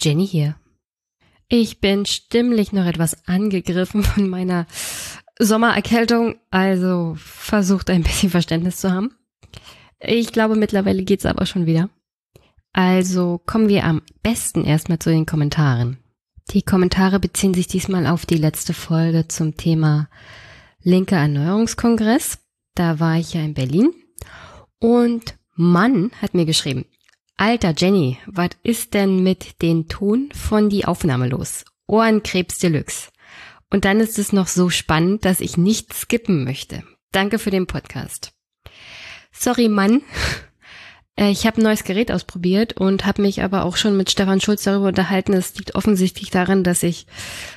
[0.00, 0.56] Jenny hier.
[1.48, 4.66] Ich bin stimmlich noch etwas angegriffen von meiner
[5.38, 9.14] Sommererkältung, also versucht ein bisschen Verständnis zu haben.
[9.98, 11.90] Ich glaube, mittlerweile geht's aber schon wieder.
[12.72, 15.98] Also kommen wir am besten erstmal zu den Kommentaren.
[16.50, 20.08] Die Kommentare beziehen sich diesmal auf die letzte Folge zum Thema
[20.82, 22.38] linker Erneuerungskongress.
[22.74, 23.90] Da war ich ja in Berlin
[24.78, 26.86] und Mann hat mir geschrieben,
[27.40, 31.64] Alter Jenny, was ist denn mit den Ton von die Aufnahme los?
[31.86, 33.08] Ohrenkrebs Deluxe.
[33.70, 36.82] Und dann ist es noch so spannend, dass ich nicht skippen möchte.
[37.12, 38.32] Danke für den Podcast.
[39.32, 40.02] Sorry, Mann.
[41.16, 44.40] Äh, ich habe ein neues Gerät ausprobiert und habe mich aber auch schon mit Stefan
[44.40, 45.32] Schulz darüber unterhalten.
[45.32, 47.04] Es liegt offensichtlich daran, dass ich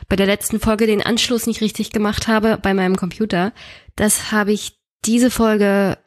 [0.10, 3.54] bei der letzten Folge den Anschluss nicht richtig gemacht habe bei meinem Computer.
[3.96, 6.00] Das habe ich diese Folge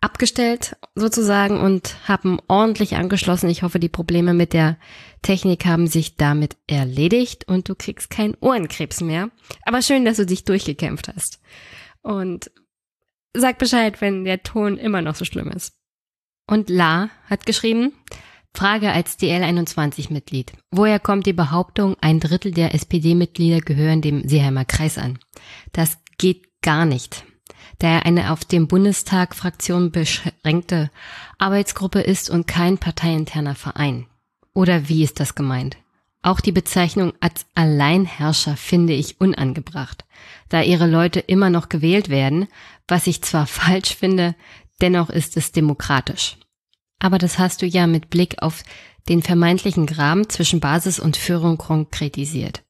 [0.00, 3.50] abgestellt sozusagen und haben ordentlich angeschlossen.
[3.50, 4.78] Ich hoffe, die Probleme mit der
[5.22, 9.30] Technik haben sich damit erledigt und du kriegst keinen Ohrenkrebs mehr.
[9.64, 11.40] Aber schön, dass du dich durchgekämpft hast.
[12.02, 12.50] Und
[13.34, 15.74] sag Bescheid, wenn der Ton immer noch so schlimm ist.
[16.46, 17.92] Und La hat geschrieben,
[18.54, 20.52] Frage als DL21-Mitglied.
[20.72, 25.18] Woher kommt die Behauptung, ein Drittel der SPD-Mitglieder gehören dem Seeheimer Kreis an?
[25.72, 27.24] Das geht gar nicht
[27.80, 30.90] da er eine auf dem Bundestag Fraktion beschränkte
[31.38, 34.06] Arbeitsgruppe ist und kein parteiinterner Verein.
[34.54, 35.76] Oder wie ist das gemeint?
[36.22, 40.04] Auch die Bezeichnung als Alleinherrscher finde ich unangebracht,
[40.50, 42.46] da ihre Leute immer noch gewählt werden,
[42.86, 44.34] was ich zwar falsch finde,
[44.82, 46.36] dennoch ist es demokratisch.
[46.98, 48.62] Aber das hast du ja mit Blick auf
[49.08, 52.62] den vermeintlichen Graben zwischen Basis und Führung konkretisiert.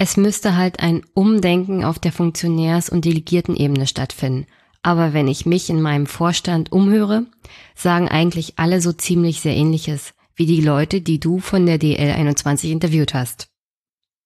[0.00, 4.46] Es müsste halt ein Umdenken auf der Funktionärs- und Delegiertenebene stattfinden.
[4.80, 7.26] Aber wenn ich mich in meinem Vorstand umhöre,
[7.74, 12.70] sagen eigentlich alle so ziemlich sehr ähnliches wie die Leute, die du von der DL21
[12.70, 13.48] interviewt hast.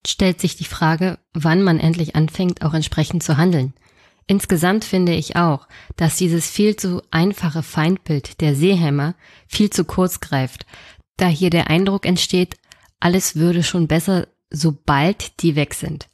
[0.06, 3.72] Stellt sich die Frage, wann man endlich anfängt, auch entsprechend zu handeln.
[4.26, 9.14] Insgesamt finde ich auch, dass dieses viel zu einfache Feindbild der Seehämmer
[9.48, 10.66] viel zu kurz greift,
[11.16, 12.56] da hier der Eindruck entsteht,
[13.00, 16.08] alles würde schon besser sobald die weg sind.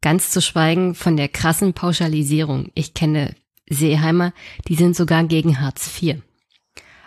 [0.00, 2.70] Ganz zu schweigen von der krassen Pauschalisierung.
[2.74, 3.34] Ich kenne
[3.68, 4.32] Seeheimer,
[4.68, 6.16] die sind sogar gegen Hartz IV.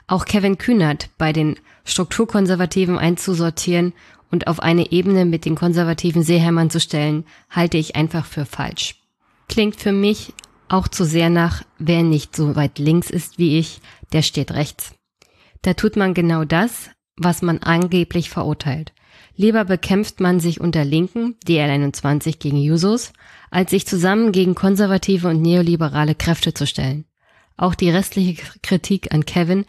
[0.08, 3.94] Auch Kevin Kühnert bei den Strukturkonservativen einzusortieren
[4.32, 8.96] und auf eine Ebene mit den konservativen Seeheimern zu stellen, halte ich einfach für falsch.
[9.48, 10.34] Klingt für mich
[10.70, 13.80] auch zu sehr nach, wer nicht so weit links ist wie ich,
[14.12, 14.94] der steht rechts.
[15.62, 18.94] Da tut man genau das, was man angeblich verurteilt.
[19.40, 23.14] Lieber bekämpft man sich unter Linken, DL21 gegen Jusos,
[23.52, 27.06] als sich zusammen gegen konservative und neoliberale Kräfte zu stellen.
[27.56, 29.66] Auch die restliche Kritik an Kevin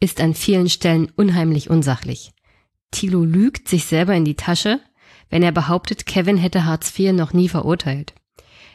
[0.00, 2.32] ist an vielen Stellen unheimlich unsachlich.
[2.92, 4.80] Thilo lügt sich selber in die Tasche,
[5.28, 8.14] wenn er behauptet, Kevin hätte Hartz IV noch nie verurteilt.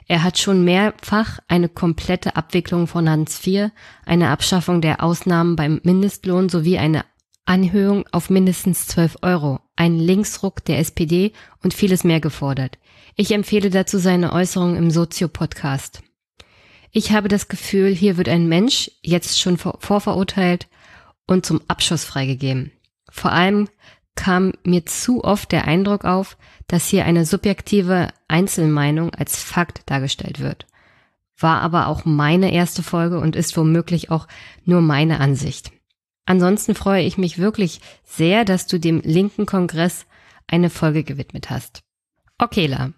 [0.07, 3.71] Er hat schon mehrfach eine komplette Abwicklung von Hartz IV,
[4.05, 7.03] eine Abschaffung der Ausnahmen beim Mindestlohn sowie eine
[7.45, 11.31] Anhöhung auf mindestens 12 Euro, einen Linksruck der SPD
[11.63, 12.77] und vieles mehr gefordert.
[13.15, 16.01] Ich empfehle dazu seine Äußerungen im Sozio-Podcast.
[16.91, 20.67] Ich habe das Gefühl, hier wird ein Mensch jetzt schon vorverurteilt
[21.27, 22.71] und zum Abschuss freigegeben.
[23.09, 23.67] Vor allem
[24.15, 30.39] kam mir zu oft der Eindruck auf, dass hier eine subjektive Einzelmeinung als Fakt dargestellt
[30.39, 30.65] wird.
[31.37, 34.27] War aber auch meine erste Folge und ist womöglich auch
[34.63, 35.71] nur meine Ansicht.
[36.25, 40.05] Ansonsten freue ich mich wirklich sehr, dass du dem linken Kongress
[40.47, 41.83] eine Folge gewidmet hast.
[42.37, 42.91] Okay, La,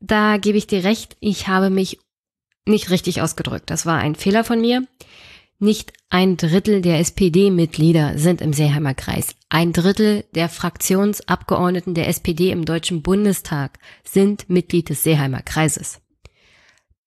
[0.00, 1.98] da gebe ich dir recht, ich habe mich
[2.66, 3.70] nicht richtig ausgedrückt.
[3.70, 4.86] Das war ein Fehler von mir.
[5.58, 9.34] Nicht ein Drittel der SPD-Mitglieder sind im Seeheimer Kreis.
[9.48, 16.00] Ein Drittel der Fraktionsabgeordneten der SPD im Deutschen Bundestag sind Mitglied des Seeheimer Kreises.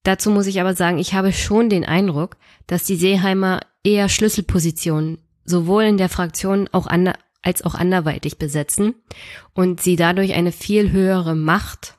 [0.04, 2.36] Dazu muss ich aber sagen, ich habe schon den Eindruck,
[2.68, 5.20] dass die Seeheimer eher Schlüsselpositionen
[5.52, 7.14] sowohl in der Fraktion auch ander,
[7.44, 8.96] als auch anderweitig besetzen
[9.54, 11.98] und sie dadurch eine viel höhere Macht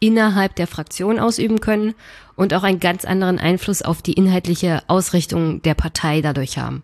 [0.00, 1.94] innerhalb der Fraktion ausüben können
[2.34, 6.82] und auch einen ganz anderen Einfluss auf die inhaltliche Ausrichtung der Partei dadurch haben.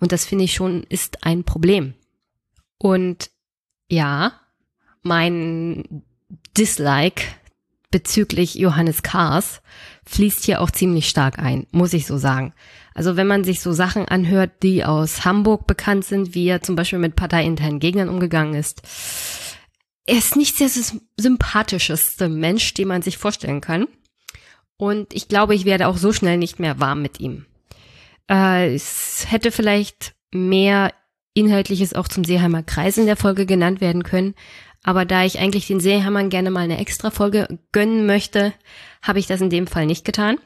[0.00, 1.94] Und das finde ich schon ist ein Problem.
[2.78, 3.30] Und
[3.88, 4.32] ja,
[5.02, 6.02] mein
[6.56, 7.22] Dislike
[7.90, 9.62] bezüglich Johannes Kahrs
[10.04, 12.52] fließt hier auch ziemlich stark ein, muss ich so sagen.
[12.98, 16.74] Also wenn man sich so Sachen anhört, die aus Hamburg bekannt sind, wie er zum
[16.74, 18.82] Beispiel mit parteiinternen Gegnern umgegangen ist,
[20.04, 20.68] er ist nicht der
[21.16, 23.86] sympathischeste Mensch, den man sich vorstellen kann.
[24.76, 27.46] Und ich glaube, ich werde auch so schnell nicht mehr warm mit ihm.
[28.28, 30.92] Äh, es hätte vielleicht mehr
[31.34, 34.34] Inhaltliches auch zum Seeheimer Kreis in der Folge genannt werden können.
[34.82, 38.52] Aber da ich eigentlich den Seeheimern gerne mal eine extra Folge gönnen möchte,
[39.02, 40.38] habe ich das in dem Fall nicht getan.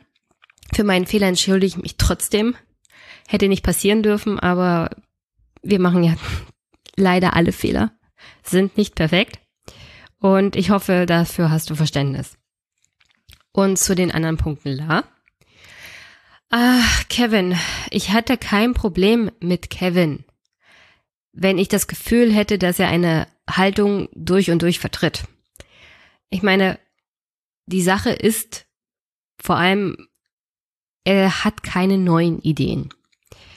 [0.75, 2.57] Für meinen Fehler entschuldige ich mich trotzdem.
[3.29, 4.91] Hätte nicht passieren dürfen, aber
[5.63, 6.17] wir machen ja
[6.97, 7.93] leider alle Fehler.
[8.43, 9.41] Sind nicht perfekt.
[10.19, 12.39] Und ich hoffe, dafür hast du Verständnis.
[13.53, 15.05] Und zu den anderen Punkten, La.
[16.49, 17.57] Ach, Kevin,
[17.91, 20.25] ich hatte kein Problem mit Kevin,
[21.33, 25.25] wenn ich das Gefühl hätte, dass er eine Haltung durch und durch vertritt.
[26.31, 26.79] Ich meine,
[27.67, 28.67] die Sache ist
[29.41, 30.09] vor allem,
[31.05, 32.91] er hat keine neuen Ideen.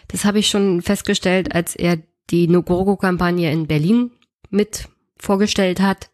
[0.08, 2.00] Das habe ich schon festgestellt, als er
[2.30, 4.12] die Nogorgo-Kampagne in Berlin
[4.50, 4.88] mit
[5.18, 6.10] vorgestellt hat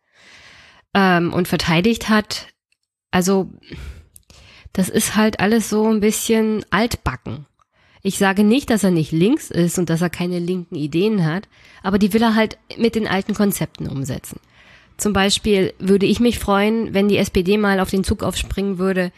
[0.93, 2.47] ähm, und verteidigt hat.
[3.11, 3.51] Also
[4.73, 7.45] das ist halt alles so ein bisschen altbacken.
[8.03, 11.47] Ich sage nicht, dass er nicht links ist und dass er keine linken Ideen hat,
[11.83, 14.39] aber die will er halt mit den alten Konzepten umsetzen.
[14.97, 19.11] Zum Beispiel würde ich mich freuen, wenn die SPD mal auf den Zug aufspringen würde,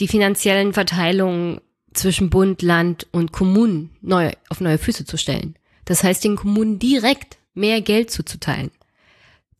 [0.00, 1.60] die finanziellen Verteilungen
[1.92, 5.56] zwischen Bund, Land und Kommunen neu, auf neue Füße zu stellen.
[5.84, 8.70] Das heißt, den Kommunen direkt mehr Geld zuzuteilen.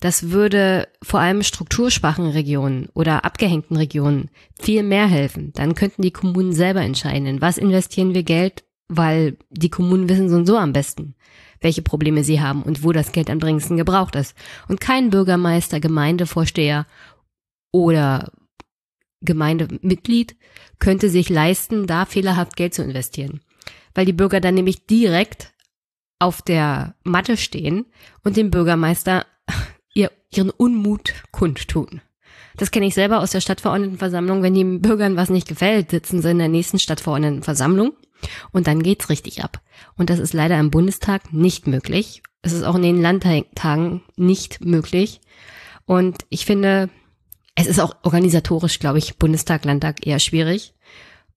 [0.01, 5.53] Das würde vor allem strukturschwachen Regionen oder abgehängten Regionen viel mehr helfen.
[5.55, 10.31] Dann könnten die Kommunen selber entscheiden, in was investieren wir Geld, weil die Kommunen wissen
[10.31, 11.15] so und so am besten,
[11.61, 14.35] welche Probleme sie haben und wo das Geld am dringendsten gebraucht ist.
[14.69, 16.87] Und kein Bürgermeister, Gemeindevorsteher
[17.73, 18.33] oder
[19.23, 20.37] Gemeindemitglied
[20.79, 23.41] könnte sich leisten, da fehlerhaft Geld zu investieren.
[23.95, 25.53] Weil die Bürger dann nämlich direkt
[26.19, 27.87] auf der Matte stehen
[28.23, 29.27] und dem Bürgermeister
[29.95, 32.01] ihr, ihren Unmut kundtun.
[32.57, 34.43] Das kenne ich selber aus der Stadtverordnetenversammlung.
[34.43, 37.95] Wenn den Bürgern was nicht gefällt, sitzen sie in der nächsten Stadtverordnetenversammlung
[38.53, 39.63] und dann geht's richtig ab.
[39.97, 42.23] Und das ist leider im Bundestag nicht möglich.
[42.43, 45.21] Es ist auch in den Landtagen nicht möglich.
[45.87, 46.91] Und ich finde,
[47.61, 50.75] es ist auch organisatorisch, glaube ich, Bundestag, Landtag eher schwierig.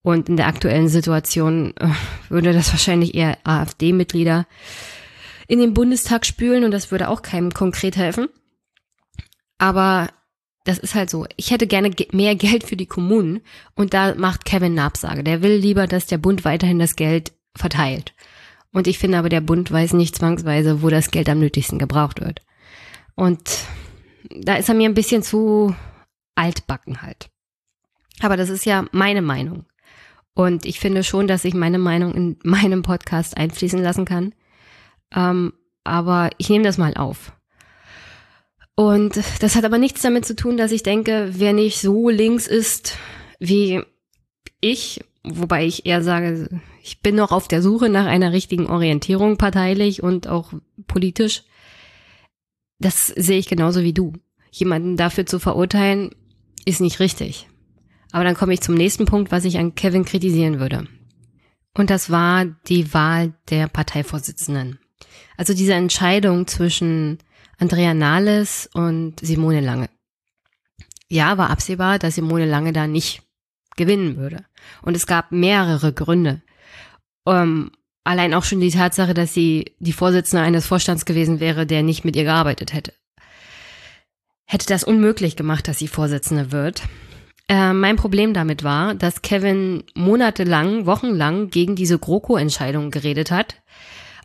[0.02, 1.88] Und in der aktuellen Situation äh,
[2.30, 4.46] würde das wahrscheinlich eher AfD-Mitglieder
[5.48, 8.28] in den Bundestag spülen und das würde auch keinem konkret helfen.
[9.58, 10.10] Aber
[10.66, 11.26] das ist halt so.
[11.36, 13.42] Ich hätte gerne mehr Geld für die Kommunen
[13.76, 15.24] und da macht Kevin eine Absage.
[15.24, 18.14] Der will lieber, dass der Bund weiterhin das Geld verteilt.
[18.72, 22.22] Und ich finde aber, der Bund weiß nicht zwangsweise, wo das Geld am nötigsten gebraucht
[22.22, 22.42] wird.
[23.16, 23.40] Und
[24.30, 25.76] da ist er mir ein bisschen zu
[26.36, 27.30] altbacken halt.
[28.22, 29.66] Aber das ist ja meine Meinung.
[30.36, 34.34] Und ich finde schon, dass ich meine Meinung in meinem Podcast einfließen lassen kann.
[35.14, 35.54] Ähm,
[35.84, 37.34] aber ich nehme das mal auf.
[38.76, 42.48] Und das hat aber nichts damit zu tun, dass ich denke, wer nicht so links
[42.48, 42.98] ist
[43.40, 43.84] wie
[44.62, 46.50] ich, wobei ich eher sage,
[46.82, 50.54] ich bin noch auf der Suche nach einer richtigen Orientierung parteilich und auch
[50.88, 51.44] politisch.
[52.80, 54.14] Das sehe ich genauso wie du.
[54.50, 56.16] Jemanden dafür zu verurteilen,
[56.66, 57.48] ist nicht richtig.
[58.12, 60.88] Aber dann komme ich zum nächsten Punkt, was ich an Kevin kritisieren würde.
[61.76, 64.80] Und das war die Wahl der Parteivorsitzenden.
[65.38, 67.18] Also diese Entscheidung zwischen
[67.58, 69.90] Andrea Nahles und Simone Lange.
[71.10, 73.24] Ja, war absehbar, dass Simone Lange da nicht
[73.76, 74.46] gewinnen würde.
[74.82, 76.42] Und es gab mehrere Gründe.
[77.26, 77.72] Ähm,
[78.04, 82.06] allein auch schon die Tatsache, dass sie die Vorsitzende eines Vorstands gewesen wäre, der nicht
[82.06, 82.94] mit ihr gearbeitet hätte.
[84.46, 86.84] Hätte das unmöglich gemacht, dass sie Vorsitzende wird.
[87.50, 93.62] Äh, mein Problem damit war, dass Kevin monatelang, wochenlang gegen diese GroKo-Entscheidung geredet hat,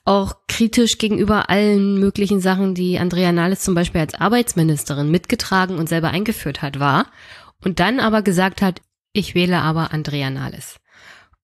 [0.05, 5.89] auch kritisch gegenüber allen möglichen Sachen, die Andrea Nahles zum Beispiel als Arbeitsministerin mitgetragen und
[5.89, 7.07] selber eingeführt hat, war.
[7.63, 8.81] Und dann aber gesagt hat,
[9.13, 10.81] ich wähle aber Andrea Nahles.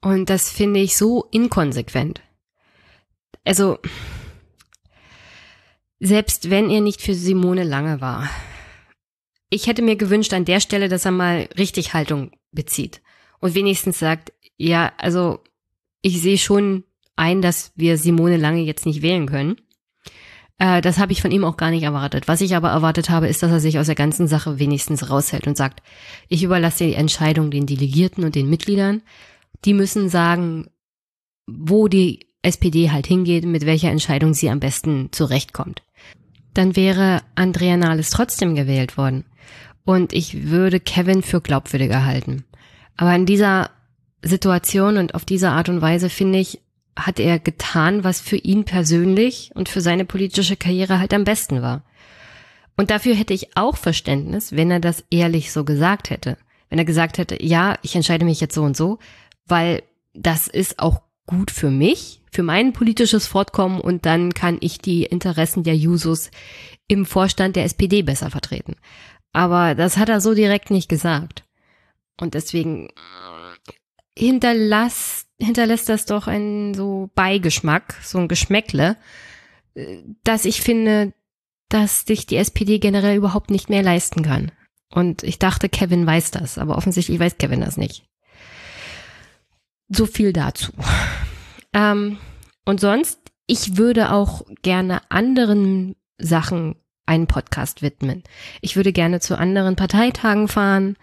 [0.01, 2.23] Und das finde ich so inkonsequent.
[3.45, 3.79] Also,
[5.99, 8.29] selbst wenn er nicht für Simone Lange war.
[9.55, 13.03] Ich hätte mir gewünscht an der Stelle, dass er mal richtig Haltung bezieht
[13.39, 15.45] und wenigstens sagt, ja, also
[16.03, 16.83] ich sehe schon
[17.15, 19.55] ein, dass wir Simone Lange jetzt nicht wählen können.
[20.59, 22.27] Äh, das habe ich von ihm auch gar nicht erwartet.
[22.27, 25.47] Was ich aber erwartet habe, ist, dass er sich aus der ganzen Sache wenigstens raushält
[25.47, 25.85] und sagt,
[26.29, 29.03] ich überlasse die Entscheidung den Delegierten und den Mitgliedern.
[29.65, 30.67] Die müssen sagen,
[31.47, 35.85] wo die SPD halt hingeht, mit welcher Entscheidung sie am besten zurechtkommt.
[36.55, 39.25] Dann wäre Andrea Nahles trotzdem gewählt worden.
[39.85, 42.45] Und ich würde Kevin für glaubwürdiger halten.
[42.97, 43.71] Aber in dieser
[44.23, 46.61] Situation und auf diese Art und Weise finde ich,
[46.97, 51.61] hat er getan, was für ihn persönlich und für seine politische Karriere halt am besten
[51.61, 51.83] war.
[52.77, 56.39] Und dafür hätte ich auch Verständnis, wenn er das ehrlich so gesagt hätte.
[56.71, 58.99] Wenn er gesagt hätte, ja, ich entscheide mich jetzt so und so,
[59.47, 59.83] weil
[60.15, 65.05] das ist auch gut für mich, für mein politisches Fortkommen und dann kann ich die
[65.05, 66.31] Interessen der Jusos
[66.89, 68.77] im Vorstand der SPD besser vertreten.
[69.35, 71.45] Aber das hat er so direkt nicht gesagt.
[72.19, 72.89] Und deswegen
[74.17, 78.97] hinterlass, hinterlässt das doch einen so Beigeschmack, so ein Geschmäckle,
[80.23, 81.13] dass ich finde,
[81.69, 84.53] dass sich die SPD generell überhaupt nicht mehr leisten kann.
[84.89, 88.05] Und ich dachte, Kevin weiß das, aber offensichtlich weiß Kevin das nicht.
[89.89, 90.71] So viel dazu.
[91.73, 92.19] Ähm,
[92.65, 96.77] und sonst, ich würde auch gerne anderen Sachen
[97.07, 98.23] einen Podcast widmen.
[98.61, 100.97] Ich würde gerne zu anderen Parteitagen fahren,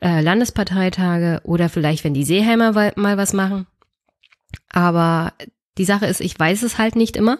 [0.00, 3.66] äh, Landesparteitage oder vielleicht, wenn die Seeheimer mal was machen.
[4.70, 5.32] Aber
[5.78, 7.38] die Sache ist, ich weiß es halt nicht immer.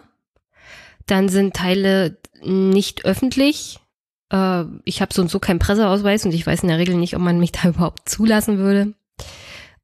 [1.05, 3.79] Dann sind Teile nicht öffentlich.
[4.31, 7.15] Äh, ich habe so und so keinen Presseausweis und ich weiß in der Regel nicht,
[7.15, 8.93] ob man mich da überhaupt zulassen würde.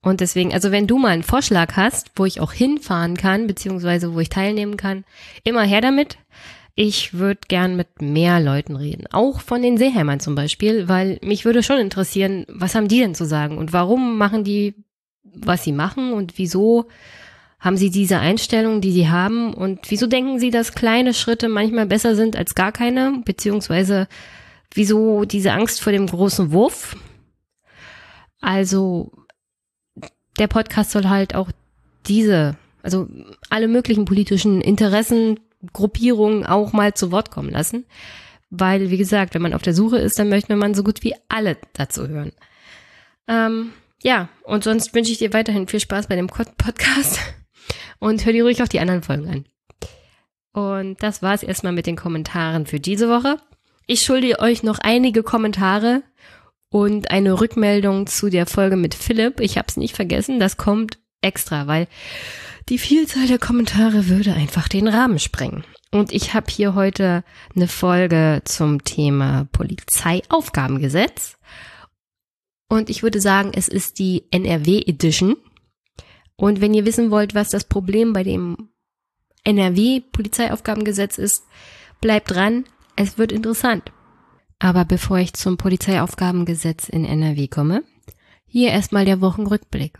[0.04, 4.14] Und deswegen, also wenn du mal einen Vorschlag hast, wo ich auch hinfahren kann, beziehungsweise
[4.14, 5.04] wo ich teilnehmen kann,
[5.44, 6.18] immer her damit.
[6.76, 11.44] Ich würde gern mit mehr Leuten reden, auch von den Seeheimern zum Beispiel, weil mich
[11.44, 14.76] würde schon interessieren, was haben die denn zu sagen und warum machen die,
[15.24, 16.88] was sie machen und wieso
[17.60, 21.86] haben sie diese Einstellung, die sie haben und wieso denken sie, dass kleine Schritte manchmal
[21.86, 24.08] besser sind als gar keine, beziehungsweise
[24.74, 26.96] wieso diese Angst vor dem großen Wurf?
[28.40, 29.12] Also
[30.40, 31.52] der Podcast soll halt auch
[32.08, 33.08] diese, also
[33.50, 35.40] alle möglichen politischen Interessen,
[35.74, 37.86] Gruppierungen auch mal zu Wort kommen lassen.
[38.50, 41.16] Weil, wie gesagt, wenn man auf der Suche ist, dann möchte man so gut wie
[41.30, 42.34] alle dazu hören.
[43.28, 43.72] Ähm,
[44.04, 47.20] ja, und sonst wünsche ich dir weiterhin viel Spaß bei dem Podcast
[48.00, 49.46] und hör dir ruhig auch die anderen Folgen an.
[50.54, 53.38] Und das war's erstmal mit den Kommentaren für diese Woche.
[53.88, 56.04] Ich schulde euch noch einige Kommentare
[56.70, 59.40] und eine Rückmeldung zu der Folge mit Philipp.
[59.40, 61.88] Ich habe es nicht vergessen, das kommt extra, weil
[62.70, 65.64] die Vielzahl der Kommentare würde einfach den Rahmen sprengen.
[65.92, 67.24] Und ich habe hier heute
[67.56, 71.38] eine Folge zum Thema Polizeiaufgabengesetz.
[72.70, 75.36] Und ich würde sagen, es ist die NRW Edition.
[76.38, 78.70] Und wenn ihr wissen wollt, was das Problem bei dem
[79.44, 81.44] NRW-Polizeiaufgabengesetz ist,
[82.00, 82.64] bleibt dran,
[82.96, 83.92] es wird interessant.
[84.60, 87.84] Aber bevor ich zum Polizeiaufgabengesetz in NRW komme,
[88.46, 89.98] hier erstmal der Wochenrückblick.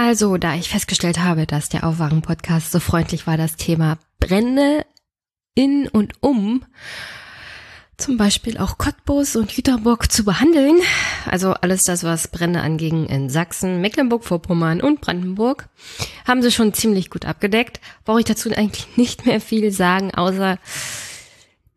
[0.00, 4.86] Also, da ich festgestellt habe, dass der Aufwachen-Podcast so freundlich war, das Thema Brände
[5.56, 6.64] in und um
[7.96, 10.78] zum Beispiel auch Cottbus und Jüterbock zu behandeln.
[11.26, 15.68] Also alles das, was Brände anging in Sachsen, Mecklenburg-Vorpommern und Brandenburg,
[16.24, 17.80] haben sie schon ziemlich gut abgedeckt.
[18.04, 20.60] Brauche ich dazu eigentlich nicht mehr viel sagen, außer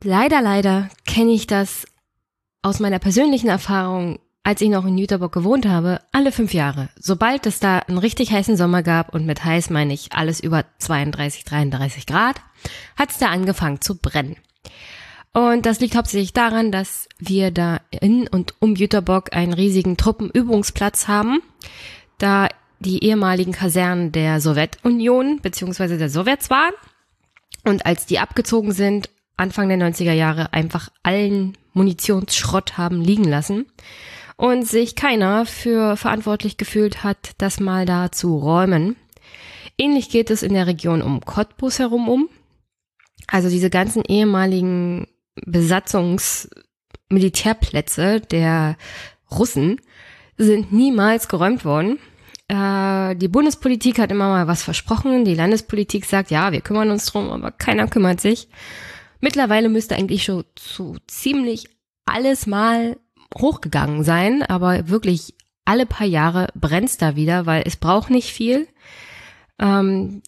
[0.03, 1.87] leider, leider kenne ich das
[2.61, 6.89] aus meiner persönlichen Erfahrung, als ich noch in Jüterbock gewohnt habe, alle fünf Jahre.
[6.99, 10.65] Sobald es da einen richtig heißen Sommer gab, und mit heiß meine ich alles über
[10.79, 12.41] 32, 33 Grad,
[12.95, 14.37] hat es da angefangen zu brennen.
[15.33, 21.07] Und das liegt hauptsächlich daran, dass wir da in und um Jüterbock einen riesigen Truppenübungsplatz
[21.07, 21.41] haben,
[22.17, 25.97] da die ehemaligen Kasernen der Sowjetunion bzw.
[25.97, 26.73] der Sowjets waren.
[27.63, 33.67] Und als die abgezogen sind, Anfang der 90er Jahre einfach allen Munitionsschrott haben liegen lassen
[34.41, 38.95] und sich keiner für verantwortlich gefühlt hat, das mal da zu räumen.
[39.77, 42.27] Ähnlich geht es in der Region um Cottbus herum um.
[43.27, 45.05] Also diese ganzen ehemaligen
[45.45, 48.77] Besatzungsmilitärplätze der
[49.29, 49.79] Russen
[50.37, 51.99] sind niemals geräumt worden.
[52.47, 55.23] Äh, die Bundespolitik hat immer mal was versprochen.
[55.23, 58.47] Die Landespolitik sagt, ja, wir kümmern uns drum, aber keiner kümmert sich.
[59.19, 61.67] Mittlerweile müsste eigentlich schon so ziemlich
[62.05, 62.97] alles mal
[63.37, 65.35] hochgegangen sein, aber wirklich
[65.65, 68.67] alle paar Jahre brennt's da wieder, weil es braucht nicht viel.
[69.59, 70.21] Ähm,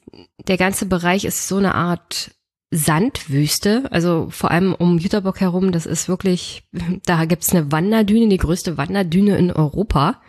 [0.47, 2.31] der ganze Bereich ist so eine Art
[2.71, 6.63] Sandwüste, also vor allem um Jüterbock herum, das ist wirklich,
[7.05, 10.21] da gibt's eine Wanderdüne, die größte Wanderdüne in Europa.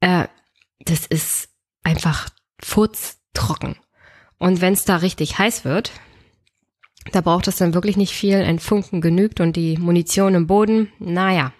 [0.00, 0.26] Äh,
[0.80, 1.48] das ist
[1.82, 2.28] einfach
[2.62, 3.76] furztrocken.
[4.38, 5.92] Und wenn's da richtig heiß wird,
[7.12, 10.92] da braucht es dann wirklich nicht viel, ein Funken genügt und die Munition im Boden,
[10.98, 11.52] naja,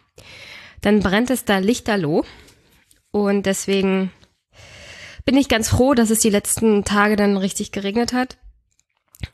[0.80, 2.25] dann brennt es da lichterloh.
[3.11, 4.11] Und deswegen
[5.25, 8.38] bin ich ganz froh, dass es die letzten Tage dann richtig geregnet hat.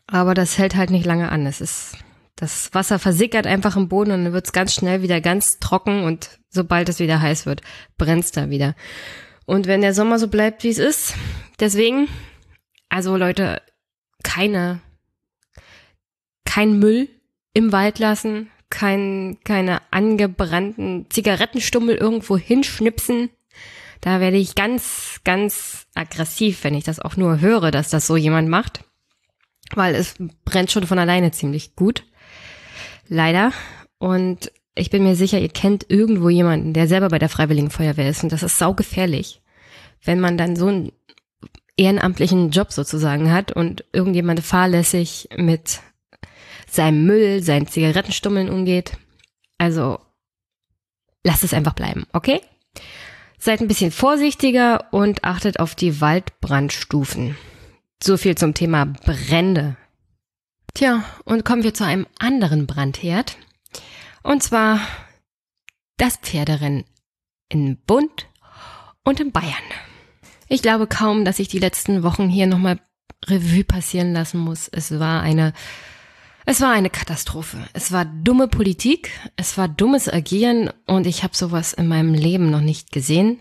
[0.07, 1.47] Aber das hält halt nicht lange an.
[1.47, 1.97] Es ist,
[2.37, 6.05] das Wasser versickert einfach im Boden und dann wird es ganz schnell wieder ganz trocken
[6.05, 7.63] und sobald es wieder heiß wird,
[7.99, 8.75] brennt es da wieder.
[9.47, 11.15] Und wenn der Sommer so bleibt, wie es ist,
[11.59, 12.09] deswegen,
[12.89, 13.61] also Leute,
[14.23, 14.81] keine,
[16.45, 17.09] kein Müll
[17.53, 23.29] im Wald lassen, kein, keine angebrannten Zigarettenstummel irgendwo hinschnipsen.
[24.01, 28.17] Da werde ich ganz, ganz aggressiv, wenn ich das auch nur höre, dass das so
[28.17, 28.83] jemand macht.
[29.75, 30.15] Weil es
[30.45, 32.05] brennt schon von alleine ziemlich gut.
[33.09, 33.53] Leider.
[33.99, 38.09] Und ich bin mir sicher, ihr kennt irgendwo jemanden, der selber bei der Freiwilligen Feuerwehr
[38.09, 38.23] ist.
[38.23, 39.43] Und das ist saugefährlich,
[40.03, 40.93] wenn man dann so einen
[41.77, 45.81] ehrenamtlichen Job sozusagen hat und irgendjemand fahrlässig mit
[46.73, 48.97] seinem Müll, seinen Zigarettenstummeln umgeht.
[49.59, 50.01] Also
[51.25, 52.41] lasst es einfach bleiben, okay?
[53.39, 57.37] Seid ein bisschen vorsichtiger und achtet auf die Waldbrandstufen.
[58.03, 59.77] So viel zum Thema Brände.
[60.75, 63.37] Tja, und kommen wir zu einem anderen Brandherd.
[64.23, 64.81] Und zwar
[65.99, 66.85] das Pferderennen
[67.49, 68.29] in Bund
[69.05, 69.53] und in Bayern.
[70.49, 72.81] Ich glaube kaum, dass ich die letzten Wochen hier nochmal
[73.27, 74.69] Revue passieren lassen muss.
[74.69, 75.53] Es war eine,
[76.45, 77.59] es war eine Katastrophe.
[77.73, 82.51] Es war dumme Politik, es war dummes Agieren und ich habe sowas in meinem Leben
[82.51, 83.41] noch nicht gesehen.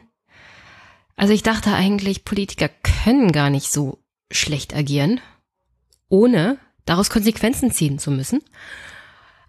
[1.16, 2.70] Also ich dachte eigentlich, Politiker
[3.04, 4.00] können gar nicht so
[4.32, 5.20] schlecht agieren,
[6.10, 8.42] ohne daraus Konsequenzen ziehen zu müssen.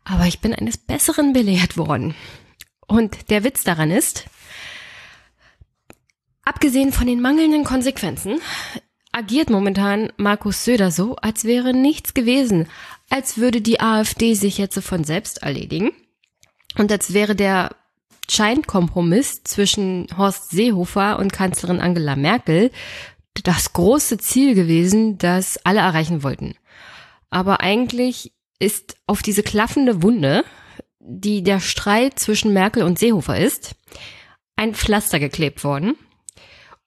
[0.04, 2.14] Aber ich bin eines Besseren belehrt worden.
[2.86, 4.24] Und der Witz daran ist,
[6.42, 8.40] abgesehen von den mangelnden Konsequenzen,
[9.12, 12.68] agiert momentan Markus Söder so, als wäre nichts gewesen,
[13.12, 15.90] als würde die AfD sich jetzt von selbst erledigen
[16.78, 17.76] und als wäre der
[18.30, 22.70] Scheinkompromiss zwischen Horst Seehofer und Kanzlerin Angela Merkel
[23.42, 26.54] das große Ziel gewesen, das alle erreichen wollten.
[27.28, 30.44] Aber eigentlich ist auf diese klaffende Wunde,
[30.98, 33.74] die der Streit zwischen Merkel und Seehofer ist,
[34.56, 35.96] ein Pflaster geklebt worden,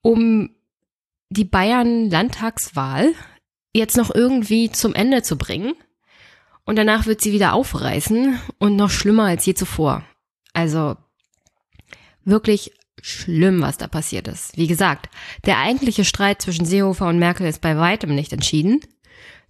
[0.01, 0.55] um
[1.29, 3.13] die Bayern-Landtagswahl
[3.73, 5.73] jetzt noch irgendwie zum Ende zu bringen.
[6.65, 10.03] Und danach wird sie wieder aufreißen und noch schlimmer als je zuvor.
[10.53, 10.97] Also
[12.23, 14.57] wirklich schlimm, was da passiert ist.
[14.57, 15.09] Wie gesagt,
[15.45, 18.81] der eigentliche Streit zwischen Seehofer und Merkel ist bei weitem nicht entschieden.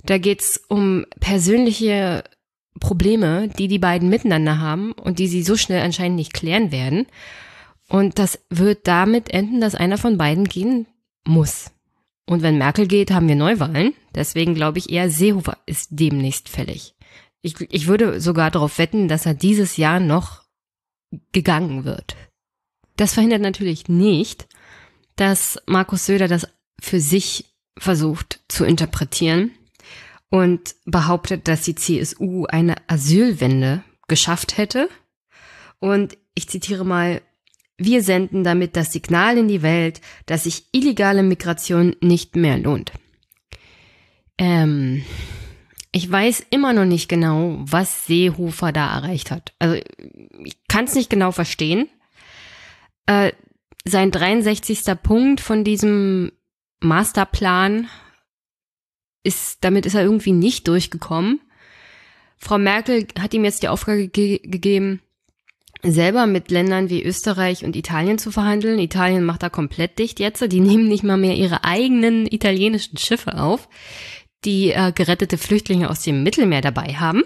[0.03, 2.23] Da geht's um persönliche
[2.79, 7.07] Probleme, die die beiden miteinander haben und die sie so schnell anscheinend nicht klären werden.
[7.87, 10.87] Und das wird damit enden, dass einer von beiden gehen
[11.23, 11.71] muss.
[12.25, 13.93] Und wenn Merkel geht, haben wir Neuwahlen.
[14.15, 16.94] Deswegen glaube ich eher, Seehofer ist demnächst fällig.
[17.45, 20.41] Ich, ich würde sogar darauf wetten, dass er dieses Jahr noch
[21.31, 22.15] gegangen wird.
[22.97, 24.47] Das verhindert natürlich nicht,
[25.15, 26.47] dass Markus Söder das
[26.81, 29.51] für sich versucht zu interpretieren
[30.31, 34.89] und behauptet, dass die CSU eine Asylwende geschafft hätte.
[35.77, 37.21] Und ich zitiere mal,
[37.77, 42.91] wir senden damit das Signal in die Welt, dass sich illegale Migration nicht mehr lohnt.
[44.39, 45.03] Ähm,
[45.95, 49.53] ich weiß immer noch nicht genau, was Seehofer da erreicht hat.
[49.59, 49.81] Also
[50.43, 51.87] ich kann es nicht genau verstehen.
[53.05, 53.31] Äh,
[53.85, 54.83] sein 63.
[55.01, 56.33] Punkt von diesem
[56.81, 57.87] Masterplan
[59.23, 61.39] ist, damit ist er irgendwie nicht durchgekommen.
[62.35, 64.99] Frau Merkel hat ihm jetzt die Aufgabe ge gegeben,
[65.81, 68.79] selber mit Ländern wie Österreich und Italien zu verhandeln.
[68.79, 70.41] Italien macht da komplett dicht jetzt.
[70.51, 73.69] Die nehmen nicht mal mehr ihre eigenen italienischen Schiffe auf,
[74.45, 77.23] die äh, gerettete Flüchtlinge aus dem Mittelmeer dabei haben.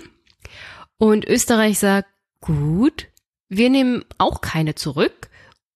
[0.97, 2.09] Und Österreich sagt,
[2.41, 3.07] gut,
[3.49, 5.29] wir nehmen auch keine zurück.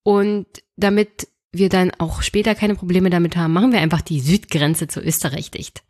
[0.04, 4.88] Und damit wir dann auch später keine Probleme damit haben, machen wir einfach die Südgrenze
[4.88, 5.84] zu Österreich dicht.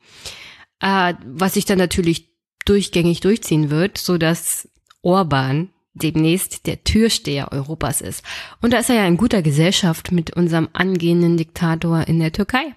[0.79, 2.29] Äh, was sich dann natürlich
[2.65, 4.69] durchgängig durchziehen wird, so dass
[5.01, 8.23] Orban demnächst der Türsteher Europas ist.
[8.61, 12.75] Und da ist er ja in guter Gesellschaft mit unserem angehenden Diktator in der Türkei.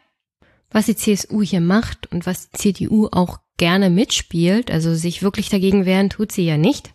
[0.71, 5.49] Was die CSU hier macht und was die CDU auch gerne mitspielt, also sich wirklich
[5.49, 6.93] dagegen wehren, tut sie ja nicht,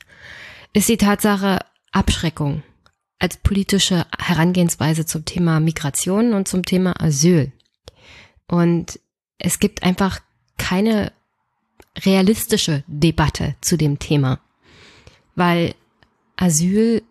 [0.73, 1.59] ist die Tatsache
[1.91, 2.63] Abschreckung
[3.19, 7.51] als politische Herangehensweise zum Thema Migration und zum Thema Asyl.
[8.47, 8.99] Und
[9.37, 10.21] es gibt einfach
[10.57, 11.11] keine
[12.03, 14.39] realistische Debatte zu dem Thema,
[15.35, 15.75] weil
[16.35, 17.03] Asyl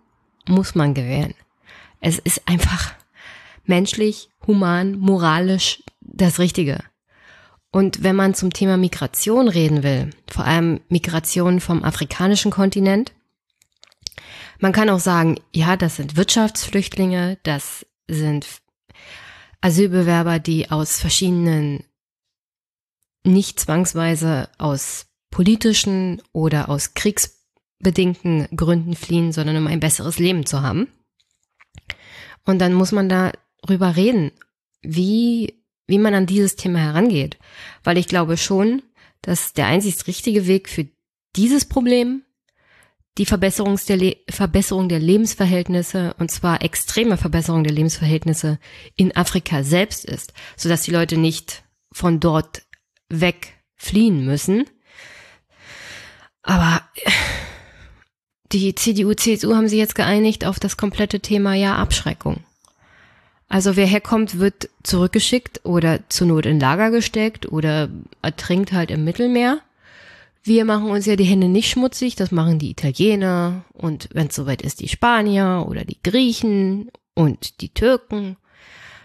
[0.48, 1.34] muss man gewähren.
[2.00, 2.94] Es ist einfach
[3.64, 6.78] menschlich, human, moralisch das Richtige.
[7.72, 13.12] Und wenn man zum Thema Migration reden will, vor allem Migration vom afrikanischen Kontinent,
[14.58, 18.46] man kann auch sagen, ja, das sind Wirtschaftsflüchtlinge, das sind
[19.60, 21.84] Asylbewerber, die aus verschiedenen,
[23.24, 27.46] nicht zwangsweise aus politischen oder aus Kriegs
[27.78, 30.88] bedingten Gründen fliehen, sondern um ein besseres Leben zu haben.
[32.44, 34.32] Und dann muss man darüber reden,
[34.82, 35.59] wie,
[35.90, 37.38] wie man an dieses Thema herangeht.
[37.84, 38.82] Weil ich glaube schon,
[39.20, 40.88] dass der einzig richtige Weg für
[41.36, 42.22] dieses Problem
[43.18, 48.58] die Verbesserung der, Verbesserung der Lebensverhältnisse, und zwar extreme Verbesserung der Lebensverhältnisse
[48.96, 52.62] in Afrika selbst ist, sodass die Leute nicht von dort
[53.08, 54.64] weg fliehen müssen.
[56.42, 56.82] Aber
[58.52, 62.44] die CDU, CSU haben sich jetzt geeinigt auf das komplette Thema ja Abschreckung.
[63.50, 67.90] Also wer herkommt, wird zurückgeschickt oder zur Not in Lager gesteckt oder
[68.22, 69.58] ertrinkt halt im Mittelmeer.
[70.44, 74.36] Wir machen uns ja die Hände nicht schmutzig, das machen die Italiener und wenn es
[74.36, 78.36] soweit ist, die Spanier oder die Griechen und die Türken.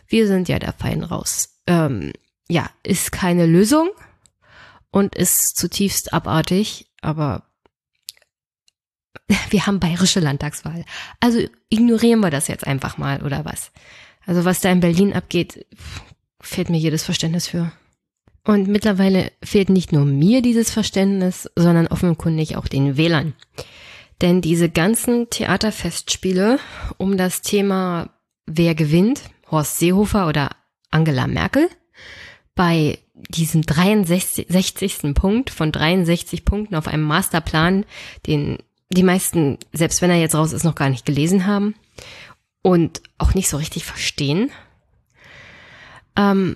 [0.08, 1.58] Wir sind ja da fein raus.
[1.66, 2.14] Ähm,
[2.48, 3.90] ja, ist keine Lösung
[4.92, 7.42] und ist zutiefst abartig, aber
[9.50, 10.86] wir haben bayerische Landtagswahl.
[11.20, 13.72] Also ignorieren wir das jetzt einfach mal, oder was?
[14.26, 15.66] Also was da in Berlin abgeht,
[16.42, 17.72] fehlt mir jedes Verständnis für.
[18.44, 23.34] Und mittlerweile fehlt nicht nur mir dieses Verständnis, sondern offenkundig auch den Wählern.
[24.22, 26.60] Denn diese ganzen Theaterfestspiele
[26.98, 28.10] um das Thema
[28.46, 30.52] Wer gewinnt, Horst Seehofer oder
[30.92, 31.68] Angela Merkel,
[32.54, 35.16] bei diesem 63.
[35.16, 37.86] Punkt von 63 Punkten auf einem Masterplan,
[38.28, 38.60] den
[38.92, 41.74] die meisten, selbst wenn er jetzt raus ist, noch gar nicht gelesen haben
[42.66, 44.50] und auch nicht so richtig verstehen.
[46.16, 46.56] Ähm,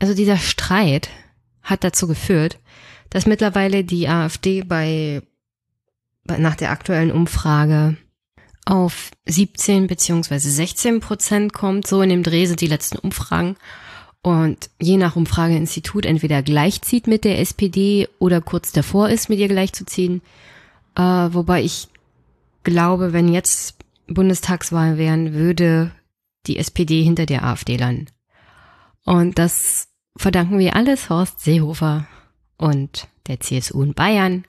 [0.00, 1.10] also dieser Streit
[1.62, 2.58] hat dazu geführt,
[3.10, 5.22] dass mittlerweile die AfD bei,
[6.24, 7.98] bei nach der aktuellen Umfrage
[8.64, 11.86] auf 17 beziehungsweise 16 Prozent kommt.
[11.86, 13.54] So in dem Dreh sind die letzten Umfragen.
[14.22, 19.46] Und je nach Umfrageinstitut entweder gleichzieht mit der SPD oder kurz davor ist, mit ihr
[19.46, 20.20] gleichzuziehen.
[20.96, 21.86] Äh, wobei ich
[22.64, 23.76] glaube, wenn jetzt
[24.14, 25.92] Bundestagswahl wären, würde
[26.46, 28.06] die SPD hinter der AfD landen.
[29.04, 32.06] Und das verdanken wir alles Horst Seehofer
[32.56, 34.44] und der CSU in Bayern.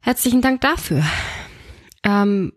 [0.00, 1.04] Herzlichen Dank dafür.
[2.02, 2.52] Ähm,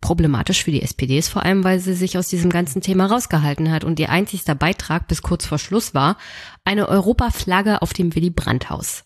[0.00, 3.70] problematisch für die SPD ist vor allem, weil sie sich aus diesem ganzen Thema rausgehalten
[3.70, 6.16] hat und ihr einzigster Beitrag bis kurz vor Schluss war
[6.64, 9.04] eine Europaflagge auf dem Willy Brandt-Haus,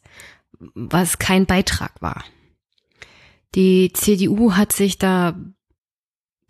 [0.75, 2.25] was kein Beitrag war.
[3.55, 5.35] Die CDU hat sich da,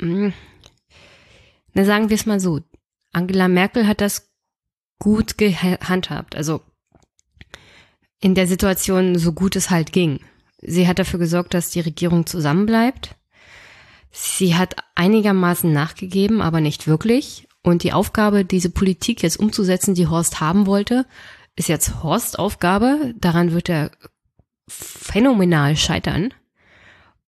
[0.03, 2.61] na sagen wir es mal so,
[3.13, 4.31] Angela Merkel hat das
[4.99, 6.37] gut gehandhabt.
[6.37, 6.61] Also
[8.21, 10.21] in der Situation so gut es halt ging.
[10.61, 13.17] Sie hat dafür gesorgt, dass die Regierung zusammenbleibt.
[14.13, 17.49] Sie hat einigermaßen nachgegeben, aber nicht wirklich.
[17.63, 21.07] Und die Aufgabe, diese Politik jetzt umzusetzen, die Horst haben wollte,
[21.57, 23.15] ist jetzt Horst Aufgabe.
[23.19, 23.91] Daran wird er
[24.69, 26.33] phänomenal scheitern.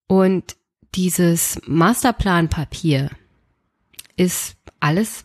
[0.07, 0.57] Und
[0.95, 3.11] dieses Masterplanpapier
[4.17, 5.25] ist alles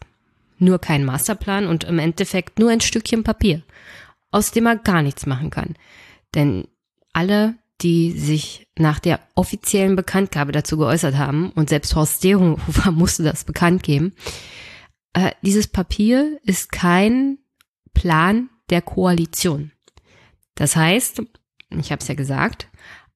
[0.58, 3.64] nur kein Masterplan und im Endeffekt nur ein Stückchen Papier,
[4.32, 5.76] aus dem er gar nichts machen kann.
[6.36, 6.68] Denn
[7.14, 13.24] alle, die sich nach der offiziellen Bekanntgabe dazu geäußert haben, und selbst Horst Seehofer musste
[13.24, 14.14] das bekannt geben,
[15.14, 17.38] äh, dieses Papier ist kein
[17.94, 19.72] Plan der Koalition.
[20.56, 21.22] Das heißt,
[21.70, 22.69] ich habe es ja gesagt,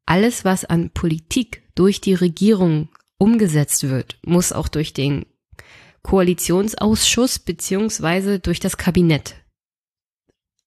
[0.06, 5.26] alles, was an Politik durch die Regierung umgesetzt wird, muss auch durch den
[6.02, 9.36] Koalitionsausschuss beziehungsweise durch das Kabinett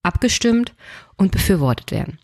[0.02, 0.74] abgestimmt
[1.16, 2.18] und befürwortet werden.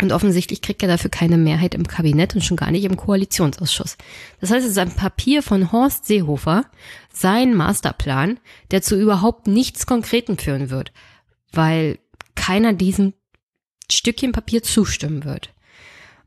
[0.00, 3.98] Und offensichtlich kriegt er dafür keine Mehrheit im Kabinett und schon gar nicht im Koalitionsausschuss.
[4.40, 6.64] Das heißt, es ist ein Papier von Horst Seehofer,
[7.12, 8.38] sein Masterplan,
[8.70, 10.92] der zu überhaupt nichts Konkreten führen wird,
[11.52, 11.98] weil
[12.34, 13.12] keiner diesem
[13.90, 15.52] Stückchen Papier zustimmen wird.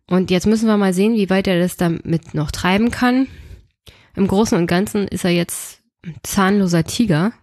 [0.09, 3.27] Und jetzt müssen wir mal sehen, wie weit er das damit noch treiben kann.
[4.15, 5.81] Im Großen und Ganzen ist er jetzt
[6.23, 7.33] zahnloser Tiger.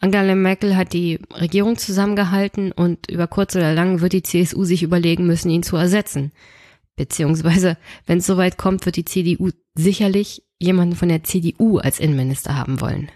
[0.00, 4.82] Angela Merkel hat die Regierung zusammengehalten und über kurz oder lang wird die CSU sich
[4.82, 6.30] überlegen müssen, ihn zu ersetzen.
[6.94, 12.56] Beziehungsweise, wenn es soweit kommt, wird die CDU sicherlich jemanden von der CDU als Innenminister
[12.56, 13.10] haben wollen,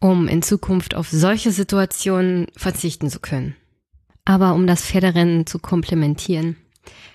[0.00, 3.56] um in Zukunft auf solche Situationen verzichten zu können.
[4.24, 6.56] Aber um das Pferderennen zu komplementieren.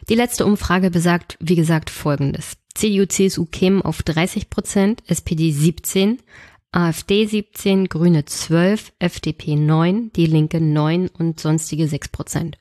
[0.09, 2.57] Die letzte Umfrage besagt, wie gesagt, Folgendes.
[2.75, 6.19] CDU, CSU kämen auf 30 Prozent, SPD 17,
[6.71, 12.57] AfD 17, Grüne 12, FDP 9, Die Linke 9 und sonstige 6 Prozent.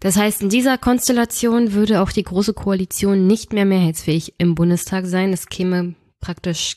[0.00, 5.06] Das heißt, in dieser Konstellation würde auch die Große Koalition nicht mehr mehrheitsfähig im Bundestag
[5.06, 5.32] sein.
[5.32, 6.76] Es käme praktisch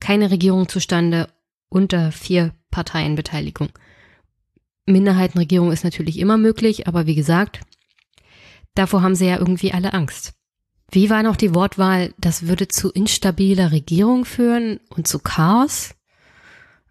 [0.00, 1.28] keine Regierung zustande
[1.68, 3.68] unter vier Parteienbeteiligung.
[4.86, 7.60] Minderheitenregierung ist natürlich immer möglich, aber wie gesagt,
[8.76, 10.34] davor haben sie ja irgendwie alle Angst.
[10.90, 12.14] Wie war noch die Wortwahl?
[12.18, 15.94] Das würde zu instabiler Regierung führen und zu Chaos?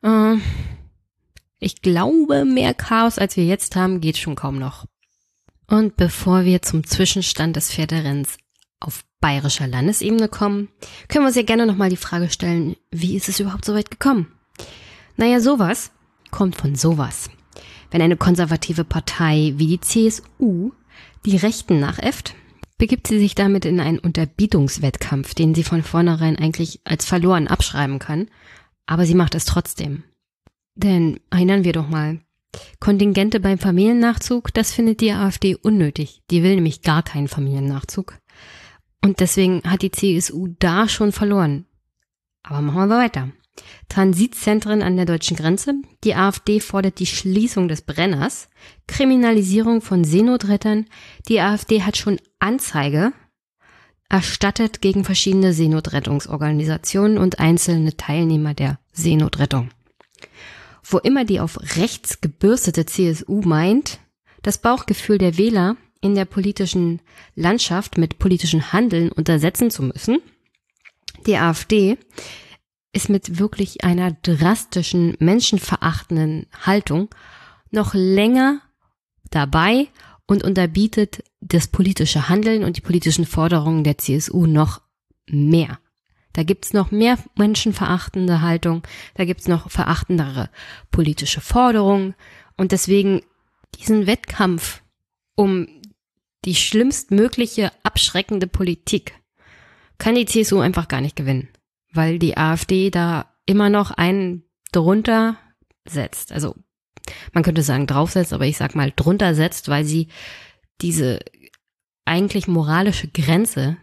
[0.03, 0.35] Äh,
[1.59, 4.85] ich glaube, mehr Chaos, als wir jetzt haben, geht schon kaum noch.
[5.67, 8.37] Und bevor wir zum Zwischenstand des Pferderenns
[8.79, 10.67] auf bayerischer Landesebene kommen,
[11.07, 13.89] können wir uns ja gerne nochmal die Frage stellen, wie ist es überhaupt so weit
[13.89, 14.27] gekommen?
[15.17, 15.91] Naja, sowas
[16.29, 17.29] kommt von sowas.
[17.89, 20.73] Wenn eine konservative Partei wie die CSU
[21.25, 22.35] die Rechten nachäfft,
[22.77, 27.99] begibt sie sich damit in einen Unterbietungswettkampf, den sie von vornherein eigentlich als verloren abschreiben
[27.99, 28.27] kann,
[28.85, 30.03] aber sie macht es trotzdem.
[30.75, 32.19] Denn erinnern wir doch mal,
[32.79, 36.21] Kontingente beim Familiennachzug, das findet die AfD unnötig.
[36.31, 38.17] Die will nämlich gar keinen Familiennachzug.
[39.01, 41.65] Und deswegen hat die CSU da schon verloren.
[42.43, 43.29] Aber machen wir weiter.
[43.89, 45.73] Transitzentren an der deutschen Grenze.
[46.03, 48.49] Die AfD fordert die Schließung des Brenners.
[48.87, 50.85] Kriminalisierung von Seenotrettern.
[51.27, 53.13] Die AfD hat schon Anzeige
[54.09, 59.71] erstattet gegen verschiedene Seenotrettungsorganisationen und einzelne Teilnehmer der Seenotrettung
[60.91, 63.99] wo immer die auf rechts gebürstete CSU meint,
[64.41, 67.01] das Bauchgefühl der Wähler in der politischen
[67.35, 70.19] Landschaft mit politischen Handeln untersetzen zu müssen.
[71.25, 71.97] Die AfD
[72.95, 77.09] ist mit wirklich einer drastischen, menschenverachtenden Haltung
[77.69, 78.61] noch länger
[79.29, 79.89] dabei
[80.27, 84.81] und unterbietet das politische Handeln und die politischen Forderungen der CSU noch
[85.27, 85.79] mehr.
[86.33, 88.83] Da gibt's noch mehr menschenverachtende Haltung,
[89.15, 90.49] da gibt's noch verachtendere
[90.91, 92.15] politische Forderungen
[92.57, 93.21] und deswegen
[93.77, 94.81] diesen Wettkampf
[95.35, 95.67] um
[96.45, 99.15] die schlimmstmögliche abschreckende Politik
[99.97, 101.49] kann die CSU einfach gar nicht gewinnen,
[101.95, 105.37] weil die AfD da immer noch einen drunter
[105.85, 106.31] setzt.
[106.31, 106.55] Also
[107.33, 110.07] man könnte sagen draufsetzt, aber ich sag mal drunter setzt, weil sie
[110.81, 111.19] diese
[112.05, 113.77] eigentlich moralische Grenze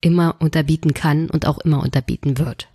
[0.00, 2.68] immer unterbieten kann und auch immer unterbieten wird.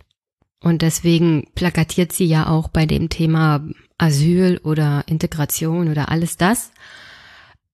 [0.62, 6.72] Und deswegen plakatiert sie ja auch bei dem Thema Asyl oder Integration oder alles das,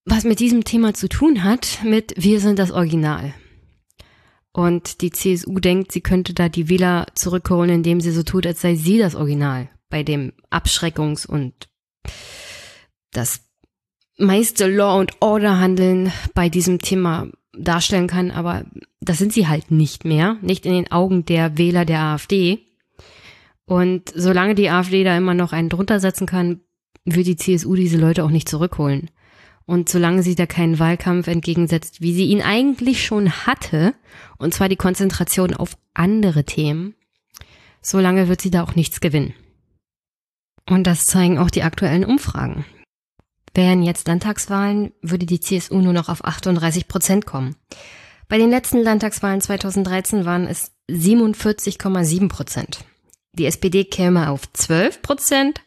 [0.05, 3.35] was mit diesem Thema zu tun hat, mit Wir sind das Original.
[4.57, 8.63] Und die CSU denkt, sie könnte da die Wähler zurückholen, indem sie so tut, als
[8.63, 11.69] sei sie das Original bei dem Abschreckungs- und
[13.13, 13.43] das
[14.17, 18.65] meiste Law und Order Handeln bei diesem Thema darstellen kann, aber
[19.03, 22.61] das sind sie halt nicht mehr, nicht in den Augen der Wähler der AfD.
[23.67, 26.63] Und solange die AfD da immer noch einen drunter setzen kann,
[27.05, 29.11] wird die CSU diese Leute auch nicht zurückholen.
[29.67, 33.95] Und solange sie da keinen Wahlkampf entgegensetzt, wie sie ihn eigentlich schon hatte,
[34.39, 36.95] und zwar die Konzentration auf andere Themen,
[37.83, 39.35] solange wird sie da auch nichts gewinnen.
[40.69, 42.65] Und das zeigen auch die aktuellen Umfragen.
[43.55, 47.57] Wären jetzt Landtagswahlen, würde die CSU nur noch auf 38 Prozent kommen.
[48.29, 52.85] Bei den letzten Landtagswahlen 2013 waren es 47,7 Prozent.
[53.33, 55.61] Die SPD käme auf 12 Prozent.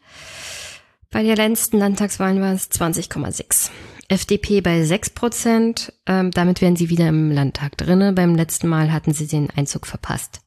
[1.12, 3.70] Bei den letzten Landtagswahlen waren es 20,6.
[4.06, 5.92] FDP bei 6 Prozent.
[6.06, 8.12] Ähm, damit wären sie wieder im Landtag drinne.
[8.12, 10.40] Beim letzten Mal hatten sie den Einzug verpasst.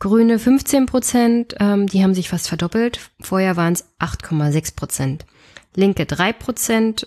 [0.00, 2.98] Grüne 15 Prozent, ähm, die haben sich fast verdoppelt.
[3.20, 5.26] Vorher waren es 8,6 Prozent.
[5.76, 7.06] Linke drei Prozent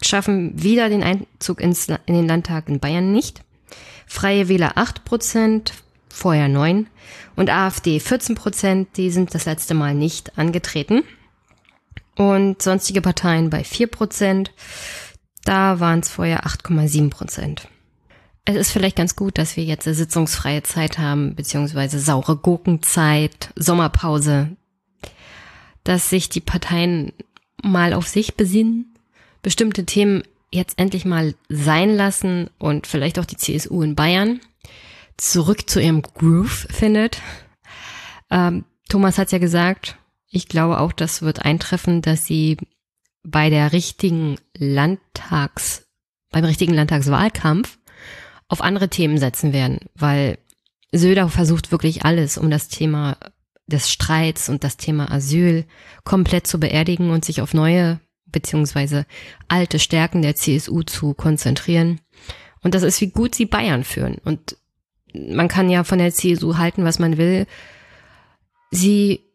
[0.00, 3.42] schaffen wieder den Einzug ins, in den Landtag in Bayern nicht.
[4.06, 5.74] Freie Wähler acht Prozent,
[6.08, 6.86] vorher neun.
[7.36, 11.02] Und AfD 14 Prozent, die sind das letzte Mal nicht angetreten.
[12.16, 14.52] Und sonstige Parteien bei vier Prozent.
[15.44, 17.68] Da waren es vorher 8,7 Prozent.
[18.44, 23.50] Es ist vielleicht ganz gut, dass wir jetzt eine sitzungsfreie Zeit haben, beziehungsweise saure Gurkenzeit,
[23.56, 24.56] Sommerpause,
[25.84, 27.12] dass sich die Parteien
[27.62, 28.94] mal auf sich besinnen,
[29.42, 34.40] bestimmte Themen jetzt endlich mal sein lassen und vielleicht auch die CSU in Bayern
[35.16, 37.20] zurück zu ihrem Groove findet.
[38.30, 39.96] Ähm, Thomas hat ja gesagt,
[40.28, 42.56] ich glaube auch, das wird eintreffen, dass sie
[43.22, 45.86] bei der richtigen Landtags,
[46.30, 47.78] beim richtigen Landtagswahlkampf
[48.48, 50.38] auf andere Themen setzen werden, weil
[50.92, 53.16] Söder versucht wirklich alles, um das Thema
[53.66, 55.64] des Streits und das Thema Asyl
[56.04, 59.06] komplett zu beerdigen und sich auf neue beziehungsweise
[59.48, 62.00] alte Stärken der CSU zu konzentrieren.
[62.62, 64.16] Und das ist, wie gut sie Bayern führen.
[64.24, 64.56] Und
[65.14, 67.46] man kann ja von der CSU halten, was man will.
[68.70, 69.25] Sie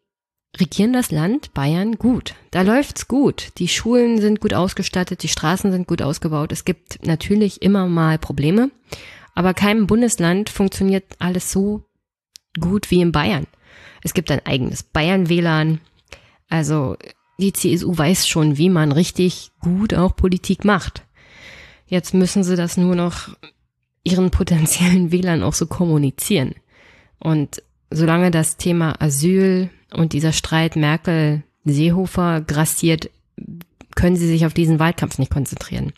[0.58, 2.34] regieren das Land Bayern gut.
[2.50, 3.52] Da läuft's gut.
[3.58, 6.52] Die Schulen sind gut ausgestattet, die Straßen sind gut ausgebaut.
[6.52, 8.70] Es gibt natürlich immer mal Probleme,
[9.34, 11.84] aber keinem Bundesland funktioniert alles so
[12.60, 13.46] gut wie in Bayern.
[14.02, 15.80] Es gibt ein eigenes Bayern-WLAN.
[16.48, 16.96] Also
[17.38, 21.02] die CSU weiß schon, wie man richtig gut auch Politik macht.
[21.86, 23.30] Jetzt müssen sie das nur noch
[24.04, 26.54] ihren potenziellen Wählern auch so kommunizieren.
[27.18, 33.10] Und solange das Thema Asyl und dieser Streit Merkel-Seehofer grassiert,
[33.94, 35.92] können sie sich auf diesen Wahlkampf nicht konzentrieren.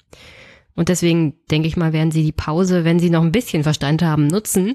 [0.75, 4.03] Und deswegen denke ich mal, werden sie die Pause, wenn sie noch ein bisschen Verstand
[4.03, 4.75] haben, nutzen,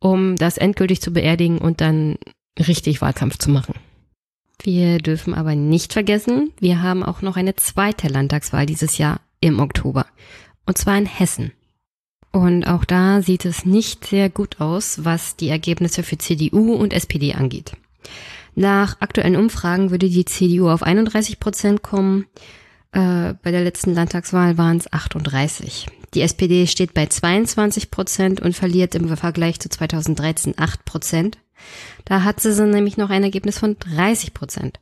[0.00, 2.16] um das endgültig zu beerdigen und dann
[2.58, 3.74] richtig Wahlkampf zu machen.
[4.62, 9.60] Wir dürfen aber nicht vergessen, wir haben auch noch eine zweite Landtagswahl dieses Jahr im
[9.60, 10.06] Oktober.
[10.66, 11.52] Und zwar in Hessen.
[12.32, 16.92] Und auch da sieht es nicht sehr gut aus, was die Ergebnisse für CDU und
[16.92, 17.76] SPD angeht.
[18.54, 22.26] Nach aktuellen Umfragen würde die CDU auf 31 Prozent kommen.
[22.92, 25.86] Äh, bei der letzten Landtagswahl waren es 38.
[26.14, 31.38] Die SPD steht bei 22 Prozent und verliert im Vergleich zu 2013 8 Prozent.
[32.04, 34.78] Da hat sie nämlich noch ein Ergebnis von 30 Prozent.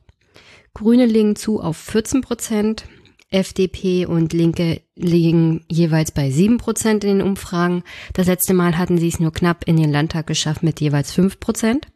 [0.75, 2.85] Grüne liegen zu auf 14 Prozent.
[3.31, 7.83] FDP und Linke liegen jeweils bei 7 Prozent in den Umfragen.
[8.13, 11.39] Das letzte Mal hatten sie es nur knapp in den Landtag geschafft mit jeweils 5
[11.39, 11.87] Prozent.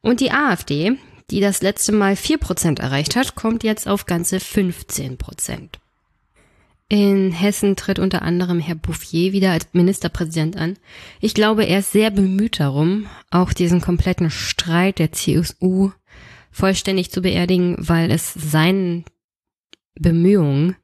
[0.00, 0.98] Und die AfD,
[1.30, 5.78] die das letzte Mal 4 Prozent erreicht hat, kommt jetzt auf ganze 15 Prozent.
[6.90, 10.78] In Hessen tritt unter anderem Herr Bouffier wieder als Ministerpräsident an.
[11.20, 15.90] Ich glaube, er ist sehr bemüht darum, auch diesen kompletten Streit der CSU
[16.50, 19.04] vollständig zu beerdigen, weil es seinen
[19.96, 20.76] Bemühungen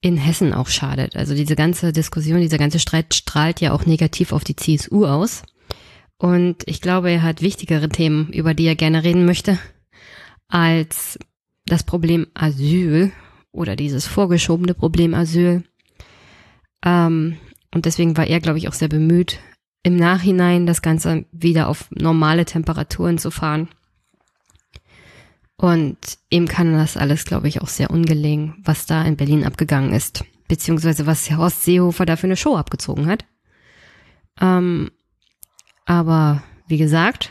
[0.00, 1.16] in Hessen auch schadet.
[1.16, 5.42] Also diese ganze Diskussion, dieser ganze Streit strahlt ja auch negativ auf die CSU aus.
[6.22, 9.58] Und ich glaube, er hat wichtigere Themen, über die er gerne reden möchte,
[10.46, 11.18] als
[11.66, 13.10] das Problem Asyl
[13.50, 15.64] oder dieses vorgeschobene Problem Asyl.
[16.84, 17.38] Ähm,
[17.74, 19.40] und deswegen war er, glaube ich, auch sehr bemüht,
[19.82, 23.68] im Nachhinein das Ganze wieder auf normale Temperaturen zu fahren.
[25.56, 25.98] Und
[26.30, 30.24] ihm kann das alles, glaube ich, auch sehr ungelegen, was da in Berlin abgegangen ist.
[30.46, 33.24] Beziehungsweise was Horst Seehofer da für eine Show abgezogen hat.
[34.40, 34.92] Ähm,
[35.86, 37.30] aber wie gesagt,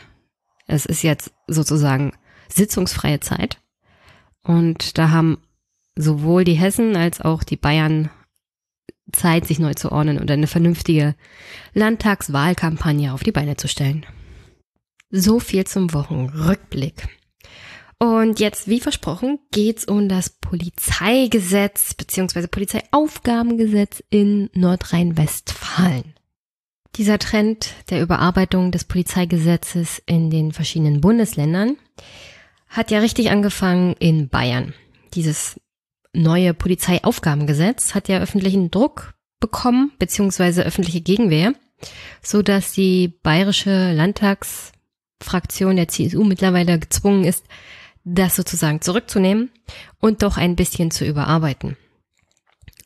[0.66, 2.12] es ist jetzt sozusagen
[2.48, 3.58] sitzungsfreie Zeit.
[4.42, 5.38] Und da haben
[5.96, 8.10] sowohl die Hessen als auch die Bayern
[9.12, 11.14] Zeit, sich neu zu ordnen und eine vernünftige
[11.74, 14.06] Landtagswahlkampagne auf die Beine zu stellen.
[15.10, 17.08] So viel zum Wochenrückblick.
[17.98, 22.48] Und jetzt, wie versprochen, geht's um das Polizeigesetz bzw.
[22.48, 26.11] Polizeiaufgabengesetz in Nordrhein-Westfalen.
[26.96, 31.78] Dieser Trend der Überarbeitung des Polizeigesetzes in den verschiedenen Bundesländern
[32.68, 34.74] hat ja richtig angefangen in Bayern.
[35.14, 35.58] Dieses
[36.12, 41.54] neue Polizeiaufgabengesetz hat ja öffentlichen Druck bekommen, beziehungsweise öffentliche Gegenwehr,
[42.22, 47.46] so dass die bayerische Landtagsfraktion der CSU mittlerweile gezwungen ist,
[48.04, 49.50] das sozusagen zurückzunehmen
[49.98, 51.76] und doch ein bisschen zu überarbeiten.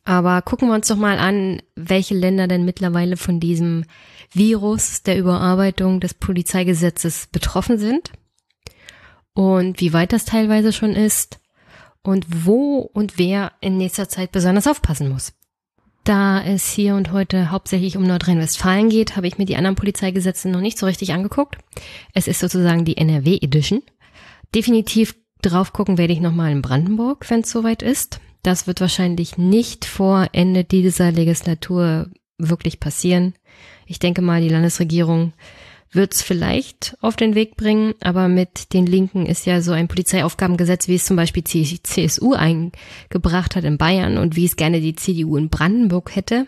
[0.06, 3.84] Aber gucken wir uns doch mal an, welche Länder denn mittlerweile von diesem
[4.32, 8.12] Virus der Überarbeitung des Polizeigesetzes betroffen sind
[9.34, 11.40] und wie weit das teilweise schon ist
[12.04, 15.32] und wo und wer in nächster Zeit besonders aufpassen muss.
[16.04, 20.48] Da es hier und heute hauptsächlich um Nordrhein-Westfalen geht, habe ich mir die anderen Polizeigesetze
[20.48, 21.58] noch nicht so richtig angeguckt.
[22.14, 23.82] Es ist sozusagen die NRW Edition.
[24.54, 28.20] Definitiv drauf gucken werde ich nochmal in Brandenburg, wenn es soweit ist.
[28.46, 33.34] Das wird wahrscheinlich nicht vor Ende dieser Legislatur wirklich passieren.
[33.86, 35.32] Ich denke mal, die Landesregierung
[35.90, 39.88] wird es vielleicht auf den Weg bringen, aber mit den Linken ist ja so ein
[39.88, 44.80] Polizeiaufgabengesetz, wie es zum Beispiel die CSU eingebracht hat in Bayern und wie es gerne
[44.80, 46.46] die CDU in Brandenburg hätte,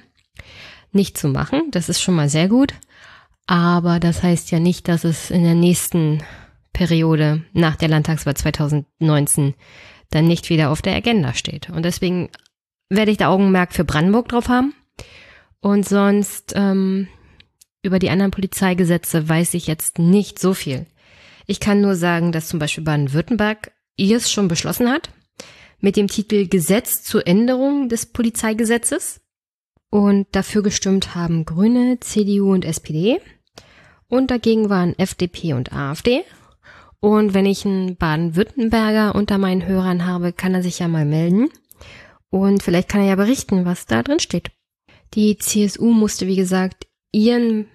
[0.93, 1.63] nicht zu machen.
[1.73, 2.75] Das ist schon mal sehr gut.
[3.49, 6.23] Aber das heißt ja nicht, dass es in der nächsten
[6.73, 9.55] Periode nach der Landtagswahl 2019
[10.11, 11.71] dann nicht wieder auf der Agenda steht.
[11.71, 12.31] Und deswegen
[12.89, 14.75] werde ich da Augenmerk für Brandenburg drauf haben.
[15.61, 17.09] Und sonst ähm,
[17.83, 20.87] über die anderen Polizeigesetze weiß ich jetzt nicht so viel.
[21.47, 25.11] Ich kann nur sagen, dass zum Beispiel Baden-Württemberg es schon beschlossen hat
[25.81, 29.21] mit dem Titel Gesetz zur Änderung des Polizeigesetzes.
[29.91, 33.21] Und dafür gestimmt haben Grüne, CDU und SPD.
[34.09, 36.25] Und dagegen waren FDP und AfD.
[37.01, 41.49] Und wenn ich einen Baden-Württemberger unter meinen Hörern habe, kann er sich ja mal melden.
[42.31, 44.51] Und vielleicht kann er ja berichten, was da drin steht.
[45.15, 47.67] Die CSU musste, wie gesagt, ihren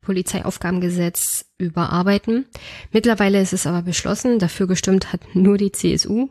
[0.00, 2.46] Polizeiaufgabengesetz überarbeiten.
[2.90, 4.38] Mittlerweile ist es aber beschlossen.
[4.38, 6.28] Dafür gestimmt hat nur die CSU.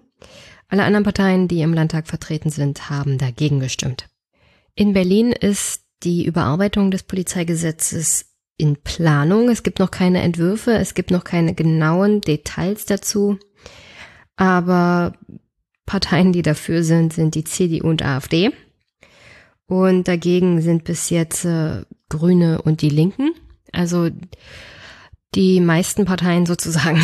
[0.67, 4.09] Alle anderen Parteien, die im Landtag vertreten sind, haben dagegen gestimmt.
[4.75, 8.28] In Berlin ist die Überarbeitung des Polizeigesetzes
[8.60, 9.49] in Planung.
[9.49, 13.39] Es gibt noch keine Entwürfe, es gibt noch keine genauen Details dazu.
[14.36, 15.14] Aber
[15.86, 18.51] Parteien, die dafür sind, sind die CDU und AfD.
[19.66, 23.32] Und dagegen sind bis jetzt äh, Grüne und die Linken.
[23.72, 24.10] Also
[25.36, 27.01] die meisten Parteien sozusagen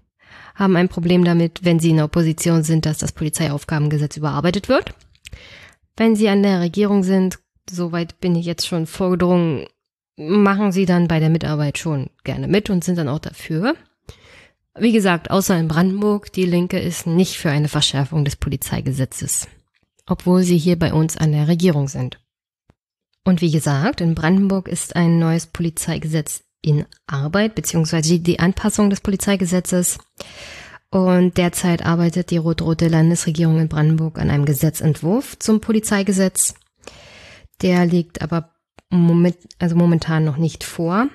[0.54, 4.94] haben ein Problem damit, wenn sie in der Opposition sind, dass das Polizeiaufgabengesetz überarbeitet wird.
[5.96, 9.66] Wenn Sie an der Regierung sind, soweit bin ich jetzt schon vorgedrungen,
[10.18, 13.74] machen Sie dann bei der Mitarbeit schon gerne mit und sind dann auch dafür.
[14.78, 19.48] Wie gesagt, außer in Brandenburg, die Linke ist nicht für eine Verschärfung des Polizeigesetzes,
[20.06, 22.20] obwohl sie hier bei uns an der Regierung sind.
[23.24, 29.00] Und wie gesagt, in Brandenburg ist ein neues Polizeigesetz in Arbeit, beziehungsweise die Anpassung des
[29.00, 29.98] Polizeigesetzes.
[30.90, 36.54] Und derzeit arbeitet die rot-rote Landesregierung in Brandenburg an einem Gesetzentwurf zum Polizeigesetz.
[37.60, 38.54] Der liegt aber
[38.90, 41.08] moment, also momentan noch nicht vor.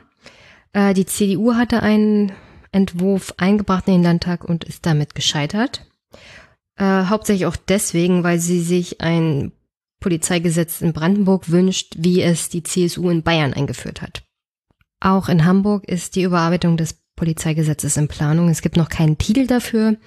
[0.73, 2.31] Äh, die CDU hatte einen
[2.71, 5.85] Entwurf eingebracht in den Landtag und ist damit gescheitert.
[6.77, 9.51] Äh, hauptsächlich auch deswegen, weil sie sich ein
[9.99, 14.23] Polizeigesetz in Brandenburg wünscht, wie es die CSU in Bayern eingeführt hat.
[14.99, 18.49] Auch in Hamburg ist die Überarbeitung des Polizeigesetzes in Planung.
[18.49, 19.97] Es gibt noch keinen Titel dafür,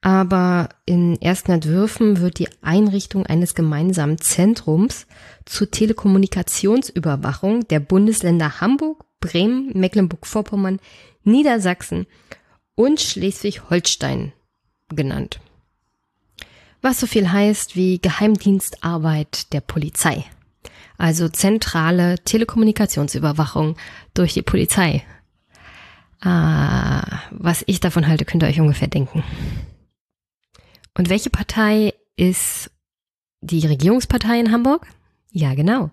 [0.00, 5.06] aber in ersten Entwürfen wird die Einrichtung eines gemeinsamen Zentrums
[5.44, 10.78] zur Telekommunikationsüberwachung der Bundesländer Hamburg, Bremen, Mecklenburg-Vorpommern,
[11.24, 12.06] Niedersachsen
[12.76, 14.32] und Schleswig-Holstein
[14.94, 15.40] genannt.
[16.80, 20.24] Was so viel heißt wie Geheimdienstarbeit der Polizei.
[20.96, 23.76] Also zentrale Telekommunikationsüberwachung
[24.14, 25.04] durch die Polizei.
[26.20, 29.24] Ah, was ich davon halte, könnt ihr euch ungefähr denken.
[30.98, 32.70] Und welche Partei ist
[33.40, 34.86] die Regierungspartei in Hamburg?
[35.30, 35.90] Ja, genau,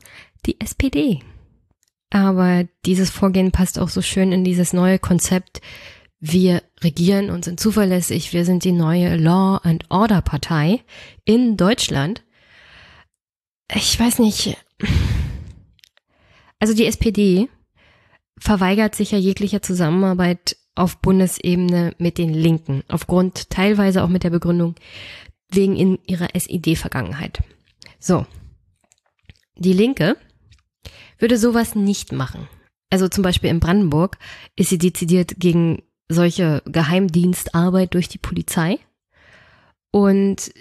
[0.48, 1.22] die SPD.
[2.10, 5.62] Aber dieses Vorgehen passt auch so schön in dieses neue Konzept.
[6.20, 8.34] Wir regieren und sind zuverlässig.
[8.34, 10.82] Wir sind die neue Law and Order Partei
[11.24, 12.24] in Deutschland.
[13.74, 14.58] Ich weiß nicht.
[16.60, 17.48] Also die SPD
[18.40, 24.30] verweigert sich ja jeglicher Zusammenarbeit auf Bundesebene mit den Linken, aufgrund teilweise auch mit der
[24.30, 24.76] Begründung
[25.50, 27.42] wegen in ihrer SED-Vergangenheit.
[28.00, 28.26] So.
[29.58, 30.18] Die Linke
[31.18, 32.48] würde sowas nicht machen.
[32.90, 34.18] Also zum Beispiel in Brandenburg
[34.56, 38.80] ist sie dezidiert gegen solche Geheimdienstarbeit durch die Polizei.
[39.92, 40.52] Und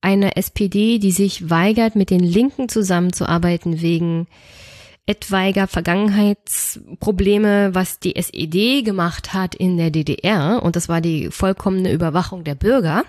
[0.00, 4.26] eine SPD, die sich weigert, mit den Linken zusammenzuarbeiten wegen
[5.06, 11.92] etwaiger Vergangenheitsprobleme, was die SED gemacht hat in der DDR, und das war die vollkommene
[11.92, 13.04] Überwachung der Bürger,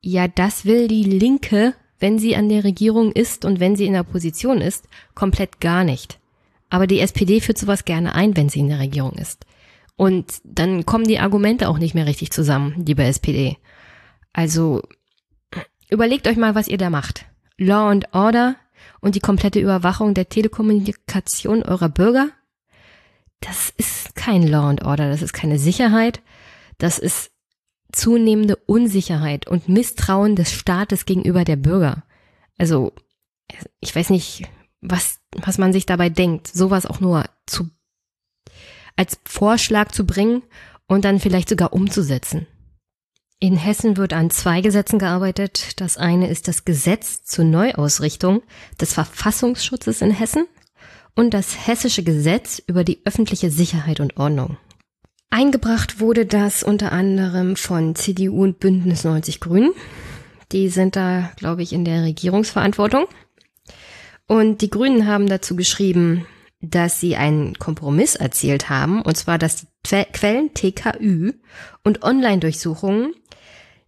[0.00, 3.92] ja, das will die Linke, wenn sie an der Regierung ist und wenn sie in
[3.92, 6.18] der Position ist, komplett gar nicht.
[6.70, 9.44] Aber die SPD führt sowas gerne ein, wenn sie in der Regierung ist.
[9.96, 13.58] Und dann kommen die Argumente auch nicht mehr richtig zusammen, liebe SPD.
[14.32, 14.80] Also
[15.90, 17.26] überlegt euch mal, was ihr da macht.
[17.58, 18.56] Law and Order
[19.00, 22.30] und die komplette Überwachung der Telekommunikation eurer Bürger,
[23.40, 26.20] das ist kein Law and Order, das ist keine Sicherheit,
[26.78, 27.30] das ist
[27.92, 32.04] zunehmende Unsicherheit und Misstrauen des Staates gegenüber der Bürger.
[32.58, 32.92] Also,
[33.80, 34.44] ich weiß nicht,
[34.80, 37.68] was, was man sich dabei denkt, sowas auch nur zu,
[38.96, 40.42] als Vorschlag zu bringen
[40.86, 42.46] und dann vielleicht sogar umzusetzen.
[43.42, 45.80] In Hessen wird an zwei Gesetzen gearbeitet.
[45.80, 48.42] Das eine ist das Gesetz zur Neuausrichtung
[48.78, 50.46] des Verfassungsschutzes in Hessen
[51.16, 54.58] und das Hessische Gesetz über die öffentliche Sicherheit und Ordnung.
[55.30, 59.72] Eingebracht wurde das unter anderem von CDU und Bündnis 90 Grünen.
[60.52, 63.06] Die sind da, glaube ich, in der Regierungsverantwortung.
[64.26, 66.26] Und die Grünen haben dazu geschrieben,
[66.60, 71.32] dass sie einen Kompromiss erzielt haben, und zwar, dass die Quellen TKÜ
[71.84, 73.14] und Online-Durchsuchungen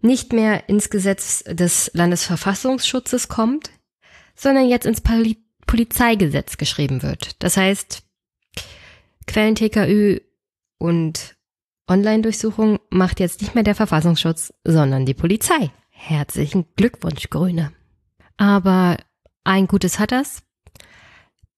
[0.02, 3.70] nicht mehr ins Gesetz des Landesverfassungsschutzes kommt,
[4.34, 7.42] sondern jetzt ins Poli Polizeigesetz geschrieben wird.
[7.42, 8.02] Das heißt,
[9.26, 10.18] Quellen TKÜ
[10.78, 11.36] und
[11.88, 15.70] Online-Durchsuchung macht jetzt nicht mehr der Verfassungsschutz, sondern die Polizei.
[15.88, 17.72] Herzlichen Glückwunsch, Grüne.
[18.36, 18.96] Aber
[19.44, 20.42] ein Gutes hat das.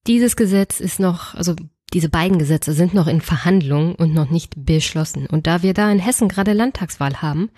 [0.06, 1.56] Dieses Gesetz ist noch, also
[1.94, 5.26] diese beiden Gesetze sind noch in Verhandlungen und noch nicht beschlossen.
[5.26, 7.50] Und da wir da in Hessen gerade Landtagswahl haben,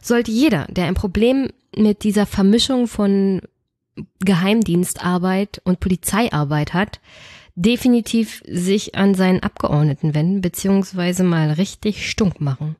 [0.00, 3.42] sollte jeder, der ein Problem mit dieser Vermischung von
[4.20, 7.00] Geheimdienstarbeit und Polizeiarbeit hat,
[7.56, 12.76] definitiv sich an seinen Abgeordneten wenden, beziehungsweise mal richtig stunk machen.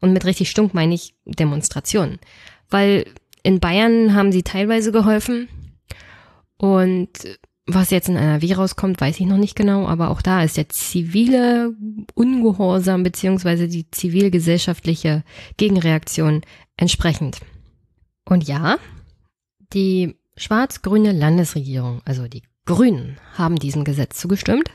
[0.00, 2.20] Und mit richtig stunk meine ich Demonstrationen.
[2.70, 3.04] Weil
[3.42, 5.48] in Bayern haben sie teilweise geholfen
[6.56, 7.08] und
[7.66, 10.68] was jetzt in NRW rauskommt, weiß ich noch nicht genau, aber auch da ist der
[10.68, 11.72] zivile
[12.14, 15.22] Ungehorsam beziehungsweise die zivilgesellschaftliche
[15.56, 16.42] Gegenreaktion
[16.76, 17.38] entsprechend.
[18.24, 18.78] Und ja,
[19.72, 24.70] die schwarz-grüne Landesregierung, also die Grünen, haben diesem Gesetz zugestimmt,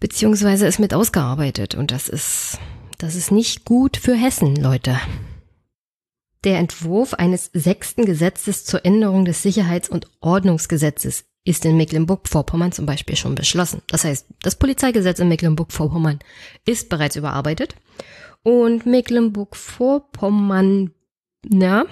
[0.00, 2.58] beziehungsweise es mit ausgearbeitet und das ist,
[2.98, 4.98] das ist nicht gut für Hessen, Leute.
[6.44, 12.86] Der Entwurf eines sechsten Gesetzes zur Änderung des Sicherheits- und Ordnungsgesetzes ist in Mecklenburg-Vorpommern zum
[12.86, 13.82] Beispiel schon beschlossen.
[13.86, 16.18] Das heißt, das Polizeigesetz in Mecklenburg-Vorpommern
[16.66, 17.76] ist bereits überarbeitet
[18.42, 20.90] und Mecklenburg-Vorpommern,
[21.48, 21.84] na,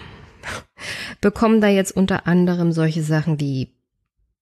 [1.21, 3.73] bekommen da jetzt unter anderem solche Sachen wie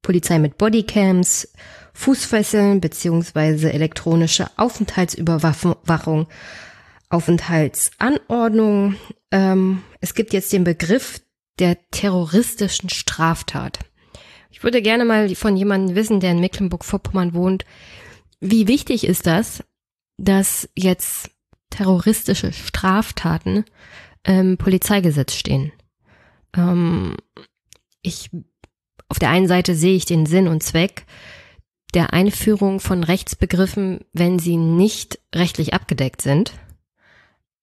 [0.01, 1.53] Polizei mit Bodycams,
[1.93, 6.27] Fußfesseln beziehungsweise elektronische Aufenthaltsüberwachung,
[7.11, 8.95] Aufenthaltsanordnung.
[9.31, 11.21] Ähm, es gibt jetzt den Begriff
[11.59, 13.81] der terroristischen Straftat.
[14.53, 17.65] Ich würde gerne mal von jemandem wissen, der in Mecklenburg-Vorpommern wohnt,
[18.41, 19.65] wie wichtig ist das,
[20.19, 21.31] dass jetzt
[21.71, 23.65] terroristische Straftaten
[24.25, 25.73] im Polizeigesetz stehen?
[26.55, 27.17] Ähm,
[28.03, 28.31] ich,
[29.09, 31.07] auf der einen Seite sehe ich den Sinn und Zweck
[31.95, 36.53] der Einführung von Rechtsbegriffen, wenn sie nicht rechtlich abgedeckt sind.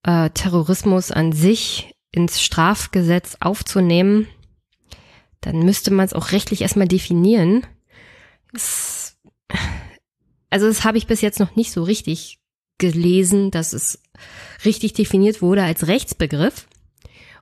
[0.03, 4.27] Äh, Terrorismus an sich ins Strafgesetz aufzunehmen,
[5.41, 7.65] dann müsste man es auch rechtlich erstmal definieren.
[8.53, 9.17] Es,
[10.49, 12.39] also das habe ich bis jetzt noch nicht so richtig
[12.77, 14.01] gelesen, dass es
[14.65, 16.67] richtig definiert wurde als Rechtsbegriff.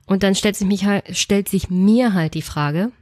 [0.06, 2.92] Und dann stellt sich, mich stellt sich mir halt die Frage,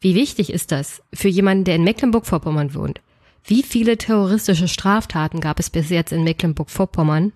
[0.00, 3.00] wie wichtig ist das für jemanden, der in Mecklenburg-Vorpommern wohnt?
[3.44, 7.32] Wie viele terroristische Straftaten gab es bis jetzt in Mecklenburg-Vorpommern,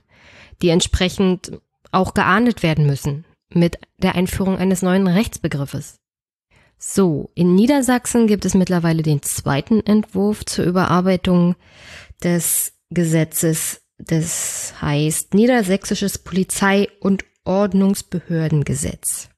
[0.61, 1.53] die entsprechend
[1.93, 6.00] auch geahndet werden müssen mit der Einführung eines neuen Rechtsbegriffes?
[6.83, 11.55] So, in Niedersachsen gibt es mittlerweile den zweiten Entwurf zur Überarbeitung
[12.25, 13.83] des Gesetzes.
[13.99, 19.29] Das heißt Niedersächsisches Polizei- und Ordnungsbehördengesetz.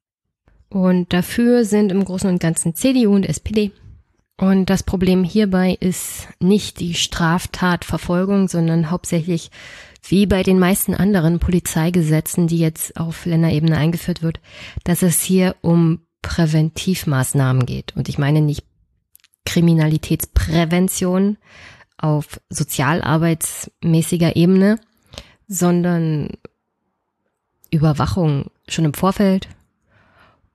[0.69, 3.73] Und dafür sind im Großen und Ganzen CDU und SPD.
[4.39, 9.51] Und das Problem hierbei ist nicht die Straftatverfolgung, sondern hauptsächlich
[10.07, 14.39] wie bei den meisten anderen Polizeigesetzen, die jetzt auf Länderebene eingeführt wird,
[14.85, 17.95] dass es hier um Präventivmaßnahmen geht.
[17.97, 18.65] Und ich meine nicht
[19.45, 21.37] Kriminalitätsprävention
[21.99, 24.79] auf sozialarbeitsmäßiger Ebene,
[25.49, 26.31] sondern
[27.71, 29.49] Überwachung schon im Vorfeld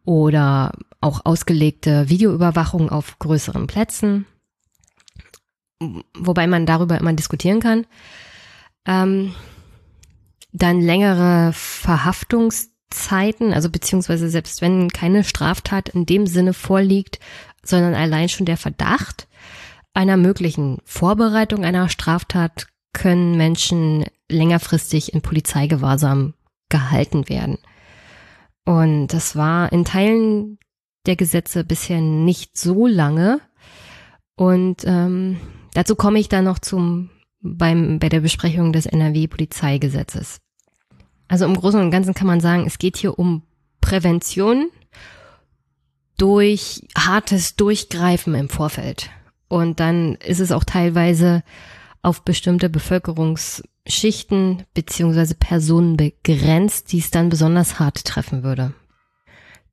[0.05, 4.25] oder auch ausgelegte Videoüberwachung auf größeren Plätzen,
[6.17, 7.85] wobei man darüber immer diskutieren kann.
[8.85, 9.33] Ähm,
[10.53, 11.51] dann längere
[12.89, 17.19] Verhaftungszeiten, also beziehungsweise selbst wenn keine Straftat in dem Sinne vorliegt,
[17.63, 19.27] sondern allein schon der Verdacht
[19.93, 26.33] einer möglichen Vorbereitung einer Straftat können Menschen längerfristig in Polizeigewahrsam
[26.69, 27.57] gehalten werden.
[28.65, 30.59] Und das war in Teilen
[31.05, 33.39] der Gesetze bisher nicht so lange.
[34.35, 35.39] Und ähm,
[35.73, 37.09] dazu komme ich dann noch zum
[37.39, 40.41] beim bei der Besprechung des NRW-Polizeigesetzes.
[41.27, 43.43] Also im Großen und Ganzen kann man sagen, es geht hier um
[43.81, 44.69] Prävention
[46.17, 49.09] durch hartes Durchgreifen im Vorfeld.
[49.47, 51.43] Und dann ist es auch teilweise
[52.01, 58.73] auf bestimmte Bevölkerungsschichten beziehungsweise Personen begrenzt, die es dann besonders hart treffen würde.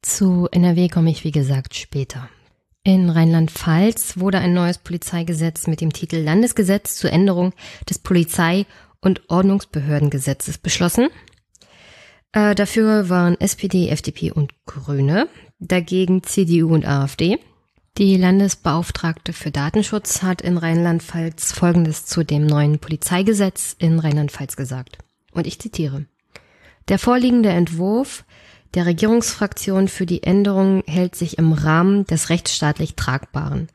[0.03, 2.29] Zu NRW komme ich wie gesagt später.
[2.83, 7.55] In Rheinland-Pfalz wurde ein neues Polizeigesetz mit dem Titel Landesgesetz zur Änderung
[7.89, 8.67] des Polizei-
[9.01, 11.09] und Ordnungsbehördengesetzes beschlossen.
[12.35, 15.29] Äh, dafür waren SPD, FDP und Grüne,
[15.61, 17.39] dagegen CDU und AfD.
[17.97, 24.99] Die Landesbeauftragte für Datenschutz hat in Rheinland-Pfalz Folgendes zu dem neuen Polizeigesetz in Rheinland-Pfalz gesagt.
[25.31, 26.07] Und ich zitiere.
[26.89, 28.25] Der vorliegende Entwurf
[28.75, 33.69] der Regierungsfraktion für die Änderung hält sich im Rahmen des rechtsstaatlich Tragbaren.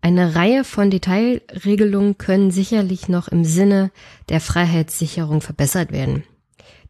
[0.00, 3.92] Eine Reihe von Detailregelungen können sicherlich noch im Sinne
[4.30, 6.24] der Freiheitssicherung verbessert werden.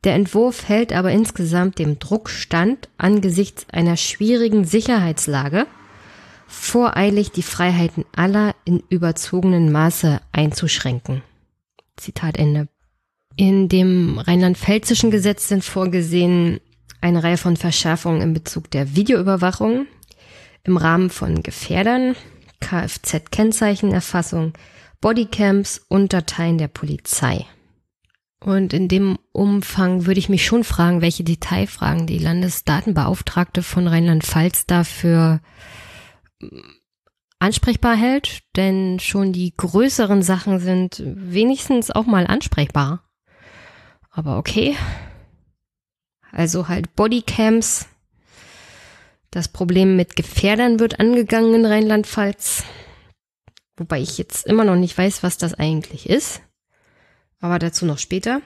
[0.04, 5.66] Der Entwurf hält aber insgesamt dem Druck stand, angesichts einer schwierigen Sicherheitslage
[6.50, 11.22] voreilig die Freiheiten aller in überzogenen Maße einzuschränken.
[11.96, 12.68] Zitat Ende.
[13.36, 16.60] In dem rheinland-pfälzischen Gesetz sind vorgesehen
[17.00, 19.86] eine Reihe von Verschärfungen in Bezug der Videoüberwachung
[20.64, 22.16] im Rahmen von Gefährdern,
[22.60, 24.52] Kfz-Kennzeichenerfassung,
[25.00, 27.46] Bodycams und Dateien der Polizei.
[28.42, 34.66] Und in dem Umfang würde ich mich schon fragen, welche Detailfragen die Landesdatenbeauftragte von Rheinland-Pfalz
[34.66, 35.40] dafür
[37.38, 43.04] ansprechbar hält, denn schon die größeren Sachen sind wenigstens auch mal ansprechbar.
[44.10, 44.74] Aber okay.
[46.32, 47.88] Also halt Bodycams.
[49.30, 52.64] Das Problem mit Gefährdern wird angegangen in Rheinland-Pfalz.
[53.76, 56.42] Wobei ich jetzt immer noch nicht weiß, was das eigentlich ist.
[57.40, 58.42] Aber dazu noch später.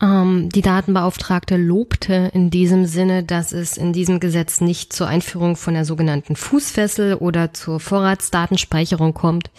[0.00, 5.56] Ähm, die Datenbeauftragte lobte in diesem Sinne, dass es in diesem Gesetz nicht zur Einführung
[5.56, 9.50] von der sogenannten Fußfessel oder zur Vorratsdatenspeicherung kommt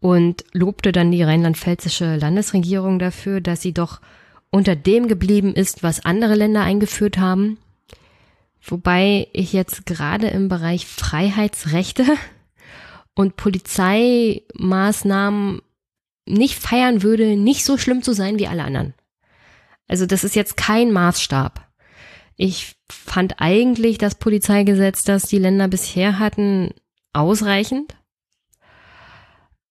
[0.00, 4.00] und lobte dann die rheinland-pfälzische Landesregierung dafür, dass sie doch
[4.50, 7.58] unter dem geblieben ist, was andere Länder eingeführt haben.
[8.62, 12.04] Wobei ich jetzt gerade im Bereich Freiheitsrechte
[13.14, 15.60] und Polizeimaßnahmen
[16.30, 18.94] nicht feiern würde, nicht so schlimm zu sein wie alle anderen.
[19.88, 21.68] Also das ist jetzt kein Maßstab.
[22.36, 26.72] Ich fand eigentlich das Polizeigesetz, das die Länder bisher hatten,
[27.12, 27.96] ausreichend.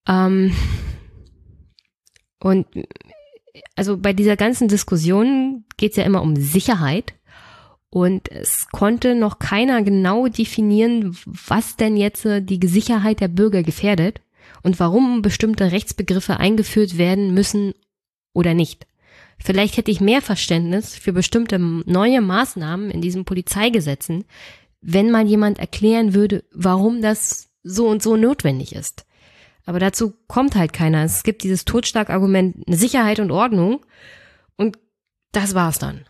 [0.07, 0.55] Ähm
[2.39, 2.67] und
[3.75, 7.13] also bei dieser ganzen Diskussion geht es ja immer um Sicherheit.
[7.89, 13.63] Und es konnte noch keiner genau definieren, was denn jetzt äh, die Sicherheit der Bürger
[13.63, 14.21] gefährdet
[14.63, 17.73] und warum bestimmte Rechtsbegriffe eingeführt werden müssen
[18.33, 18.87] oder nicht.
[19.41, 24.25] Vielleicht hätte ich mehr Verständnis für bestimmte neue Maßnahmen in diesen Polizeigesetzen,
[24.81, 29.05] wenn mal jemand erklären würde, warum das so und so notwendig ist.
[29.65, 31.03] Aber dazu kommt halt keiner.
[31.03, 33.85] Es gibt dieses Totschlagargument Sicherheit und Ordnung
[34.55, 34.77] und
[35.31, 36.05] das war's dann.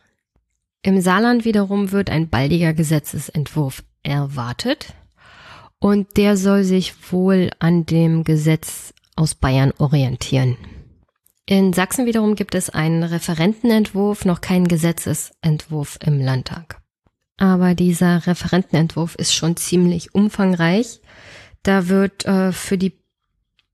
[0.81, 4.93] Im Saarland wiederum wird ein baldiger Gesetzesentwurf erwartet
[5.79, 10.57] und der soll sich wohl an dem Gesetz aus Bayern orientieren.
[11.45, 16.79] In Sachsen wiederum gibt es einen Referentenentwurf, noch keinen Gesetzesentwurf im Landtag.
[17.37, 20.99] Aber dieser Referentenentwurf ist schon ziemlich umfangreich.
[21.63, 22.99] Da wird äh, für die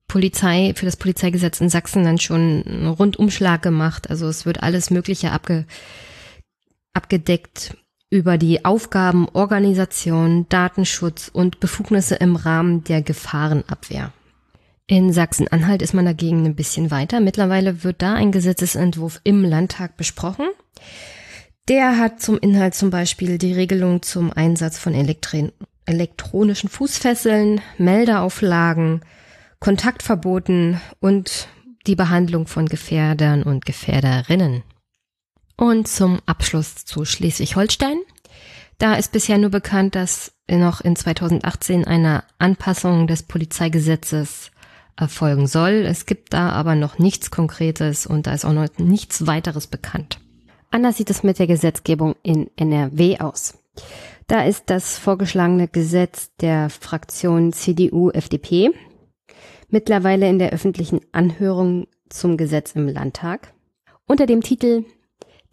[0.07, 4.09] Polizei, für das Polizeigesetz in Sachsen dann schon einen Rundumschlag gemacht.
[4.09, 5.65] Also es wird alles Mögliche abge,
[6.93, 7.75] abgedeckt
[8.09, 14.11] über die Aufgaben, Organisation, Datenschutz und Befugnisse im Rahmen der Gefahrenabwehr.
[14.87, 17.19] In Sachsen-Anhalt ist man dagegen ein bisschen weiter.
[17.19, 20.45] Mittlerweile wird da ein Gesetzesentwurf im Landtag besprochen.
[21.67, 25.51] Der hat zum Inhalt zum Beispiel die Regelung zum Einsatz von Elektri
[25.87, 29.01] elektronischen Fußfesseln, Meldeauflagen,
[29.59, 31.47] Kontaktverboten und
[31.87, 34.63] die Behandlung von Gefährdern und Gefährderinnen.
[35.57, 37.97] Und zum Abschluss zu Schleswig-Holstein.
[38.77, 44.51] Da ist bisher nur bekannt, dass noch in 2018 eine Anpassung des Polizeigesetzes
[44.97, 45.85] erfolgen soll.
[45.85, 50.19] Es gibt da aber noch nichts Konkretes und da ist auch noch nichts weiteres bekannt.
[50.71, 53.57] Anders sieht es mit der Gesetzgebung in NRW aus.
[54.27, 58.71] Da ist das vorgeschlagene Gesetz der Fraktion CDU-FDP
[59.69, 63.53] mittlerweile in der öffentlichen Anhörung zum Gesetz im Landtag
[64.07, 64.85] unter dem Titel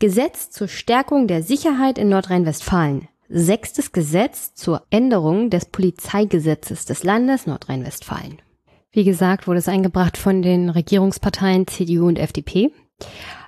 [0.02, 3.06] Gesetz zur Stärkung der Sicherheit in Nordrhein-Westfalen.
[3.28, 8.42] Sechstes Gesetz zur Änderung des Polizeigesetzes des Landes Nordrhein-Westfalen.
[8.90, 12.72] Wie gesagt, wurde es eingebracht von den Regierungsparteien CDU und FDP.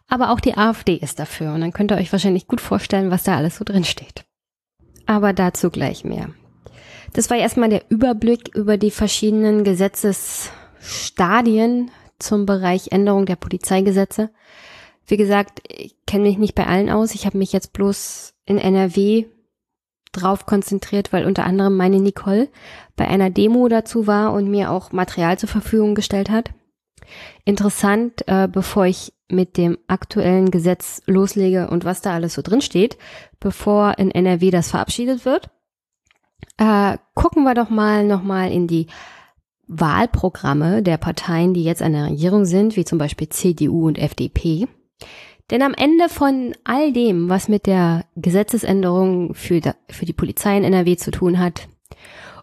[0.07, 3.24] Aber auch die AfD ist dafür und dann könnt ihr euch wahrscheinlich gut vorstellen, was
[3.24, 4.24] da alles so drin steht.
[5.07, 6.28] Aber dazu gleich mehr.
[7.14, 11.90] Das war erstmal der Überblick über die verschiedenen Gesetzesstadien
[12.20, 14.30] zum Bereich Änderung der Polizeigesetze.
[15.07, 17.14] Wie gesagt, ich kenne mich nicht bei allen aus.
[17.14, 19.26] Ich habe mich jetzt bloß in NRW
[20.12, 22.48] drauf konzentriert, weil unter anderem meine Nicole
[22.96, 26.50] bei einer Demo dazu war und mir auch Material zur Verfügung gestellt hat.
[27.44, 32.61] Interessant, äh, bevor ich mit dem aktuellen Gesetz loslege und was da alles so drin
[32.61, 32.96] steht,
[33.40, 35.50] bevor in NRW das verabschiedet wird,
[36.57, 38.86] äh, gucken wir doch mal nochmal in die
[39.66, 44.68] Wahlprogramme der Parteien, die jetzt an der Regierung sind, wie zum Beispiel CDU und FDP.
[45.51, 50.64] Denn am Ende von all dem, was mit der Gesetzesänderung für, für die Polizei in
[50.64, 51.68] NRW zu tun hat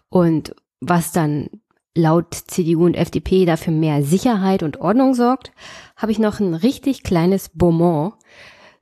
[0.08, 1.48] und was dann
[1.94, 5.52] laut CDU und FDP dafür mehr Sicherheit und Ordnung sorgt,
[5.96, 8.14] habe ich noch ein richtig kleines Beaumont,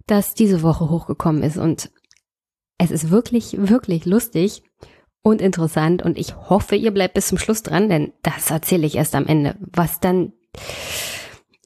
[0.07, 1.57] das diese Woche hochgekommen ist.
[1.57, 1.91] Und
[2.79, 4.63] es ist wirklich, wirklich lustig
[5.23, 6.03] und interessant.
[6.03, 9.27] Und ich hoffe, ihr bleibt bis zum Schluss dran, denn das erzähle ich erst am
[9.27, 10.33] Ende, was dann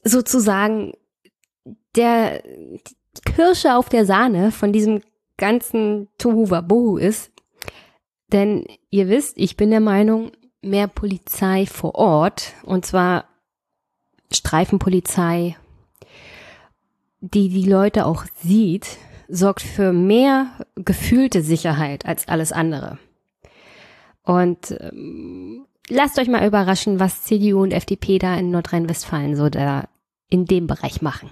[0.02, 0.92] sozusagen
[1.96, 2.42] der
[3.24, 5.00] Kirsche auf der Sahne von diesem
[5.36, 7.32] ganzen Tohuwabohu ist.
[8.32, 10.32] Denn ihr wisst, ich bin der Meinung,
[10.62, 13.26] mehr Polizei vor Ort, und zwar
[14.32, 15.56] Streifenpolizei,
[17.20, 22.98] die die Leute auch sieht, sorgt für mehr gefühlte Sicherheit als alles andere.
[24.22, 29.84] Und ähm, lasst euch mal überraschen, was CDU und FDP da in Nordrhein-Westfalen so da
[30.30, 31.30] in dem Bereich machen.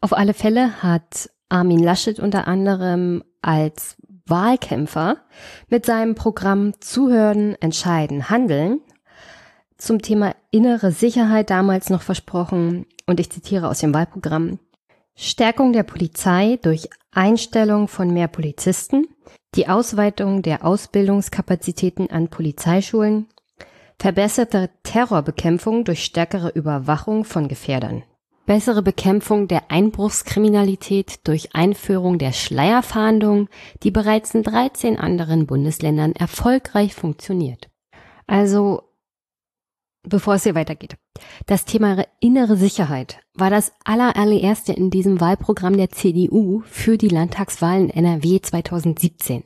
[0.00, 3.96] Auf alle Fälle hat Armin Laschet unter anderem als
[4.26, 5.18] Wahlkämpfer
[5.68, 8.80] mit seinem Programm Zuhören, Entscheiden, Handeln
[9.76, 14.58] zum Thema innere Sicherheit damals noch versprochen, und ich zitiere aus dem Wahlprogramm,
[15.16, 19.06] Stärkung der Polizei durch Einstellung von mehr Polizisten,
[19.54, 23.26] die Ausweitung der Ausbildungskapazitäten an Polizeischulen,
[23.98, 28.04] verbesserte Terrorbekämpfung durch stärkere Überwachung von Gefährdern,
[28.50, 33.48] bessere Bekämpfung der Einbruchskriminalität durch Einführung der Schleierfahndung,
[33.84, 37.70] die bereits in 13 anderen Bundesländern erfolgreich funktioniert.
[38.26, 38.82] Also
[40.02, 40.96] bevor es hier weitergeht.
[41.46, 47.88] Das Thema innere Sicherheit war das allererste in diesem Wahlprogramm der CDU für die Landtagswahlen
[47.88, 49.44] NRW 2017.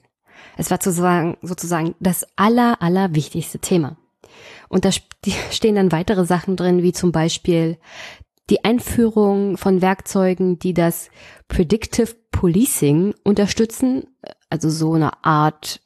[0.56, 3.98] Es war sozusagen, sozusagen das aller, aller wichtigste Thema.
[4.70, 4.90] Und da
[5.50, 7.76] stehen dann weitere Sachen drin, wie zum Beispiel
[8.50, 11.10] die Einführung von Werkzeugen, die das
[11.48, 14.04] Predictive Policing unterstützen,
[14.50, 15.80] also so eine Art,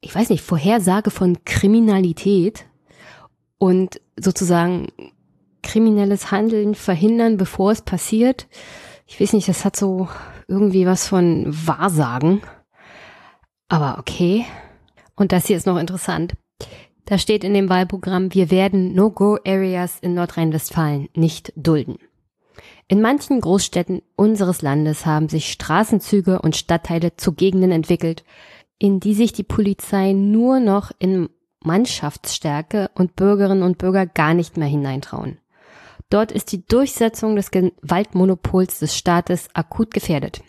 [0.00, 2.66] ich weiß nicht, Vorhersage von Kriminalität
[3.58, 4.88] und sozusagen
[5.62, 8.46] kriminelles Handeln verhindern, bevor es passiert.
[9.06, 10.08] Ich weiß nicht, das hat so
[10.46, 12.40] irgendwie was von Wahrsagen.
[13.68, 14.46] Aber okay.
[15.14, 16.34] Und das hier ist noch interessant.
[17.08, 21.96] Da steht in dem Wahlprogramm, wir werden No-Go-Areas in Nordrhein-Westfalen nicht dulden.
[22.86, 28.24] In manchen Großstädten unseres Landes haben sich Straßenzüge und Stadtteile zu Gegenden entwickelt,
[28.78, 31.30] in die sich die Polizei nur noch in
[31.64, 35.38] Mannschaftsstärke und Bürgerinnen und Bürger gar nicht mehr hineintrauen.
[36.10, 40.42] Dort ist die Durchsetzung des Gewaltmonopols des Staates akut gefährdet.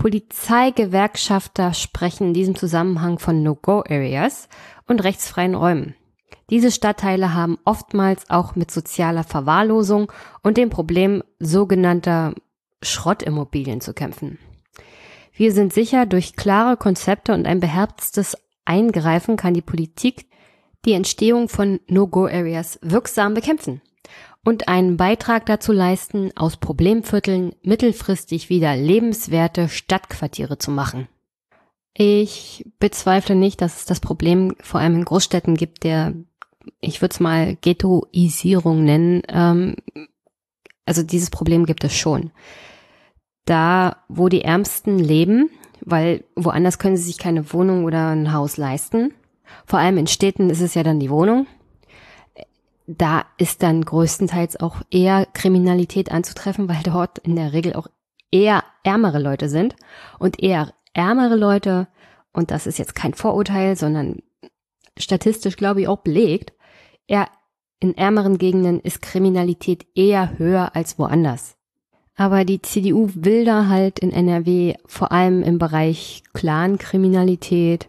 [0.00, 4.48] Polizeigewerkschafter sprechen in diesem Zusammenhang von No-Go-Areas
[4.90, 5.94] und rechtsfreien Räumen.
[6.50, 10.10] Diese Stadtteile haben oftmals auch mit sozialer Verwahrlosung
[10.42, 12.34] und dem Problem sogenannter
[12.82, 14.38] Schrottimmobilien zu kämpfen.
[15.32, 20.26] Wir sind sicher, durch klare Konzepte und ein beherztes Eingreifen kann die Politik
[20.84, 23.80] die Entstehung von No-Go-Areas wirksam bekämpfen
[24.44, 31.08] und einen Beitrag dazu leisten, aus Problemvierteln mittelfristig wieder lebenswerte Stadtquartiere zu machen.
[31.94, 36.14] Ich bezweifle nicht, dass es das Problem vor allem in Großstädten gibt, der,
[36.80, 39.22] ich würde es mal Ghettoisierung nennen.
[39.28, 39.76] Ähm,
[40.86, 42.30] also dieses Problem gibt es schon.
[43.44, 48.56] Da, wo die Ärmsten leben, weil woanders können sie sich keine Wohnung oder ein Haus
[48.56, 49.12] leisten.
[49.66, 51.46] Vor allem in Städten ist es ja dann die Wohnung.
[52.86, 57.86] Da ist dann größtenteils auch eher Kriminalität anzutreffen, weil dort in der Regel auch
[58.32, 59.76] eher ärmere Leute sind
[60.18, 61.88] und eher ärmere Leute,
[62.32, 64.18] und das ist jetzt kein Vorurteil, sondern
[64.98, 66.52] statistisch glaube ich auch belegt,
[67.06, 67.28] eher
[67.80, 71.56] in ärmeren Gegenden ist Kriminalität eher höher als woanders.
[72.14, 77.88] Aber die CDU will da halt in NRW vor allem im Bereich Clankriminalität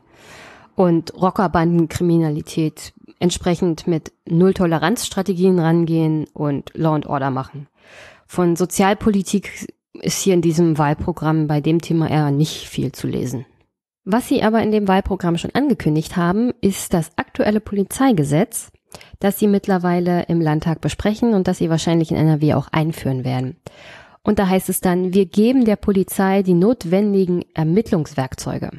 [0.76, 7.68] und Rockerbandenkriminalität entsprechend mit Null-Toleranz-Strategien rangehen und Law and Order machen.
[8.26, 13.46] Von Sozialpolitik ist hier in diesem Wahlprogramm bei dem Thema eher nicht viel zu lesen.
[14.04, 18.72] Was sie aber in dem Wahlprogramm schon angekündigt haben, ist das aktuelle Polizeigesetz,
[19.20, 23.58] das sie mittlerweile im Landtag besprechen und das sie wahrscheinlich in NRW auch einführen werden.
[24.24, 28.72] Und da heißt es dann, wir geben der Polizei die notwendigen Ermittlungswerkzeuge.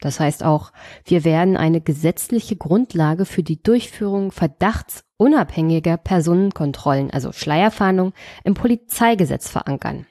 [0.00, 0.72] Das heißt auch,
[1.04, 8.12] wir werden eine gesetzliche Grundlage für die Durchführung verdachtsunabhängiger Personenkontrollen, also Schleierfahndung,
[8.44, 10.06] im Polizeigesetz verankern.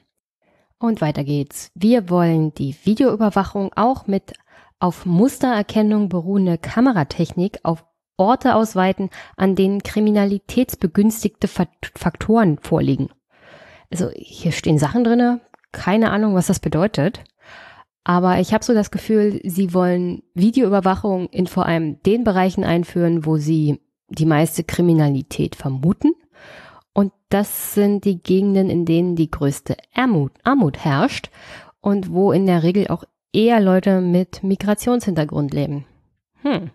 [0.80, 1.70] Und weiter geht's.
[1.74, 4.32] Wir wollen die Videoüberwachung auch mit
[4.80, 7.84] auf Mustererkennung beruhende Kameratechnik auf
[8.16, 13.10] Orte ausweiten, an denen kriminalitätsbegünstigte Faktoren vorliegen
[13.90, 15.40] also hier stehen Sachen drinne,
[15.72, 17.24] keine Ahnung, was das bedeutet.
[18.04, 23.26] Aber ich habe so das Gefühl, sie wollen Videoüberwachung in vor allem den Bereichen einführen,
[23.26, 26.12] wo sie die meiste Kriminalität vermuten.
[26.92, 31.30] Und das sind die Gegenden, in denen die größte Armut, Armut herrscht
[31.80, 35.84] und wo in der Regel auch eher Leute mit Migrationshintergrund leben.
[36.42, 36.70] Hm.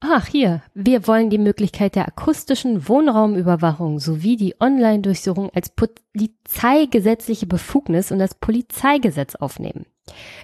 [0.00, 0.62] Ach, hier.
[0.74, 8.34] Wir wollen die Möglichkeit der akustischen Wohnraumüberwachung sowie die Online-Durchsuchung als polizeigesetzliche Befugnis und das
[8.34, 9.86] Polizeigesetz aufnehmen.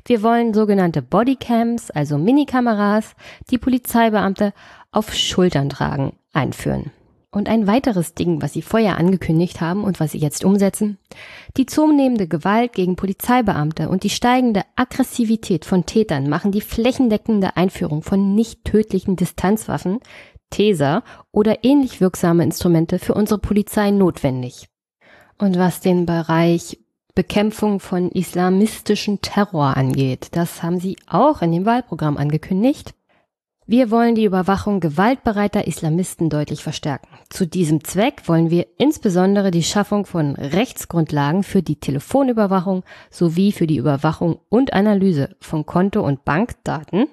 [0.07, 3.15] Wir wollen sogenannte Bodycams, also Minikameras,
[3.51, 4.55] die Polizeibeamte
[4.93, 6.91] auf Schultern tragen, einführen.
[7.33, 10.99] Und ein weiteres Ding, was sie vorher angekündigt haben und was sie jetzt umsetzen,
[11.57, 18.03] die zunehmende Gewalt gegen Polizeibeamte und die steigende Aggressivität von Tätern machen die flächendeckende Einführung
[18.03, 20.01] von nicht tödlichen Distanzwaffen,
[20.51, 24.67] Taser oder ähnlich wirksame Instrumente für unsere Polizei notwendig.
[25.39, 26.79] Und was den Bereich
[27.15, 32.95] Bekämpfung von islamistischen Terror angeht, das haben sie auch in dem Wahlprogramm angekündigt.
[33.71, 37.07] Wir wollen die Überwachung gewaltbereiter Islamisten deutlich verstärken.
[37.29, 43.69] Zu diesem Zweck wollen wir insbesondere die Schaffung von Rechtsgrundlagen für die Telefonüberwachung sowie für
[43.69, 47.07] die Überwachung und Analyse von Konto- und Bankdaten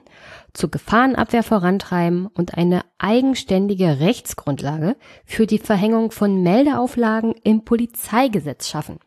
[0.52, 4.96] zur Gefahrenabwehr vorantreiben und eine eigenständige Rechtsgrundlage
[5.26, 8.98] für die Verhängung von Meldeauflagen im Polizeigesetz schaffen.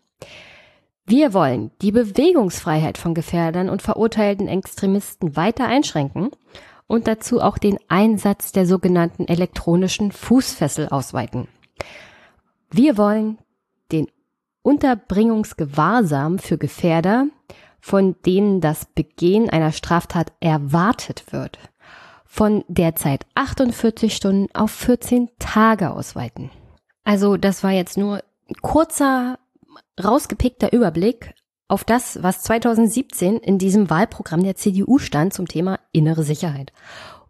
[1.05, 6.30] Wir wollen die Bewegungsfreiheit von Gefährdern und verurteilten Extremisten weiter einschränken
[6.91, 11.47] und dazu auch den Einsatz der sogenannten elektronischen Fußfessel ausweiten.
[12.72, 13.38] Wir wollen
[13.93, 14.09] den
[14.62, 17.26] Unterbringungsgewahrsam für Gefährder,
[17.80, 21.61] von denen das Begehen einer Straftat erwartet wird,
[22.26, 26.51] von derzeit 48 Stunden auf 14 Tage ausweiten.
[27.05, 28.16] Also das war jetzt nur
[28.49, 29.38] ein kurzer,
[30.03, 31.34] rausgepickter Überblick
[31.71, 36.73] auf das, was 2017 in diesem Wahlprogramm der CDU stand zum Thema innere Sicherheit.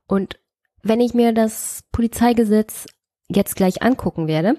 [0.06, 0.40] Und
[0.82, 2.86] wenn ich mir das Polizeigesetz
[3.28, 4.56] jetzt gleich angucken werde,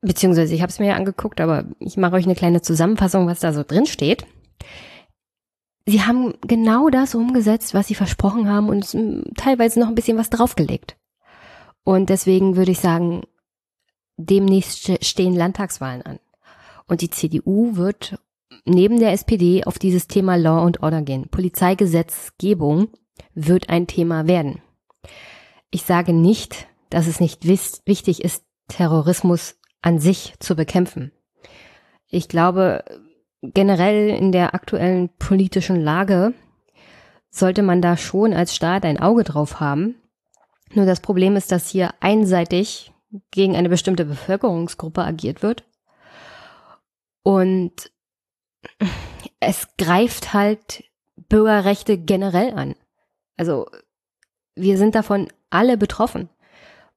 [0.00, 3.40] beziehungsweise ich habe es mir ja angeguckt, aber ich mache euch eine kleine Zusammenfassung, was
[3.40, 4.26] da so drin steht.
[5.84, 8.96] Sie haben genau das umgesetzt, was sie versprochen haben und
[9.36, 10.96] teilweise noch ein bisschen was draufgelegt.
[11.84, 13.22] Und deswegen würde ich sagen,
[14.16, 16.18] demnächst stehen Landtagswahlen an.
[16.88, 18.18] Und die CDU wird
[18.66, 21.28] neben der SPD auf dieses Thema Law and Order gehen.
[21.28, 22.88] Polizeigesetzgebung
[23.34, 24.60] wird ein Thema werden.
[25.70, 31.12] Ich sage nicht, dass es nicht wichtig ist, Terrorismus an sich zu bekämpfen.
[32.08, 32.84] Ich glaube,
[33.42, 36.34] generell in der aktuellen politischen Lage
[37.30, 39.96] sollte man da schon als Staat ein Auge drauf haben.
[40.72, 42.92] Nur das Problem ist, dass hier einseitig
[43.30, 45.64] gegen eine bestimmte Bevölkerungsgruppe agiert wird.
[47.22, 47.90] Und
[49.40, 50.84] es greift halt
[51.28, 52.74] Bürgerrechte generell an.
[53.36, 53.66] Also
[54.54, 56.28] wir sind davon alle betroffen.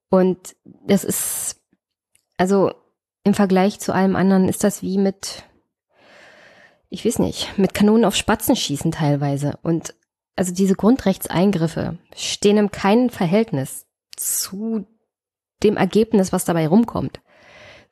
[0.09, 0.55] Und
[0.86, 1.61] das ist,
[2.38, 2.72] also
[3.24, 5.43] im Vergleich zu allem anderen ist das wie mit,
[6.89, 9.59] ich weiß nicht, mit Kanonen auf Spatzen schießen teilweise.
[9.61, 9.93] Und
[10.36, 14.88] also diese Grundrechtseingriffe stehen im keinen Verhältnis zu
[15.61, 17.20] dem Ergebnis, was dabei rumkommt.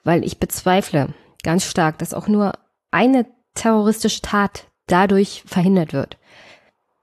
[0.04, 1.14] Weil ich bezweifle
[1.44, 2.54] ganz stark, dass auch nur
[2.92, 3.26] eine
[3.58, 6.18] terroristische Tat dadurch verhindert wird.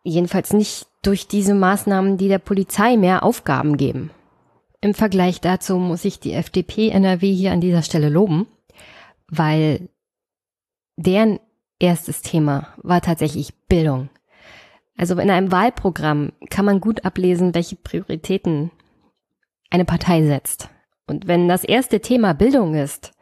[0.03, 4.11] Jedenfalls nicht durch diese Maßnahmen, die der Polizei mehr Aufgaben geben.
[4.81, 8.47] Im Vergleich dazu muss ich die FDP NRW hier an dieser Stelle loben,
[9.29, 9.89] weil
[10.97, 11.41] deren
[11.79, 14.09] erstes Thema war tatsächlich Bildung.
[14.97, 18.71] Also in einem Wahlprogramm kann man gut ablesen, welche Prioritäten
[19.71, 20.69] eine Partei setzt.
[21.07, 23.14] Und wenn das erste Thema Bildung ist,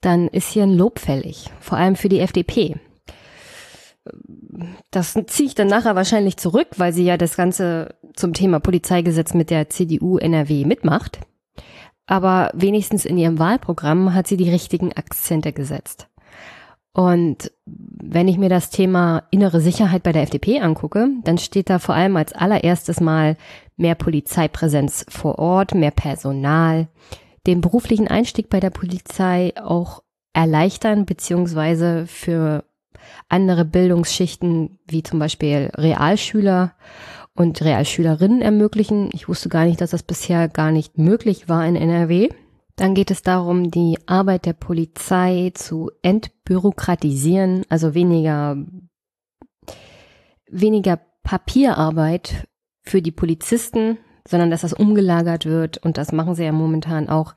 [0.00, 2.76] dann ist hier ein Lob fällig, vor allem für die FDP.
[4.90, 9.34] Das ziehe ich dann nachher wahrscheinlich zurück, weil sie ja das Ganze zum Thema Polizeigesetz
[9.34, 11.20] mit der CDU NRW mitmacht.
[12.06, 16.08] Aber wenigstens in ihrem Wahlprogramm hat sie die richtigen Akzente gesetzt.
[16.92, 21.78] Und wenn ich mir das Thema innere Sicherheit bei der FDP angucke, dann steht da
[21.78, 23.36] vor allem als allererstes Mal
[23.76, 26.88] mehr Polizeipräsenz vor Ort, mehr Personal,
[27.46, 32.64] den beruflichen Einstieg bei der Polizei auch erleichtern, beziehungsweise für
[33.28, 36.74] andere Bildungsschichten wie zum Beispiel Realschüler
[37.34, 39.10] und Realschülerinnen ermöglichen.
[39.12, 42.28] Ich wusste gar nicht, dass das bisher gar nicht möglich war in NRW.
[42.76, 48.56] Dann geht es darum, die Arbeit der Polizei zu entbürokratisieren, also weniger,
[50.50, 52.48] weniger Papierarbeit
[52.82, 57.34] für die Polizisten, sondern dass das umgelagert wird und das machen sie ja momentan auch,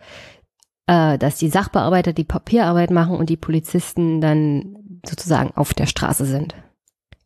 [0.87, 6.25] äh, dass die Sachbearbeiter die Papierarbeit machen und die Polizisten dann sozusagen auf der Straße
[6.25, 6.55] sind.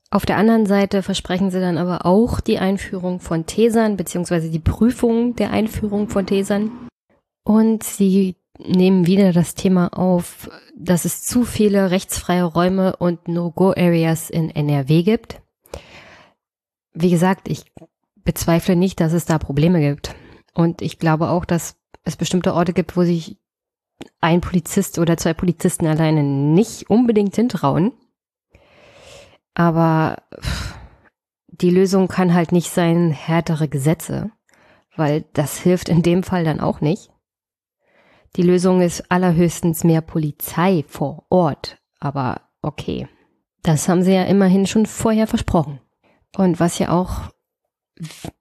[0.09, 4.59] Auf der anderen Seite versprechen sie dann aber auch die Einführung von Tesern beziehungsweise die
[4.59, 6.71] Prüfung der Einführung von Tesern.
[7.43, 14.29] Und sie nehmen wieder das Thema auf, dass es zu viele rechtsfreie Räume und No-Go-Areas
[14.29, 15.41] in NRW gibt.
[16.93, 17.65] Wie gesagt, ich
[18.27, 20.13] bezweifle nicht, dass es da Probleme gibt.
[20.53, 23.37] Und ich glaube auch, dass es bestimmte Orte gibt, wo sich
[24.19, 27.93] ein Polizist oder zwei Polizisten alleine nicht unbedingt hintrauen.
[29.53, 30.17] Aber
[31.47, 34.29] die Lösung kann halt nicht sein, härtere Gesetze,
[34.97, 37.09] weil das hilft in dem Fall dann auch nicht.
[38.35, 41.77] Die Lösung ist allerhöchstens mehr Polizei vor Ort.
[42.01, 43.07] Aber okay,
[43.63, 45.79] das haben sie ja immerhin schon vorher versprochen.
[46.35, 47.31] Und was ja auch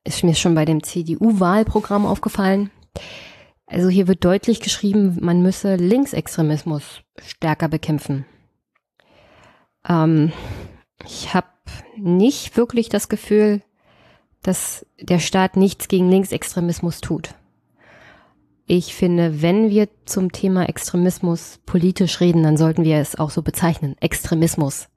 [0.04, 2.70] ist mir schon bei dem CDU-Wahlprogramm aufgefallen.
[3.66, 8.24] Also hier wird deutlich geschrieben, man müsse Linksextremismus stärker bekämpfen.
[9.88, 10.32] Ähm,
[11.04, 11.48] ich habe
[11.96, 13.62] nicht wirklich das Gefühl,
[14.42, 17.34] dass der Staat nichts gegen Linksextremismus tut.
[18.68, 23.42] Ich finde, wenn wir zum Thema Extremismus politisch reden, dann sollten wir es auch so
[23.42, 23.96] bezeichnen.
[24.00, 24.88] Extremismus.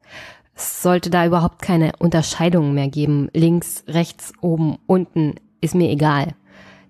[0.59, 3.29] Es sollte da überhaupt keine Unterscheidungen mehr geben.
[3.33, 6.35] Links, rechts, oben, unten, ist mir egal.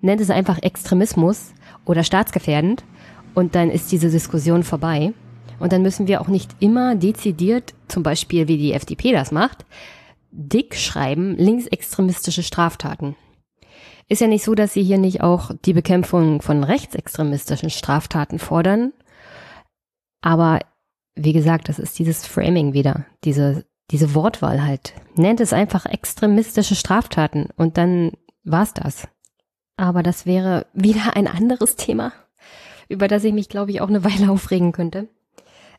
[0.01, 1.53] Nennt es einfach Extremismus
[1.86, 2.84] oder staatsgefährdend
[3.36, 5.13] und dann ist diese Diskussion vorbei.
[5.59, 9.67] Und dann müssen wir auch nicht immer dezidiert, zum Beispiel wie die FDP das macht,
[10.32, 13.15] dick schreiben, linksextremistische Straftaten.
[14.07, 18.93] Ist ja nicht so, dass sie hier nicht auch die Bekämpfung von rechtsextremistischen Straftaten fordern.
[20.22, 20.59] Aber
[21.24, 24.93] wie gesagt, das ist dieses Framing wieder, diese, diese Wortwahl halt.
[25.15, 28.11] Nennt es einfach extremistische Straftaten und dann
[28.43, 29.07] war's das.
[29.78, 32.11] Aber das wäre wieder ein anderes Thema,
[32.88, 35.07] über das ich mich, glaube ich, auch eine Weile aufregen könnte.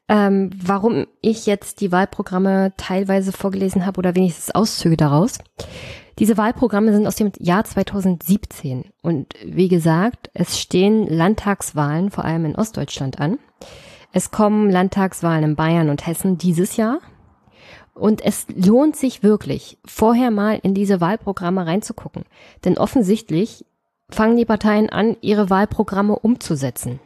[0.08, 5.38] Ähm, warum ich jetzt die Wahlprogramme teilweise vorgelesen habe oder wenigstens Auszüge daraus.
[6.18, 12.44] Diese Wahlprogramme sind aus dem Jahr 2017 und wie gesagt, es stehen Landtagswahlen vor allem
[12.44, 13.38] in Ostdeutschland an.
[14.12, 17.00] Es kommen Landtagswahlen in Bayern und Hessen dieses Jahr.
[17.94, 22.24] Und es lohnt sich wirklich, vorher mal in diese Wahlprogramme reinzugucken.
[22.64, 23.64] Denn offensichtlich
[24.10, 26.98] fangen die Parteien an, ihre Wahlprogramme umzusetzen.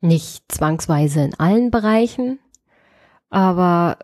[0.00, 2.38] Nicht zwangsweise in allen Bereichen,
[3.30, 3.98] aber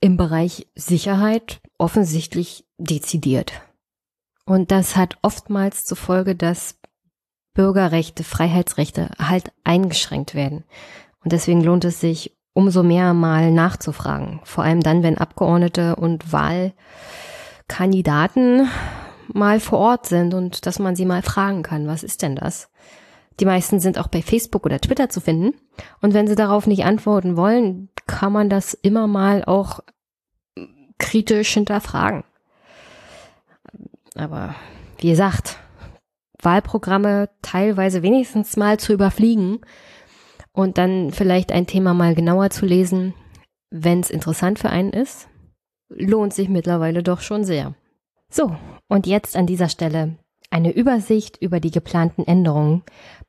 [0.00, 3.52] im Bereich Sicherheit offensichtlich dezidiert.
[4.44, 6.76] Und das hat oftmals zur Folge, dass
[7.54, 10.64] Bürgerrechte, Freiheitsrechte halt eingeschränkt werden.
[11.22, 14.40] Und deswegen lohnt es sich, umso mehr mal nachzufragen.
[14.44, 18.68] Vor allem dann, wenn Abgeordnete und Wahlkandidaten
[19.32, 22.68] mal vor Ort sind und dass man sie mal fragen kann, was ist denn das?
[23.40, 25.54] Die meisten sind auch bei Facebook oder Twitter zu finden.
[26.00, 29.80] Und wenn sie darauf nicht antworten wollen, kann man das immer mal auch
[30.98, 32.22] kritisch hinterfragen.
[34.14, 34.54] Aber
[34.98, 35.58] wie gesagt,
[36.44, 39.60] Wahlprogramme teilweise wenigstens mal zu überfliegen
[40.52, 43.14] und dann vielleicht ein Thema mal genauer zu lesen,
[43.70, 45.28] wenn es interessant für einen ist,
[45.88, 47.74] lohnt sich mittlerweile doch schon sehr.
[48.28, 48.56] So,
[48.88, 50.16] und jetzt an dieser Stelle
[50.50, 52.82] eine Übersicht über die geplanten Änderungen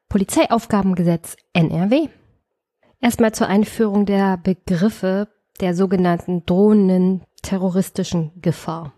[0.09, 2.09] Polizeiaufgabengesetz NRW.
[3.01, 5.27] Erstmal zur Einführung der Begriffe
[5.59, 8.93] der sogenannten drohenden terroristischen Gefahr.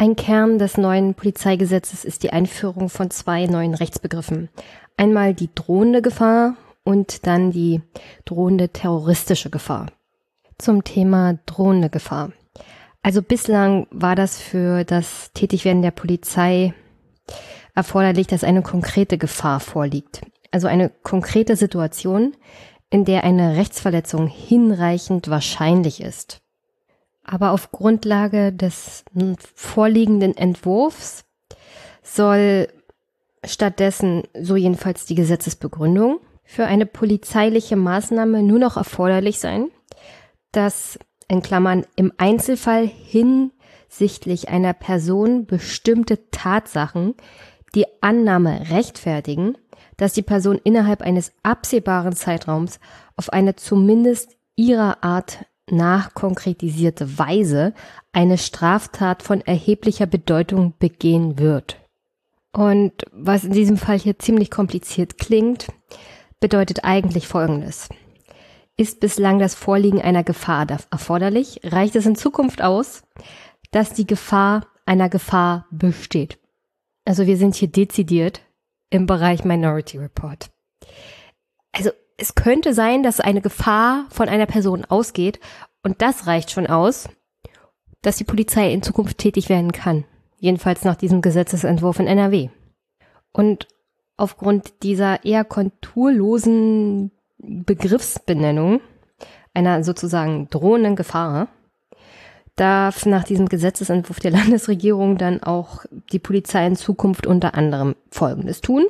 [0.00, 4.48] Ein Kern des neuen Polizeigesetzes ist die Einführung von zwei neuen Rechtsbegriffen.
[4.96, 7.82] Einmal die drohende Gefahr und dann die
[8.24, 9.86] drohende terroristische Gefahr.
[10.56, 12.30] Zum Thema drohende Gefahr.
[13.02, 16.74] Also bislang war das für das Tätigwerden der Polizei
[17.74, 20.20] erforderlich, dass eine konkrete Gefahr vorliegt.
[20.52, 22.36] Also eine konkrete Situation,
[22.88, 26.40] in der eine Rechtsverletzung hinreichend wahrscheinlich ist.
[27.30, 29.04] Aber auf Grundlage des
[29.54, 31.26] vorliegenden Entwurfs
[32.02, 32.68] soll
[33.44, 39.68] stattdessen, so jedenfalls die Gesetzesbegründung, für eine polizeiliche Maßnahme nur noch erforderlich sein,
[40.52, 40.98] dass
[41.28, 47.14] in Klammern im Einzelfall hinsichtlich einer Person bestimmte Tatsachen
[47.74, 49.58] die Annahme rechtfertigen,
[49.98, 52.80] dass die Person innerhalb eines absehbaren Zeitraums
[53.16, 57.74] auf eine zumindest ihrer Art nach konkretisierte Weise
[58.12, 61.76] eine Straftat von erheblicher Bedeutung begehen wird.
[62.52, 65.68] Und was in diesem Fall hier ziemlich kompliziert klingt,
[66.40, 67.88] bedeutet eigentlich Folgendes.
[68.76, 73.02] Ist bislang das Vorliegen einer Gefahr erforderlich, reicht es in Zukunft aus,
[73.70, 76.38] dass die Gefahr einer Gefahr besteht.
[77.04, 78.40] Also wir sind hier dezidiert
[78.90, 80.50] im Bereich Minority Report.
[81.72, 85.38] Also es könnte sein, dass eine Gefahr von einer Person ausgeht
[85.82, 87.08] und das reicht schon aus,
[88.02, 90.04] dass die Polizei in Zukunft tätig werden kann.
[90.38, 92.50] Jedenfalls nach diesem Gesetzesentwurf in NRW.
[93.32, 93.68] Und
[94.16, 98.80] aufgrund dieser eher konturlosen Begriffsbenennung
[99.54, 101.48] einer sozusagen drohenden Gefahr
[102.56, 108.60] darf nach diesem Gesetzesentwurf der Landesregierung dann auch die Polizei in Zukunft unter anderem Folgendes
[108.60, 108.86] tun.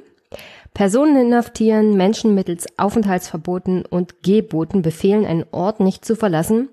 [0.74, 6.68] Personen inhaftieren, Menschen mittels Aufenthaltsverboten und Geboten befehlen, einen Ort nicht zu verlassen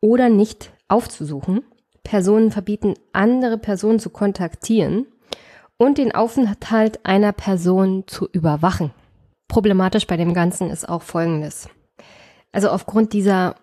[0.00, 1.62] oder nicht aufzusuchen.
[2.02, 5.06] Personen verbieten, andere Personen zu kontaktieren
[5.76, 8.92] und den Aufenthalt einer Person zu überwachen.
[9.48, 11.68] Problematisch bei dem Ganzen ist auch Folgendes.
[12.52, 13.56] Also aufgrund dieser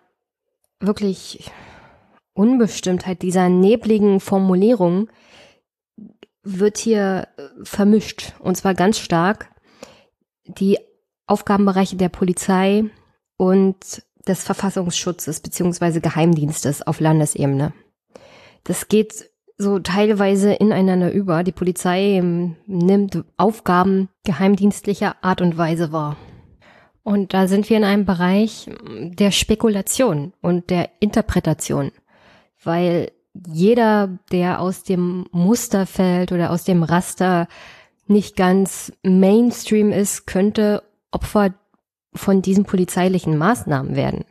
[0.80, 1.52] wirklich
[2.34, 5.10] Unbestimmtheit, dieser nebligen Formulierung
[6.44, 7.28] wird hier
[7.64, 9.50] vermischt und zwar ganz stark
[10.58, 10.78] die
[11.28, 12.86] Aufgabenbereiche der Polizei
[13.38, 17.74] und des Verfassungsschutzes beziehungsweise Geheimdienstes auf Landesebene.
[18.64, 21.43] Das geht so teilweise ineinander über.
[21.43, 26.18] Die Polizei ähm, nimmt Aufgaben geheimdienstlicher Art und Weise wahr.
[27.04, 31.91] Und da sind wir in einem Bereich der Spekulation und der Interpretation,
[32.64, 33.12] weil
[33.47, 37.47] jeder, der aus dem Muster fällt oder aus dem Raster
[38.10, 41.53] nicht ganz Mainstream ist, könnte Opfer
[42.14, 44.26] von diesen polizeilichen Maßnahmen werden.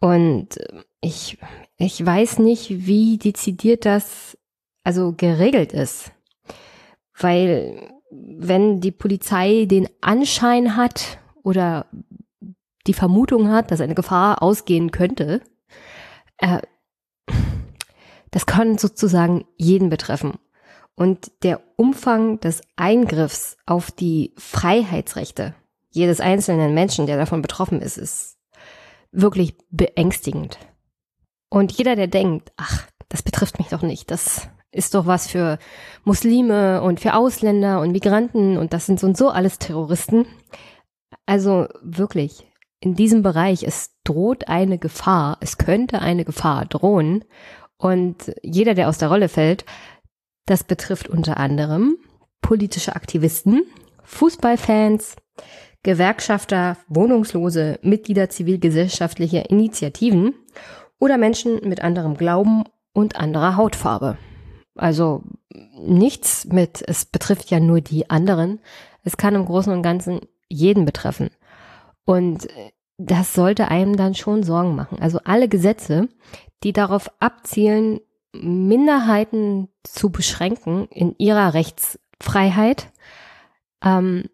[0.00, 0.58] Und
[1.00, 1.38] ich,
[1.76, 4.36] ich weiß nicht, wie dezidiert das
[4.84, 6.12] also geregelt ist.
[7.18, 11.86] Weil wenn die Polizei den Anschein hat oder
[12.86, 15.42] die Vermutung hat, dass eine Gefahr ausgehen könnte,
[16.38, 16.60] äh,
[18.30, 20.38] das kann sozusagen jeden betreffen.
[20.98, 25.54] Und der Umfang des Eingriffs auf die Freiheitsrechte
[25.90, 28.36] jedes einzelnen Menschen, der davon betroffen ist, ist
[29.12, 30.58] wirklich beängstigend.
[31.50, 35.60] Und jeder, der denkt, ach, das betrifft mich doch nicht, das ist doch was für
[36.02, 40.26] Muslime und für Ausländer und Migranten und das sind so und so alles Terroristen.
[41.26, 42.44] Also wirklich,
[42.80, 47.24] in diesem Bereich, es droht eine Gefahr, es könnte eine Gefahr drohen
[47.76, 49.64] und jeder, der aus der Rolle fällt,
[50.50, 51.98] das betrifft unter anderem
[52.40, 53.62] politische Aktivisten,
[54.04, 55.16] Fußballfans,
[55.82, 60.34] Gewerkschafter, Wohnungslose, Mitglieder zivilgesellschaftlicher Initiativen
[60.98, 64.16] oder Menschen mit anderem Glauben und anderer Hautfarbe.
[64.74, 65.22] Also
[65.78, 68.60] nichts mit, es betrifft ja nur die anderen.
[69.04, 71.30] Es kann im Großen und Ganzen jeden betreffen.
[72.04, 72.48] Und
[72.96, 74.98] das sollte einem dann schon Sorgen machen.
[75.00, 76.08] Also alle Gesetze,
[76.64, 78.00] die darauf abzielen,
[78.40, 82.92] Minderheiten zu beschränken in ihrer Rechtsfreiheit,
[83.84, 84.24] ähm,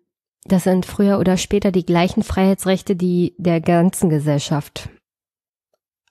[0.45, 4.91] das sind früher oder später die gleichen Freiheitsrechte, die der ganzen Gesellschaft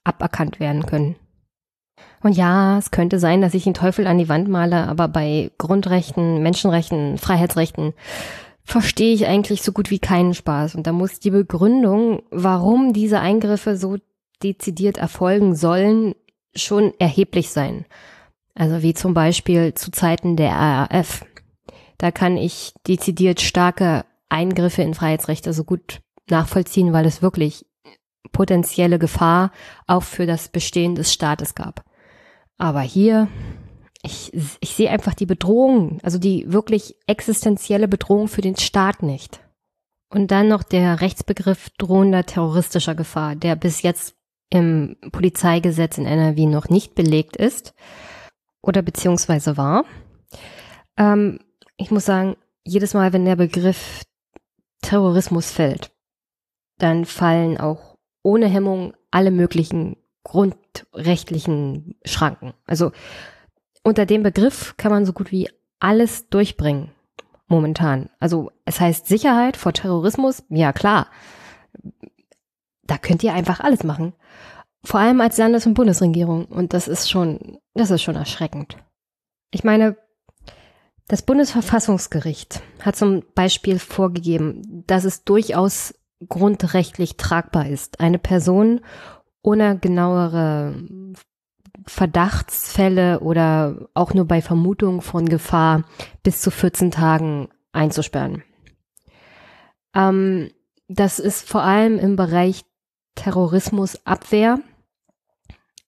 [0.02, 1.16] aberkannt werden können.
[2.22, 5.50] Und ja, es könnte sein, dass ich den Teufel an die Wand male, aber bei
[5.58, 7.92] Grundrechten, Menschenrechten, Freiheitsrechten
[8.64, 10.74] verstehe ich eigentlich so gut wie keinen Spaß.
[10.74, 13.98] Und da muss die Begründung, warum diese Eingriffe so
[14.42, 16.14] dezidiert erfolgen sollen,
[16.56, 17.84] schon erheblich sein.
[18.54, 21.24] Also wie zum Beispiel zu Zeiten der RAF.
[21.98, 27.66] Da kann ich dezidiert starke Eingriffe in Freiheitsrechte so gut nachvollziehen, weil es wirklich
[28.32, 29.52] potenzielle Gefahr
[29.86, 31.84] auch für das Bestehen des Staates gab.
[32.58, 33.28] Aber hier,
[34.02, 39.40] ich, ich sehe einfach die Bedrohung, also die wirklich existenzielle Bedrohung für den Staat nicht.
[40.10, 44.14] Und dann noch der Rechtsbegriff drohender terroristischer Gefahr, der bis jetzt
[44.54, 47.74] im Polizeigesetz in NRW noch nicht belegt ist
[48.62, 49.84] oder beziehungsweise war.
[50.96, 51.40] Ähm,
[51.76, 54.04] ich muss sagen, jedes Mal, wenn der Begriff
[54.80, 55.90] Terrorismus fällt,
[56.78, 62.54] dann fallen auch ohne Hemmung alle möglichen grundrechtlichen Schranken.
[62.64, 62.92] Also
[63.82, 65.50] unter dem Begriff kann man so gut wie
[65.80, 66.92] alles durchbringen
[67.48, 68.08] momentan.
[68.20, 71.08] Also es heißt Sicherheit vor Terrorismus, ja klar.
[72.84, 74.14] Da könnt ihr einfach alles machen.
[74.84, 76.44] Vor allem als Landes- und Bundesregierung.
[76.46, 78.76] Und das ist schon, das ist schon erschreckend.
[79.50, 79.96] Ich meine,
[81.08, 85.94] das Bundesverfassungsgericht hat zum Beispiel vorgegeben, dass es durchaus
[86.28, 88.80] grundrechtlich tragbar ist, eine Person
[89.42, 90.74] ohne genauere
[91.86, 95.84] Verdachtsfälle oder auch nur bei Vermutung von Gefahr
[96.22, 98.42] bis zu 14 Tagen einzusperren.
[99.94, 100.50] Ähm,
[100.88, 102.64] das ist vor allem im Bereich
[103.14, 104.60] Terrorismusabwehr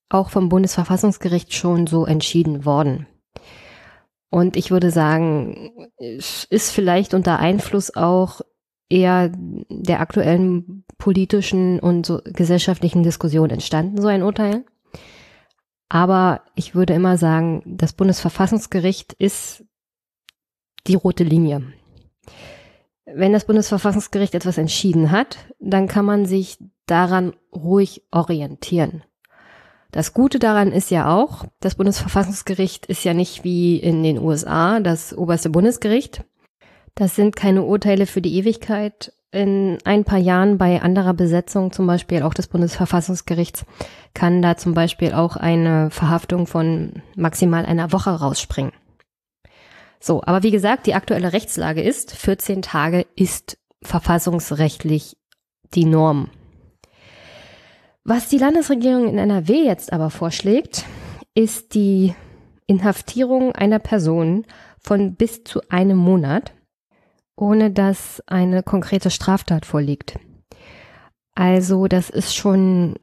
[0.09, 3.07] auch vom Bundesverfassungsgericht schon so entschieden worden.
[4.29, 8.41] Und ich würde sagen, ist vielleicht unter Einfluss auch
[8.89, 9.31] eher
[9.69, 14.65] der aktuellen politischen und so gesellschaftlichen Diskussion entstanden, so ein Urteil.
[15.89, 19.63] Aber ich würde immer sagen, das Bundesverfassungsgericht ist
[20.87, 21.63] die rote Linie.
[23.05, 26.57] Wenn das Bundesverfassungsgericht etwas entschieden hat, dann kann man sich
[26.87, 29.03] daran ruhig orientieren.
[29.97, 34.79] Das Gute daran ist ja auch, das Bundesverfassungsgericht ist ja nicht wie in den USA
[34.79, 36.23] das oberste Bundesgericht.
[36.93, 39.11] Das sind keine Urteile für die Ewigkeit.
[39.31, 43.65] In ein paar Jahren bei anderer Besetzung, zum Beispiel auch des Bundesverfassungsgerichts,
[44.13, 48.73] kann da zum Beispiel auch eine Verhaftung von maximal einer Woche rausspringen.
[49.99, 55.17] So, aber wie gesagt, die aktuelle Rechtslage ist, 14 Tage ist verfassungsrechtlich
[55.73, 56.29] die Norm.
[58.09, 60.85] Was die Landesregierung in NRW jetzt aber vorschlägt,
[61.35, 62.15] ist die
[62.65, 64.45] Inhaftierung einer Person
[64.79, 66.53] von bis zu einem Monat,
[67.35, 70.17] ohne dass eine konkrete Straftat vorliegt.
[71.35, 72.95] Also das ist schon,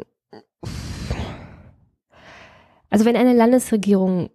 [2.88, 4.30] also wenn eine Landesregierung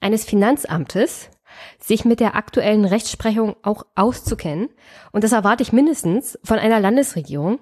[0.00, 1.30] eines Finanzamtes,
[1.78, 4.68] sich mit der aktuellen Rechtsprechung auch auszukennen.
[5.12, 7.58] Und das erwarte ich mindestens von einer Landesregierung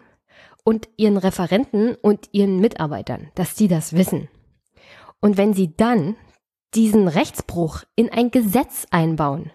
[0.64, 4.28] und ihren Referenten und ihren Mitarbeitern, dass die das wissen.
[5.20, 6.16] Und wenn sie dann
[6.74, 9.50] diesen Rechtsbruch in ein Gesetz einbauen,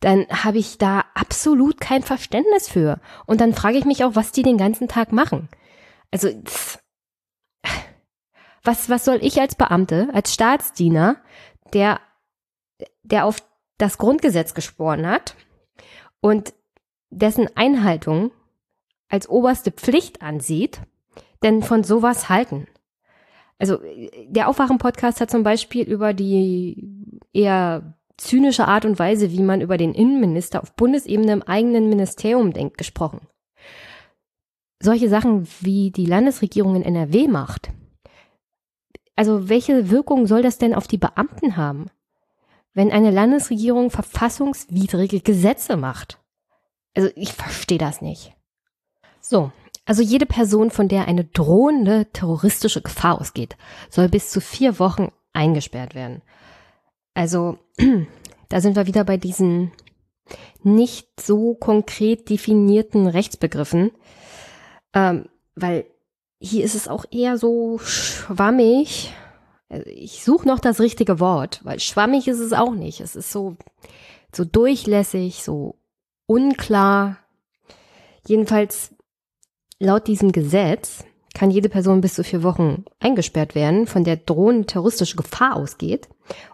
[0.00, 3.00] dann habe ich da absolut kein Verständnis für.
[3.26, 5.48] Und dann frage ich mich auch, was die den ganzen Tag machen.
[6.10, 6.30] Also,
[8.62, 11.16] was, was soll ich als Beamte, als Staatsdiener,
[11.72, 12.00] der,
[13.02, 13.42] der auf
[13.78, 15.34] das Grundgesetz geschworen hat
[16.20, 16.52] und
[17.10, 18.30] dessen Einhaltung
[19.08, 20.80] als oberste Pflicht ansieht,
[21.42, 22.66] denn von sowas halten.
[23.58, 23.78] Also
[24.26, 29.76] der Aufwachen-Podcast hat zum Beispiel über die eher zynische Art und Weise, wie man über
[29.76, 33.20] den Innenminister auf Bundesebene im eigenen Ministerium denkt, gesprochen.
[34.80, 37.70] Solche Sachen, wie die Landesregierung in NRW macht.
[39.16, 41.90] Also welche Wirkung soll das denn auf die Beamten haben?
[42.78, 46.20] Wenn eine Landesregierung verfassungswidrige Gesetze macht.
[46.94, 48.32] Also ich verstehe das nicht.
[49.20, 49.50] So,
[49.84, 53.56] also jede Person, von der eine drohende terroristische Gefahr ausgeht,
[53.90, 56.22] soll bis zu vier Wochen eingesperrt werden.
[57.14, 57.58] Also
[58.48, 59.72] da sind wir wieder bei diesen
[60.62, 63.90] nicht so konkret definierten Rechtsbegriffen,
[64.94, 65.84] ähm, weil
[66.38, 69.12] hier ist es auch eher so schwammig
[69.84, 73.00] ich suche noch das richtige Wort, weil schwammig ist es auch nicht.
[73.00, 73.56] Es ist so,
[74.34, 75.76] so durchlässig, so
[76.26, 77.18] unklar.
[78.26, 78.94] Jedenfalls
[79.78, 81.04] laut diesem Gesetz
[81.34, 86.08] kann jede Person bis zu vier Wochen eingesperrt werden, von der drohende terroristische Gefahr ausgeht.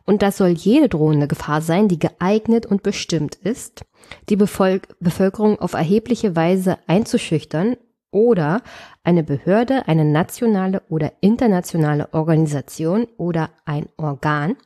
[0.04, 3.84] Und das soll jede drohende Gefahr sein, die geeignet und bestimmt ist,
[4.28, 7.76] die Bevölkerung auf erhebliche Weise einzuschüchtern
[8.14, 8.62] oder
[9.02, 14.56] eine Behörde, eine nationale oder internationale Organisation oder ein Organ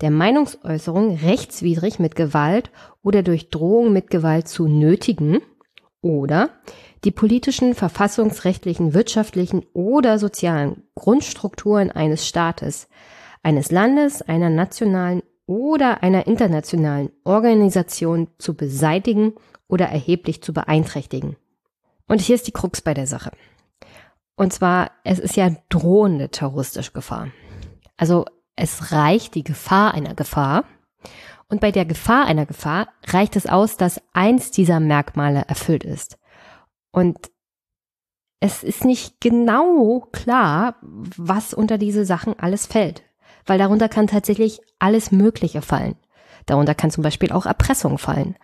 [0.00, 2.70] der Meinungsäußerung rechtswidrig mit Gewalt
[3.02, 5.40] oder durch Drohung mit Gewalt zu nötigen
[6.02, 6.50] oder
[7.04, 12.88] die politischen, verfassungsrechtlichen, wirtschaftlichen oder sozialen Grundstrukturen eines Staates,
[13.42, 19.34] eines Landes, einer nationalen oder einer internationalen Organisation zu beseitigen
[19.68, 21.36] oder erheblich zu beeinträchtigen.
[22.08, 23.32] Und hier ist die Krux bei der Sache.
[24.36, 27.28] Und zwar, es ist ja drohende terroristische Gefahr.
[27.96, 30.64] Also es reicht die Gefahr einer Gefahr.
[31.48, 36.18] Und bei der Gefahr einer Gefahr reicht es aus, dass eins dieser Merkmale erfüllt ist.
[36.90, 37.30] Und
[38.40, 43.02] es ist nicht genau klar, was unter diese Sachen alles fällt.
[43.46, 45.96] Weil darunter kann tatsächlich alles Mögliche fallen.
[46.46, 48.36] Darunter kann zum Beispiel auch Erpressung fallen.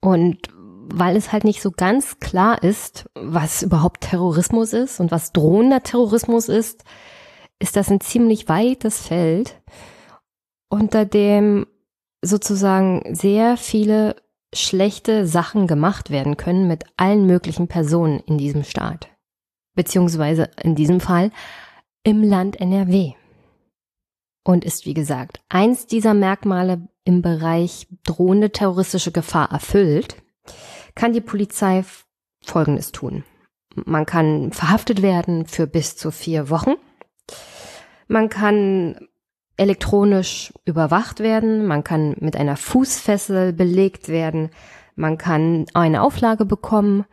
[0.00, 0.48] Und
[0.90, 5.82] weil es halt nicht so ganz klar ist, was überhaupt Terrorismus ist und was drohender
[5.82, 6.84] Terrorismus ist,
[7.58, 9.60] ist das ein ziemlich weites Feld,
[10.68, 11.66] unter dem
[12.22, 14.16] sozusagen sehr viele
[14.54, 19.08] schlechte Sachen gemacht werden können mit allen möglichen Personen in diesem Staat.
[19.74, 21.30] Beziehungsweise in diesem Fall
[22.02, 23.12] im Land NRW.
[24.44, 30.16] Und ist, wie gesagt, eins dieser Merkmale im Bereich drohende terroristische Gefahr erfüllt,
[30.98, 31.84] kann die Polizei
[32.44, 33.22] Folgendes tun.
[33.84, 36.72] Man kann verhaftet werden für bis zu vier Wochen.
[38.08, 39.06] Man kann
[39.56, 41.66] elektronisch überwacht werden.
[41.66, 44.50] Man kann mit einer Fußfessel belegt werden.
[44.96, 47.04] Man kann eine Auflage bekommen,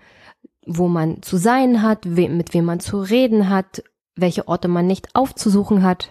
[0.66, 3.84] wo man zu sein hat, mit wem man zu reden hat,
[4.16, 6.10] welche Orte man nicht aufzusuchen hat.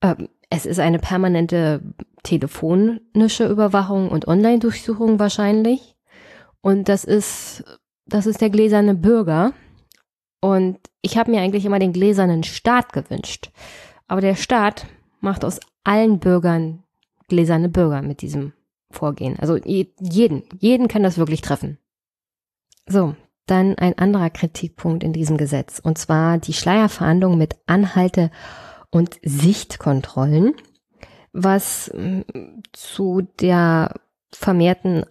[0.00, 1.82] Ähm, es ist eine permanente
[2.22, 5.93] telefonische Überwachung und Online-Durchsuchung wahrscheinlich.
[6.64, 7.62] Und das ist,
[8.06, 9.52] das ist der gläserne Bürger.
[10.40, 13.50] Und ich habe mir eigentlich immer den gläsernen Staat gewünscht.
[14.06, 14.86] Aber der Staat
[15.20, 16.82] macht aus allen Bürgern
[17.28, 18.54] gläserne Bürger mit diesem
[18.90, 19.38] Vorgehen.
[19.38, 21.76] Also jeden, jeden kann das wirklich treffen.
[22.86, 23.14] So,
[23.44, 25.80] dann ein anderer Kritikpunkt in diesem Gesetz.
[25.80, 28.30] Und zwar die Schleierverhandlung mit Anhalte-
[28.88, 30.54] und Sichtkontrollen,
[31.34, 32.22] was mm,
[32.72, 34.00] zu der
[34.32, 35.04] vermehrten,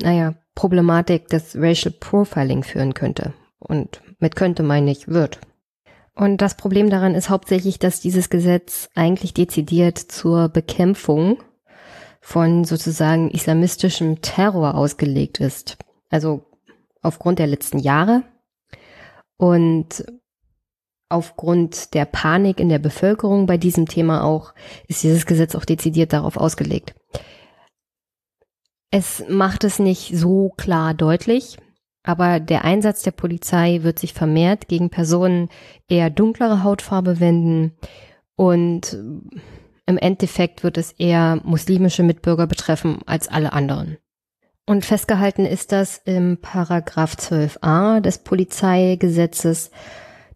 [0.00, 3.32] naja, Problematik des Racial Profiling führen könnte.
[3.60, 5.38] Und mit könnte meine ich wird.
[6.16, 11.38] Und das Problem daran ist hauptsächlich, dass dieses Gesetz eigentlich dezidiert zur Bekämpfung
[12.20, 15.76] von sozusagen islamistischem Terror ausgelegt ist.
[16.08, 16.44] Also
[17.02, 18.22] aufgrund der letzten Jahre
[19.36, 20.04] und
[21.08, 24.54] aufgrund der Panik in der Bevölkerung bei diesem Thema auch,
[24.88, 26.94] ist dieses Gesetz auch dezidiert darauf ausgelegt.
[28.90, 31.58] Es macht es nicht so klar deutlich,
[32.02, 35.48] aber der Einsatz der Polizei wird sich vermehrt gegen Personen
[35.88, 37.72] eher dunklere Hautfarbe wenden
[38.36, 38.96] und
[39.86, 43.98] im Endeffekt wird es eher muslimische Mitbürger betreffen als alle anderen.
[44.66, 49.70] Und festgehalten ist das im Paragraph 12a des Polizeigesetzes,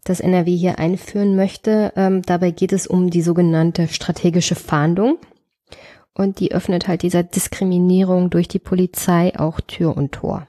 [0.05, 1.91] das NRW hier einführen möchte.
[1.97, 5.17] Ähm, dabei geht es um die sogenannte strategische Fahndung.
[6.13, 10.47] Und die öffnet halt dieser Diskriminierung durch die Polizei auch Tür und Tor.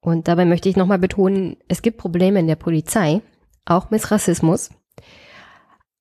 [0.00, 3.22] Und dabei möchte ich nochmal betonen, es gibt Probleme in der Polizei,
[3.64, 4.70] auch mit Rassismus.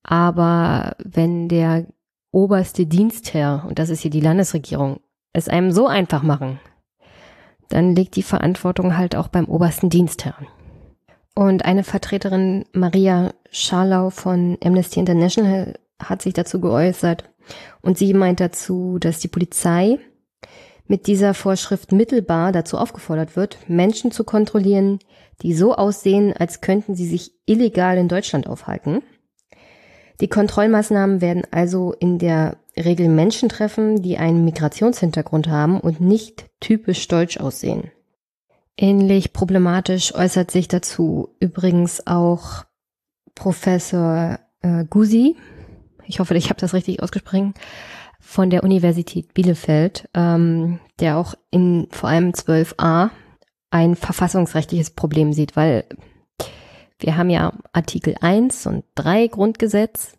[0.03, 1.87] Aber wenn der
[2.31, 4.99] oberste Dienstherr, und das ist hier die Landesregierung,
[5.33, 6.59] es einem so einfach machen,
[7.69, 10.47] dann liegt die Verantwortung halt auch beim obersten Dienstherrn.
[11.35, 17.29] Und eine Vertreterin, Maria Scharlau von Amnesty International, hat sich dazu geäußert.
[17.81, 19.99] Und sie meint dazu, dass die Polizei
[20.87, 24.99] mit dieser Vorschrift mittelbar dazu aufgefordert wird, Menschen zu kontrollieren,
[25.41, 29.03] die so aussehen, als könnten sie sich illegal in Deutschland aufhalten.
[30.19, 36.45] Die Kontrollmaßnahmen werden also in der Regel Menschen treffen, die einen Migrationshintergrund haben und nicht
[36.59, 37.91] typisch deutsch aussehen.
[38.77, 42.65] Ähnlich problematisch äußert sich dazu übrigens auch
[43.35, 45.35] Professor äh, Gusi,
[46.07, 47.53] ich hoffe, ich habe das richtig ausgesprochen,
[48.19, 53.09] von der Universität Bielefeld, ähm, der auch in vor allem 12a
[53.69, 55.85] ein verfassungsrechtliches Problem sieht, weil
[56.99, 60.17] wir haben ja Artikel 1 und 3 Grundgesetz,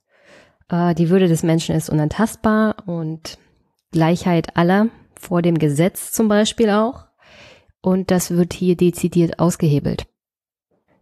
[0.69, 3.39] äh, die Würde des Menschen ist unantastbar und
[3.90, 4.89] Gleichheit aller
[5.19, 7.06] vor dem Gesetz zum Beispiel auch.
[7.81, 10.06] Und das wird hier dezidiert ausgehebelt.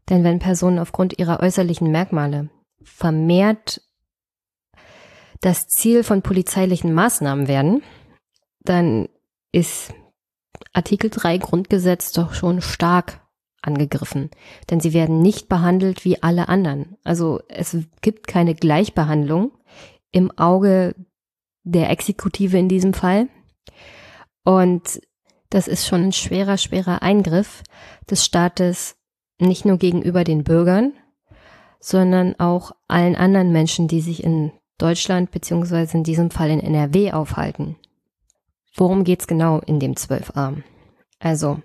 [0.08, 2.48] Denn wenn Personen aufgrund ihrer äußerlichen Merkmale
[2.82, 3.82] vermehrt
[5.40, 7.82] das Ziel von polizeilichen Maßnahmen werden,
[8.60, 9.08] dann
[9.52, 9.92] ist
[10.72, 13.20] Artikel 3 Grundgesetz doch schon stark
[13.62, 14.30] angegriffen.
[14.70, 16.96] Denn sie werden nicht behandelt wie alle anderen.
[17.04, 19.52] Also es gibt keine Gleichbehandlung
[20.12, 20.94] im Auge
[21.64, 23.28] der Exekutive in diesem Fall.
[24.44, 25.00] Und
[25.50, 27.62] das ist schon ein schwerer, schwerer Eingriff
[28.08, 28.96] des Staates,
[29.38, 30.92] nicht nur gegenüber den Bürgern,
[31.80, 37.12] sondern auch allen anderen Menschen, die sich in Deutschland beziehungsweise in diesem Fall in NRW
[37.12, 37.77] aufhalten.
[38.74, 40.62] Worum geht's genau in dem 12a?
[41.19, 41.61] Also,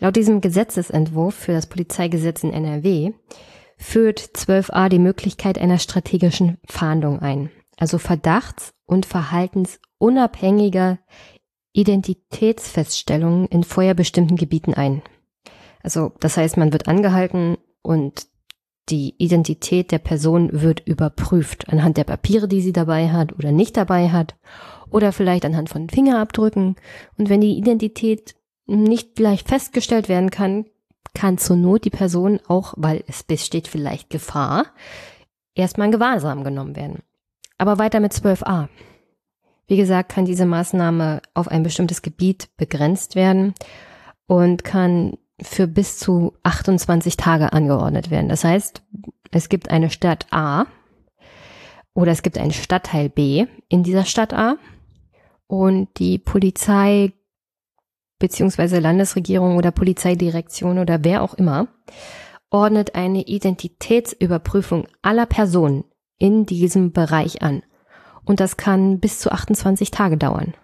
[0.00, 3.12] laut diesem Gesetzesentwurf für das Polizeigesetz in NRW
[3.76, 10.98] führt 12a die Möglichkeit einer strategischen Fahndung ein, also verdachts- und verhaltensunabhängiger
[11.72, 15.02] Identitätsfeststellungen in vorher bestimmten Gebieten ein.
[15.82, 18.26] Also das heißt, man wird angehalten und
[18.88, 23.76] die Identität der Person wird überprüft anhand der Papiere, die sie dabei hat oder nicht
[23.76, 24.36] dabei hat
[24.90, 26.76] oder vielleicht anhand von Fingerabdrücken.
[27.16, 28.34] Und wenn die Identität
[28.66, 30.66] nicht gleich festgestellt werden kann,
[31.14, 34.66] kann zur Not die Person auch, weil es besteht vielleicht Gefahr,
[35.54, 37.02] erstmal in Gewahrsam genommen werden.
[37.56, 38.68] Aber weiter mit 12a.
[39.66, 43.54] Wie gesagt, kann diese Maßnahme auf ein bestimmtes Gebiet begrenzt werden
[44.26, 48.28] und kann für bis zu 28 Tage angeordnet werden.
[48.28, 48.82] Das heißt,
[49.30, 50.66] es gibt eine Stadt A
[51.94, 54.56] oder es gibt einen Stadtteil B in dieser Stadt A
[55.46, 57.12] und die Polizei
[58.18, 61.68] beziehungsweise Landesregierung oder Polizeidirektion oder wer auch immer
[62.50, 65.84] ordnet eine Identitätsüberprüfung aller Personen
[66.18, 67.62] in diesem Bereich an.
[68.24, 70.54] Und das kann bis zu 28 Tage dauern.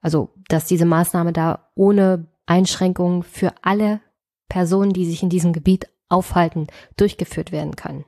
[0.00, 4.00] Also, dass diese Maßnahme da ohne Einschränkungen für alle
[4.48, 6.66] Personen, die sich in diesem Gebiet aufhalten,
[6.96, 8.04] durchgeführt werden kann.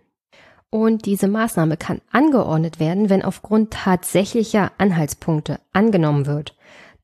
[0.71, 6.57] Und diese Maßnahme kann angeordnet werden, wenn aufgrund tatsächlicher Anhaltspunkte angenommen wird,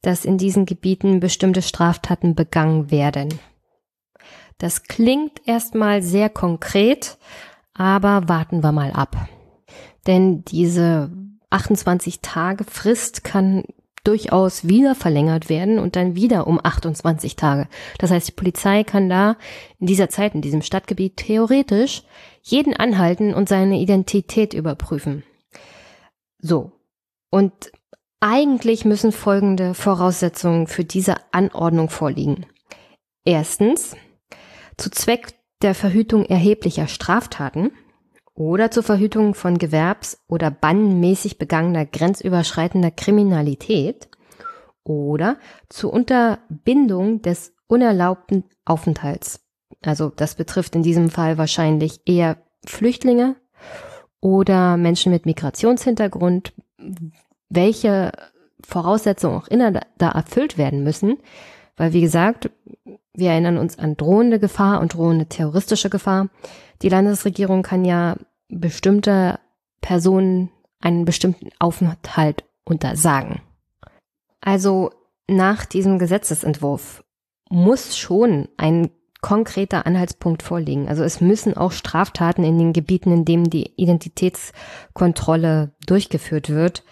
[0.02, 3.40] dass in diesen Gebieten bestimmte Straftaten begangen werden.
[4.58, 7.18] Das klingt erstmal sehr konkret,
[7.74, 9.28] aber warten wir mal ab.
[10.06, 11.10] Denn diese
[11.50, 13.64] 28 Tage Frist kann
[14.06, 17.68] durchaus wieder verlängert werden und dann wieder um 28 Tage.
[17.98, 19.36] Das heißt, die Polizei kann da
[19.78, 22.02] in dieser Zeit, in diesem Stadtgebiet theoretisch
[22.42, 25.24] jeden anhalten und seine Identität überprüfen.
[26.38, 26.72] So.
[27.30, 27.72] Und
[28.20, 32.46] eigentlich müssen folgende Voraussetzungen für diese Anordnung vorliegen.
[33.24, 33.96] Erstens,
[34.76, 37.72] zu Zweck der Verhütung erheblicher Straftaten
[38.36, 44.08] oder zur Verhütung von gewerbs- oder bannmäßig begangener grenzüberschreitender Kriminalität
[44.84, 45.38] oder
[45.68, 49.40] zur Unterbindung des unerlaubten Aufenthalts.
[49.82, 53.36] Also das betrifft in diesem Fall wahrscheinlich eher Flüchtlinge
[54.20, 56.52] oder Menschen mit Migrationshintergrund,
[57.48, 58.12] welche
[58.64, 61.18] Voraussetzungen auch immer da erfüllt werden müssen.
[61.76, 62.50] Weil, wie gesagt,
[63.14, 66.28] wir erinnern uns an drohende Gefahr und drohende terroristische Gefahr.
[66.82, 68.16] Die Landesregierung kann ja
[68.48, 69.38] bestimmte
[69.80, 70.50] Personen
[70.80, 73.40] einen bestimmten Aufenthalt untersagen.
[74.40, 74.90] Also
[75.28, 77.04] nach diesem Gesetzesentwurf
[77.48, 78.90] muss schon ein
[79.20, 80.88] konkreter Anhaltspunkt vorliegen.
[80.88, 86.84] Also es müssen auch Straftaten in den Gebieten, in denen die Identitätskontrolle durchgeführt wird,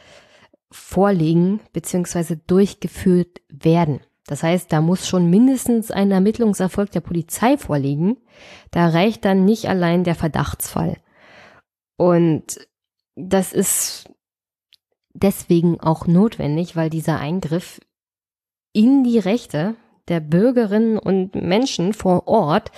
[0.70, 2.36] vorliegen bzw.
[2.46, 4.00] durchgeführt werden.
[4.26, 8.16] Das heißt, da muss schon mindestens ein Ermittlungserfolg der Polizei vorliegen.
[8.70, 10.96] Da reicht dann nicht allein der Verdachtsfall.
[11.96, 12.66] Und
[13.16, 14.10] das ist
[15.12, 17.80] deswegen auch notwendig, weil dieser Eingriff
[18.72, 19.76] in die Rechte
[20.08, 22.72] der Bürgerinnen und Menschen vor Ort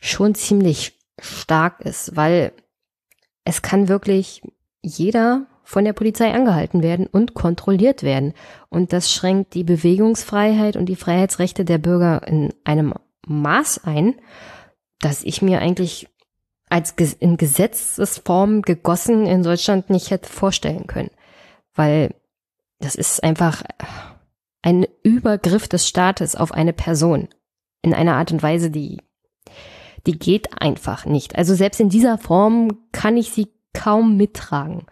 [0.00, 2.52] schon ziemlich stark ist, weil
[3.44, 4.42] es kann wirklich
[4.82, 8.32] jeder von der Polizei angehalten werden und kontrolliert werden.
[8.70, 12.94] Und das schränkt die Bewegungsfreiheit und die Freiheitsrechte der Bürger in einem
[13.26, 14.14] Maß ein,
[15.00, 16.08] dass ich mir eigentlich
[16.70, 21.10] als in Gesetzesform gegossen in Deutschland nicht hätte vorstellen können.
[21.74, 22.14] Weil
[22.78, 23.62] das ist einfach
[24.62, 27.28] ein Übergriff des Staates auf eine Person
[27.82, 29.02] in einer Art und Weise, die,
[30.06, 31.36] die geht einfach nicht.
[31.36, 34.86] Also selbst in dieser Form kann ich sie kaum mittragen.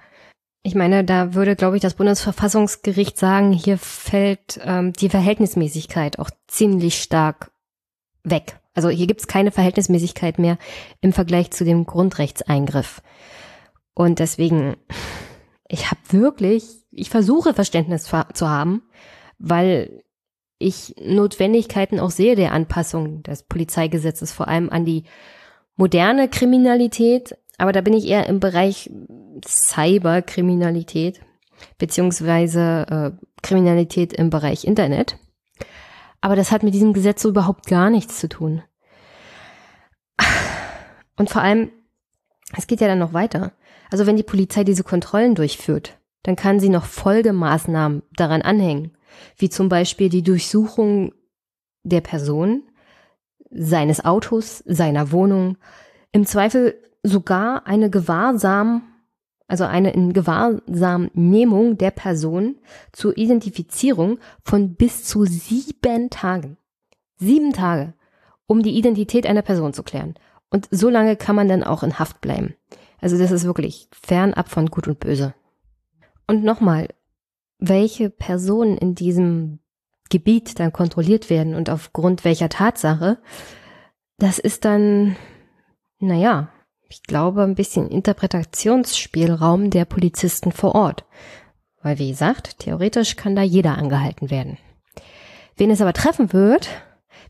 [0.67, 6.29] Ich meine, da würde, glaube ich, das Bundesverfassungsgericht sagen, hier fällt ähm, die Verhältnismäßigkeit auch
[6.49, 7.53] ziemlich stark
[8.25, 8.59] weg.
[8.75, 10.59] Also hier gibt es keine Verhältnismäßigkeit mehr
[11.01, 13.01] im Vergleich zu dem Grundrechtseingriff.
[13.95, 14.75] Und deswegen,
[15.69, 18.83] ich habe wirklich, ich versuche Verständnis zu haben,
[19.39, 20.03] weil
[20.59, 25.05] ich Notwendigkeiten auch sehe der Anpassung des Polizeigesetzes, vor allem an die
[25.77, 27.37] moderne Kriminalität.
[27.59, 28.91] Aber da bin ich eher im Bereich
[29.47, 31.21] Cyberkriminalität
[31.79, 32.87] beziehungsweise
[33.21, 35.19] äh, Kriminalität im Bereich Internet.
[36.21, 38.63] Aber das hat mit diesem Gesetz so überhaupt gar nichts zu tun.
[41.17, 41.71] Und vor allem,
[42.57, 43.53] es geht ja dann noch weiter.
[43.91, 48.97] Also wenn die Polizei diese Kontrollen durchführt, dann kann sie noch Folgemaßnahmen daran anhängen
[49.37, 51.13] wie zum Beispiel die Durchsuchung
[51.83, 52.63] der Person,
[53.51, 55.57] seines Autos, seiner Wohnung,
[56.13, 56.75] im Zweifel
[57.07, 58.83] sogar eine Gewahrsam,
[59.49, 62.57] also eine in Gewahrsamnehmung der Person
[62.93, 66.57] zur Identifizierung von bis zu sieben Tagen.
[67.17, 67.95] Sieben Tage,
[68.47, 70.15] um die Identität einer Person zu klären.
[70.51, 72.55] Und so lange kann man dann auch in Haft bleiben.
[73.01, 75.35] Also das ist wirklich fernab von Gut und Böse.
[76.27, 76.89] Und nochmal,
[77.59, 79.61] welche Personen in diesem
[80.11, 83.19] Gebiet dann kontrolliert werden und aufgrund welcher Tatsache,
[84.19, 85.17] das ist dann,
[85.99, 86.49] naja,
[86.89, 91.05] ich glaube, ein bisschen Interpretationsspielraum der Polizisten vor Ort.
[91.83, 94.59] Weil, wie gesagt, theoretisch kann da jeder angehalten werden.
[95.57, 96.69] Wen es aber treffen wird,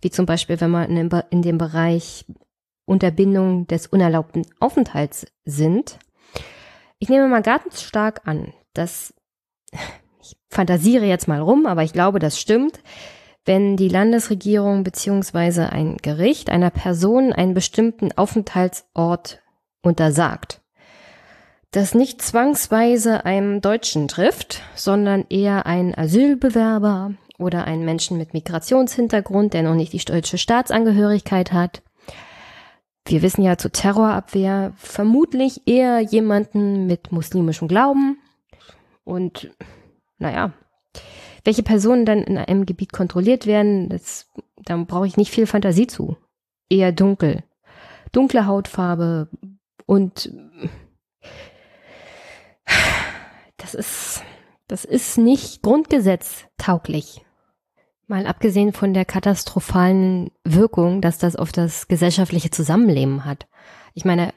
[0.00, 2.26] wie zum Beispiel, wenn man in dem Bereich
[2.84, 5.98] Unterbindung des unerlaubten Aufenthalts sind,
[6.98, 9.14] ich nehme mal ganz stark an, dass
[10.22, 12.80] ich fantasiere jetzt mal rum, aber ich glaube, das stimmt,
[13.44, 19.40] wenn die Landesregierung beziehungsweise ein Gericht einer Person einen bestimmten Aufenthaltsort
[19.86, 20.60] untersagt.
[21.70, 29.52] Das nicht zwangsweise einem Deutschen trifft, sondern eher einen Asylbewerber oder einen Menschen mit Migrationshintergrund,
[29.52, 31.82] der noch nicht die deutsche Staatsangehörigkeit hat.
[33.04, 38.18] Wir wissen ja zur Terrorabwehr vermutlich eher jemanden mit muslimischem Glauben
[39.04, 39.50] und
[40.18, 40.52] naja,
[41.44, 44.26] welche Personen dann in einem Gebiet kontrolliert werden, das,
[44.64, 46.16] da brauche ich nicht viel Fantasie zu.
[46.68, 47.44] Eher dunkel.
[48.12, 49.28] Dunkle Hautfarbe
[49.86, 50.30] und
[53.56, 54.22] das ist,
[54.66, 57.24] das ist nicht grundgesetztauglich.
[58.08, 63.48] Mal abgesehen von der katastrophalen Wirkung, dass das auf das gesellschaftliche Zusammenleben hat.
[63.94, 64.32] Ich meine,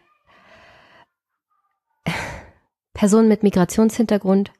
[2.94, 4.52] Personen mit Migrationshintergrund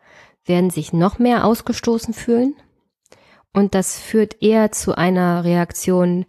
[0.46, 2.56] werden sich noch mehr ausgestoßen fühlen.
[3.54, 6.26] Und das führt eher zu einer Reaktion,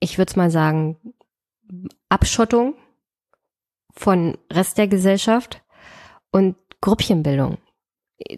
[0.00, 0.96] ich würde es mal sagen,
[2.08, 2.74] Abschottung
[3.94, 5.62] von Rest der Gesellschaft
[6.30, 7.58] und Gruppchenbildung.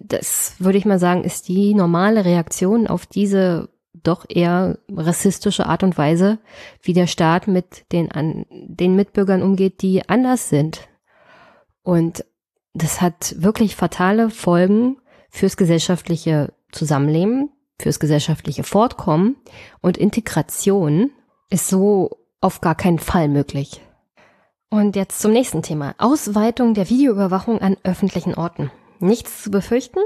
[0.01, 3.69] Das würde ich mal sagen, ist die normale Reaktion auf diese
[4.03, 6.39] doch eher rassistische Art und Weise,
[6.83, 10.89] wie der Staat mit den, an, den Mitbürgern umgeht, die anders sind
[11.83, 12.25] Und
[12.75, 14.99] das hat wirklich fatale Folgen
[15.31, 19.37] fürs gesellschaftliche Zusammenleben, fürs gesellschaftliche Fortkommen
[19.81, 21.11] und Integration
[21.49, 22.11] ist so
[22.41, 23.81] auf gar keinen Fall möglich.
[24.69, 25.95] Und jetzt zum nächsten Thema.
[25.99, 28.71] Ausweitung der Videoüberwachung an öffentlichen Orten.
[28.99, 30.01] Nichts zu befürchten?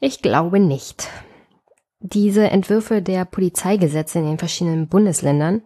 [0.00, 1.08] Ich glaube nicht.
[1.98, 5.62] Diese Entwürfe der Polizeigesetze in den verschiedenen Bundesländern,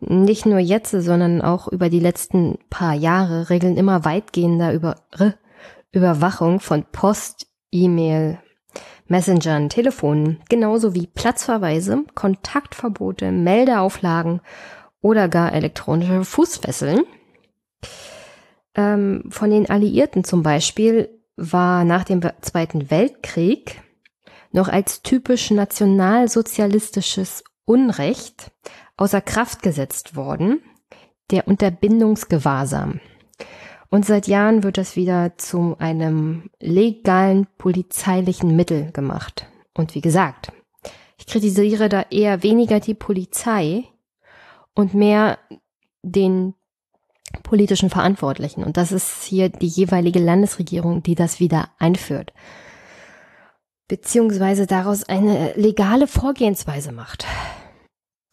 [0.00, 4.96] nicht nur jetzt, sondern auch über die letzten paar Jahre, regeln immer weitgehender über
[5.92, 8.38] Überwachung von Post, E-Mail,
[9.06, 14.40] Messengern, Telefonen, genauso wie Platzverweise, Kontaktverbote, Meldeauflagen
[15.00, 17.02] oder gar elektronische Fußfesseln.
[18.74, 23.82] Ähm, von den Alliierten zum Beispiel war nach dem Zweiten Weltkrieg
[24.52, 28.50] noch als typisch nationalsozialistisches Unrecht
[28.96, 30.62] außer Kraft gesetzt worden,
[31.30, 33.00] der Unterbindungsgewahrsam.
[33.88, 39.46] Und seit Jahren wird das wieder zu einem legalen polizeilichen Mittel gemacht.
[39.74, 40.52] Und wie gesagt,
[41.18, 43.84] ich kritisiere da eher weniger die Polizei
[44.74, 45.38] und mehr
[46.02, 46.54] den
[47.42, 48.64] politischen Verantwortlichen.
[48.64, 52.32] Und das ist hier die jeweilige Landesregierung, die das wieder einführt.
[53.88, 57.26] Beziehungsweise daraus eine legale Vorgehensweise macht.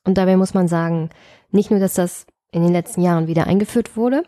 [0.06, 1.10] Und dabei muss man sagen,
[1.52, 4.24] nicht nur, dass das in den letzten Jahren wieder eingeführt wurde,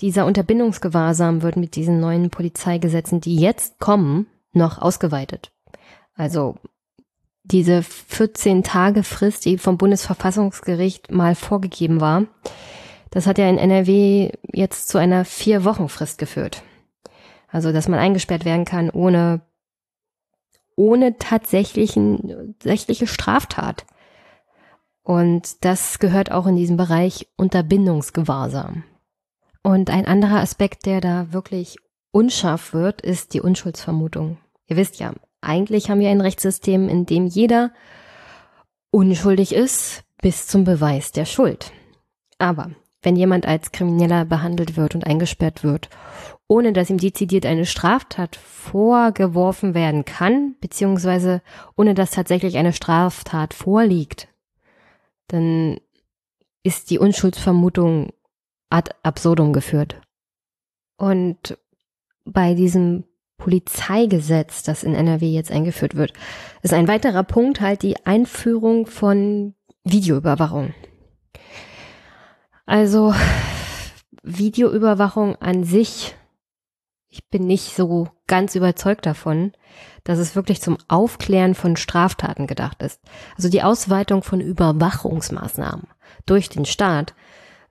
[0.00, 5.52] dieser Unterbindungsgewahrsam wird mit diesen neuen Polizeigesetzen, die jetzt kommen, noch ausgeweitet.
[6.14, 6.56] Also
[7.44, 12.24] diese 14 Tage Frist, die vom Bundesverfassungsgericht mal vorgegeben war,
[13.14, 16.64] das hat ja in NRW jetzt zu einer vier Wochen Frist geführt.
[17.46, 19.40] Also, dass man eingesperrt werden kann ohne,
[20.74, 23.86] ohne tatsächlichen, tatsächliche Straftat.
[25.04, 28.82] Und das gehört auch in diesem Bereich Unterbindungsgewahrsam.
[29.62, 31.76] Und ein anderer Aspekt, der da wirklich
[32.10, 34.38] unscharf wird, ist die Unschuldsvermutung.
[34.66, 37.72] Ihr wisst ja, eigentlich haben wir ein Rechtssystem, in dem jeder
[38.90, 41.70] unschuldig ist bis zum Beweis der Schuld.
[42.38, 42.70] Aber
[43.04, 45.88] wenn jemand als Krimineller behandelt wird und eingesperrt wird,
[46.48, 51.42] ohne dass ihm dezidiert eine Straftat vorgeworfen werden kann, beziehungsweise
[51.76, 54.28] ohne dass tatsächlich eine Straftat vorliegt,
[55.28, 55.78] dann
[56.62, 58.12] ist die Unschuldsvermutung
[58.70, 60.00] ad absurdum geführt.
[60.96, 61.58] Und
[62.24, 63.04] bei diesem
[63.36, 66.12] Polizeigesetz, das in NRW jetzt eingeführt wird,
[66.62, 70.72] ist ein weiterer Punkt halt die Einführung von Videoüberwachung.
[72.66, 73.14] Also
[74.22, 76.14] Videoüberwachung an sich,
[77.08, 79.52] ich bin nicht so ganz überzeugt davon,
[80.02, 83.00] dass es wirklich zum Aufklären von Straftaten gedacht ist.
[83.36, 85.86] Also die Ausweitung von Überwachungsmaßnahmen
[86.26, 87.14] durch den Staat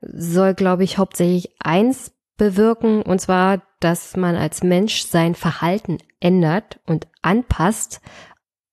[0.02, 6.80] soll, glaube ich, hauptsächlich eins bewirken, und zwar, dass man als Mensch sein Verhalten ändert
[6.86, 8.02] und anpasst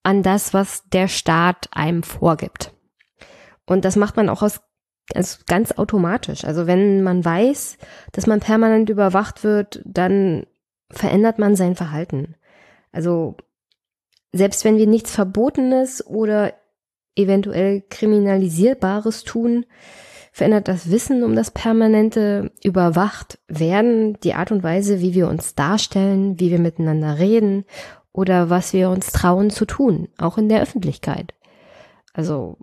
[0.03, 2.73] an das, was der Staat einem vorgibt.
[3.67, 4.61] Und das macht man auch aus
[5.17, 6.45] also ganz automatisch.
[6.45, 7.79] Also wenn man weiß,
[8.13, 10.47] dass man permanent überwacht wird, dann
[10.91, 12.35] verändert man sein Verhalten.
[12.93, 13.37] Also
[14.33, 16.53] selbst wenn wir nichts Verbotenes oder
[17.17, 19.67] eventuell Kriminalisierbares tun,
[20.33, 25.55] verändert das Wissen um das permanente überwacht werden, die Art und Weise, wie wir uns
[25.55, 27.65] darstellen, wie wir miteinander reden
[28.13, 31.35] oder was wir uns trauen zu tun, auch in der Öffentlichkeit.
[32.13, 32.59] Also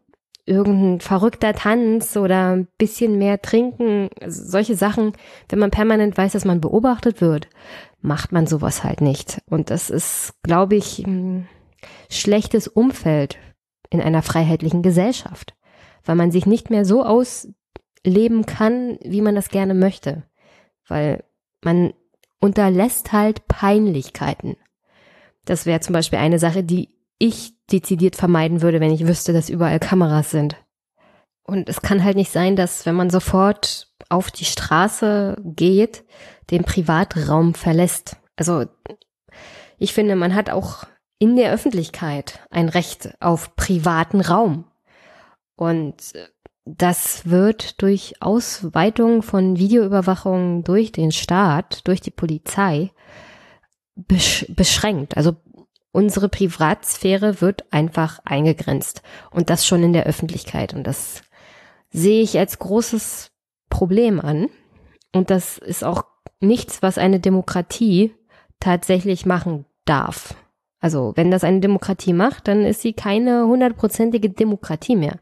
[0.47, 5.13] irgendein verrückter Tanz oder ein bisschen mehr trinken, also solche Sachen,
[5.49, 7.49] wenn man permanent weiß, dass man beobachtet wird,
[8.01, 9.41] macht man sowas halt nicht.
[9.49, 11.47] Und das ist, glaube ich, ein
[12.09, 13.37] schlechtes Umfeld
[13.89, 15.53] in einer freiheitlichen Gesellschaft,
[16.05, 17.49] weil man sich nicht mehr so aus
[18.03, 20.23] leben kann, wie man das gerne möchte.
[20.87, 21.23] Weil
[21.63, 21.93] man
[22.39, 24.55] unterlässt halt Peinlichkeiten.
[25.43, 29.49] Das wäre zum Beispiel eine Sache, die ich dezidiert vermeiden würde, wenn ich wüsste, dass
[29.49, 30.55] überall Kameras sind.
[31.43, 36.03] Und es kann halt nicht sein, dass wenn man sofort auf die Straße geht,
[36.51, 38.17] den Privatraum verlässt.
[38.35, 38.65] Also
[39.77, 40.85] ich finde, man hat auch
[41.19, 44.65] in der Öffentlichkeit ein Recht auf privaten Raum.
[45.55, 46.13] Und
[46.65, 52.91] das wird durch Ausweitung von Videoüberwachung durch den Staat, durch die Polizei
[53.95, 55.17] besch beschränkt.
[55.17, 55.37] Also
[55.91, 59.01] unsere Privatsphäre wird einfach eingegrenzt
[59.31, 61.21] und das schon in der Öffentlichkeit und das
[61.89, 63.31] sehe ich als großes
[63.69, 64.49] Problem an
[65.13, 66.03] und das ist auch
[66.39, 68.13] nichts, was eine Demokratie
[68.59, 70.35] tatsächlich machen darf.
[70.79, 75.19] Also wenn das eine Demokratie macht, dann ist sie keine hundertprozentige Demokratie mehr.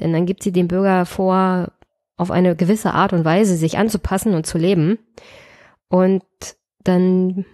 [0.00, 1.72] Denn dann gibt sie dem Bürger vor,
[2.16, 4.98] auf eine gewisse Art und Weise sich anzupassen und zu leben.
[5.88, 6.24] Und
[6.82, 7.44] dann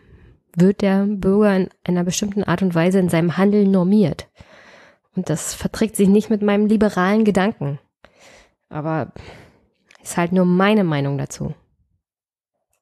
[0.57, 4.29] wird der Bürger in einer bestimmten Art und Weise in seinem Handeln normiert.
[5.15, 7.79] Und das verträgt sich nicht mit meinem liberalen Gedanken.
[8.69, 9.13] Aber
[10.03, 11.55] ist halt nur meine Meinung dazu.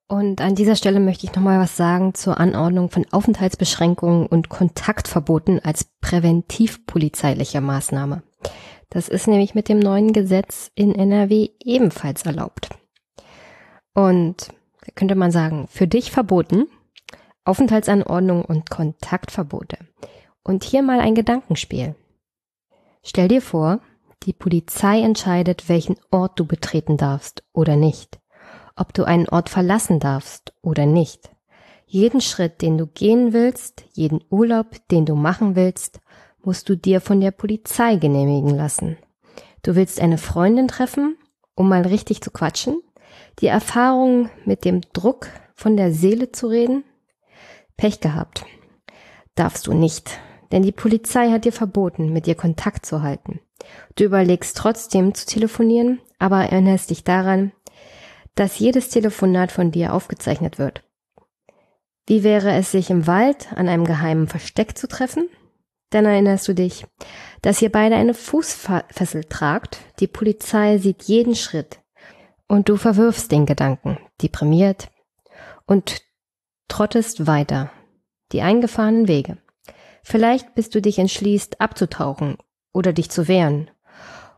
[0.08, 5.60] Und an dieser Stelle möchte ich nochmal was sagen zur Anordnung von Aufenthaltsbeschränkungen und Kontaktverboten
[5.64, 8.22] als präventivpolizeilicher Maßnahme.
[8.88, 12.70] Das ist nämlich mit dem neuen Gesetz in NRW ebenfalls erlaubt.
[13.94, 14.48] Und
[14.84, 16.66] da könnte man sagen, für dich verboten,
[17.44, 19.78] Aufenthaltsanordnung und Kontaktverbote.
[20.42, 21.94] Und hier mal ein Gedankenspiel.
[23.02, 23.80] Stell dir vor,
[24.24, 28.20] die Polizei entscheidet, welchen Ort du betreten darfst oder nicht
[28.80, 31.30] ob du einen Ort verlassen darfst oder nicht.
[31.86, 36.00] Jeden Schritt, den du gehen willst, jeden Urlaub, den du machen willst,
[36.42, 38.96] musst du dir von der Polizei genehmigen lassen.
[39.62, 41.16] Du willst eine Freundin treffen,
[41.54, 42.80] um mal richtig zu quatschen,
[43.40, 46.84] die Erfahrung mit dem Druck von der Seele zu reden?
[47.80, 48.44] Pech gehabt.
[49.36, 50.20] Darfst du nicht,
[50.52, 53.40] denn die Polizei hat dir verboten, mit dir Kontakt zu halten.
[53.96, 57.52] Du überlegst trotzdem zu telefonieren, aber erinnerst dich daran,
[58.34, 60.84] dass jedes Telefonat von dir aufgezeichnet wird.
[62.06, 65.30] Wie wäre es, sich im Wald an einem geheimen Versteck zu treffen?
[65.88, 66.84] Dann erinnerst du dich,
[67.40, 71.80] dass ihr beide eine Fußfessel tragt, die Polizei sieht jeden Schritt
[72.46, 74.90] und du verwirfst den Gedanken, deprimiert
[75.64, 76.02] und
[76.70, 77.70] trottest weiter,
[78.32, 79.36] die eingefahrenen Wege.
[80.02, 82.38] Vielleicht bis du dich entschließt, abzutauchen
[82.72, 83.70] oder dich zu wehren,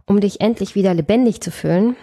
[0.07, 1.95] um dich endlich wieder lebendig zu fühlen,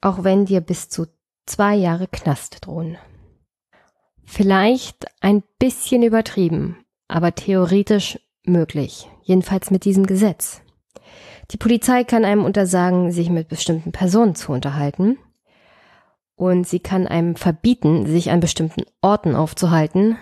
[0.00, 1.06] auch wenn dir bis zu
[1.46, 2.98] zwei Jahre Knast drohen.
[4.24, 10.62] Vielleicht ein bisschen übertrieben, aber theoretisch möglich, jedenfalls mit diesem Gesetz.
[11.50, 15.18] Die Polizei kann einem untersagen, sich mit bestimmten Personen zu unterhalten
[16.38, 20.16] und sie kann einem verbieten, sich an bestimmten Orten aufzuhalten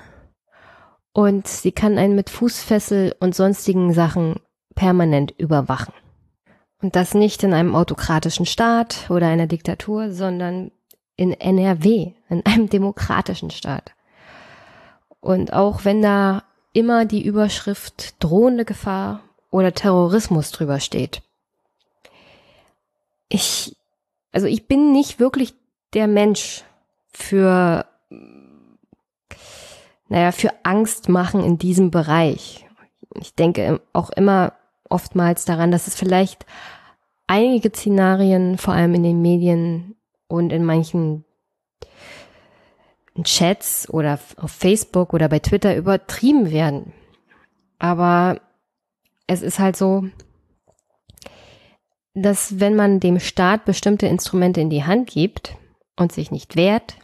[1.12, 4.40] und sie kann einen mit Fußfessel und sonstigen Sachen
[4.74, 5.92] permanent überwachen.
[6.80, 10.70] Und das nicht in einem autokratischen Staat oder einer Diktatur, sondern
[11.16, 13.92] in NRW, in einem demokratischen Staat.
[15.20, 19.20] Und auch wenn da immer die Überschrift drohende Gefahr
[19.50, 21.22] oder Terrorismus drüber steht.
[23.28, 23.76] Ich,
[24.32, 25.54] also ich bin nicht wirklich
[25.96, 26.62] der Mensch
[27.12, 27.86] für,
[30.08, 32.66] naja, für Angst machen in diesem Bereich.
[33.18, 34.52] Ich denke auch immer
[34.90, 36.44] oftmals daran, dass es vielleicht
[37.26, 39.96] einige Szenarien, vor allem in den Medien,
[40.28, 41.24] und in manchen
[43.22, 46.92] Chats oder auf Facebook oder bei Twitter übertrieben werden.
[47.78, 48.40] Aber
[49.28, 50.04] es ist halt so,
[52.12, 55.56] dass wenn man dem Staat bestimmte Instrumente in die Hand gibt
[55.96, 56.96] und sich nicht wehrt,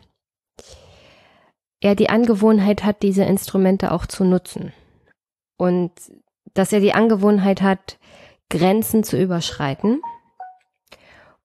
[1.81, 4.73] er die Angewohnheit hat, diese Instrumente auch zu nutzen.
[5.57, 5.91] Und
[6.55, 7.99] dass er die Angewohnheit hat,
[8.49, 10.01] Grenzen zu überschreiten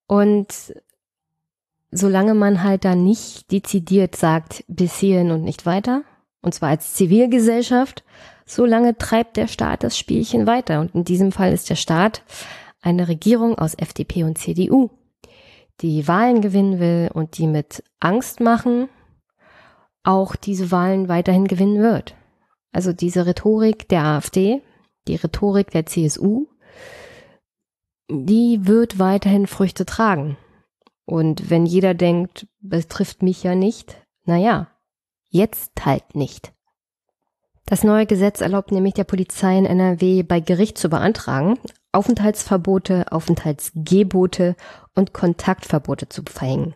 [0.08, 0.74] und
[1.92, 6.04] solange man halt da nicht dezidiert sagt, bis hierhin und nicht weiter,
[6.42, 8.04] und zwar als Zivilgesellschaft,
[8.46, 10.80] solange treibt der Staat das Spielchen weiter.
[10.80, 12.24] Und in diesem Fall ist der Staat
[12.82, 14.90] eine Regierung aus FDP und CDU,
[15.82, 18.90] die Wahlen gewinnen will und die mit Angst machen
[20.08, 22.16] auch diese Wahlen weiterhin gewinnen wird.
[22.72, 24.62] Also diese Rhetorik der AfD,
[25.08, 26.48] die Rhetorik der CSU,
[28.10, 30.38] die wird weiterhin Früchte tragen.
[31.06, 34.68] Und wenn jeder denkt, betrifft mich ja nicht, naja,
[35.30, 36.54] jetzt halt nicht.
[37.66, 41.60] Das neue Gesetz erlaubt nämlich der Polizei in NRW bei Gericht zu beantragen,
[41.98, 44.56] Aufenthaltsverbote, Aufenthaltsgebote
[44.94, 46.76] und Kontaktverbote zu verhängen,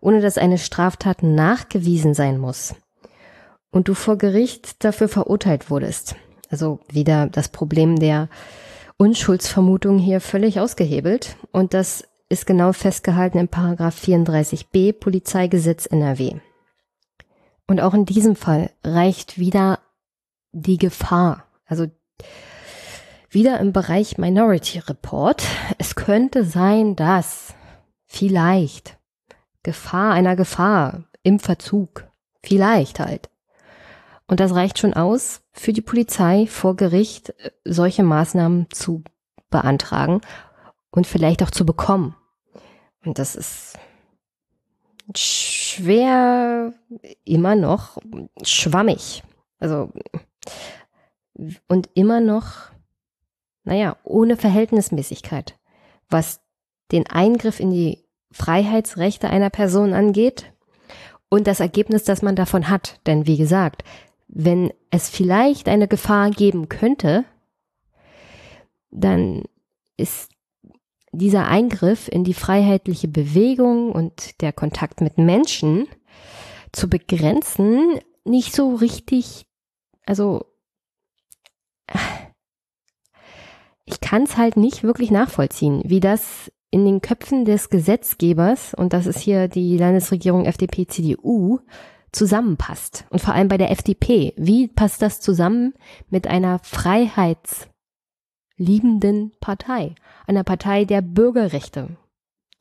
[0.00, 2.74] ohne dass eine Straftat nachgewiesen sein muss
[3.70, 6.16] und du vor Gericht dafür verurteilt wurdest.
[6.50, 8.28] Also wieder das Problem der
[8.96, 16.34] Unschuldsvermutung hier völlig ausgehebelt und das ist genau festgehalten im Paragraph 34b Polizeigesetz NRW.
[17.68, 19.78] Und auch in diesem Fall reicht wieder
[20.50, 21.86] die Gefahr, also
[23.30, 25.42] wieder im Bereich Minority Report.
[25.78, 27.54] Es könnte sein, dass
[28.06, 28.98] vielleicht
[29.62, 32.08] Gefahr einer Gefahr im Verzug,
[32.42, 33.28] vielleicht halt.
[34.26, 39.02] Und das reicht schon aus, für die Polizei vor Gericht äh, solche Maßnahmen zu
[39.50, 40.20] beantragen
[40.90, 42.14] und vielleicht auch zu bekommen.
[43.04, 43.78] Und das ist
[45.16, 46.74] schwer
[47.24, 47.98] immer noch
[48.42, 49.22] schwammig.
[49.58, 49.90] Also
[51.68, 52.70] und immer noch,
[53.68, 55.58] naja, ohne Verhältnismäßigkeit,
[56.08, 56.40] was
[56.90, 60.50] den Eingriff in die Freiheitsrechte einer Person angeht
[61.28, 62.98] und das Ergebnis, das man davon hat.
[63.06, 63.84] Denn wie gesagt,
[64.26, 67.26] wenn es vielleicht eine Gefahr geben könnte,
[68.90, 69.42] dann
[69.98, 70.30] ist
[71.12, 75.86] dieser Eingriff in die freiheitliche Bewegung und der Kontakt mit Menschen
[76.72, 79.46] zu begrenzen nicht so richtig,
[80.06, 80.46] also
[83.88, 88.92] ich kann es halt nicht wirklich nachvollziehen, wie das in den Köpfen des Gesetzgebers, und
[88.92, 91.60] das ist hier die Landesregierung FDP-CDU,
[92.12, 93.06] zusammenpasst.
[93.10, 94.32] Und vor allem bei der FDP.
[94.36, 95.74] Wie passt das zusammen
[96.08, 99.94] mit einer freiheitsliebenden Partei?
[100.26, 101.96] Einer Partei der Bürgerrechte,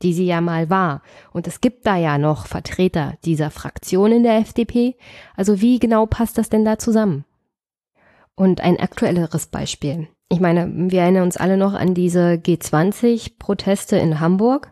[0.02, 1.02] die sie ja mal war.
[1.32, 4.96] Und es gibt da ja noch Vertreter dieser Fraktion in der FDP.
[5.36, 7.24] Also wie genau passt das denn da zusammen?
[8.36, 10.08] Und ein aktuelleres Beispiel.
[10.30, 14.72] Ich meine, wir erinnern uns alle noch an diese G20-Proteste in Hamburg.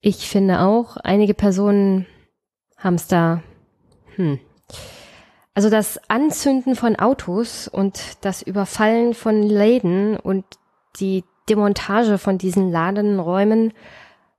[0.00, 2.06] Ich finde auch, einige Personen
[2.76, 3.42] haben es da,
[4.16, 4.40] hm.
[5.54, 10.44] Also das Anzünden von Autos und das Überfallen von Läden und
[11.00, 13.72] die Demontage von diesen Ladenräumen,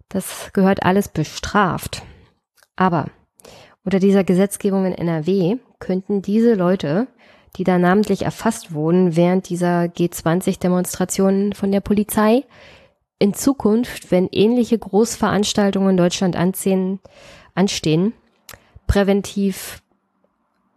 [0.07, 2.03] das gehört alles bestraft.
[2.77, 3.07] Aber
[3.83, 7.07] unter dieser Gesetzgebung in NRW könnten diese Leute
[7.57, 12.43] die da namentlich erfasst wurden während dieser G20-Demonstrationen von der Polizei.
[13.17, 16.99] In Zukunft, wenn ähnliche Großveranstaltungen in Deutschland anziehen,
[17.53, 18.13] anstehen,
[18.87, 19.81] präventiv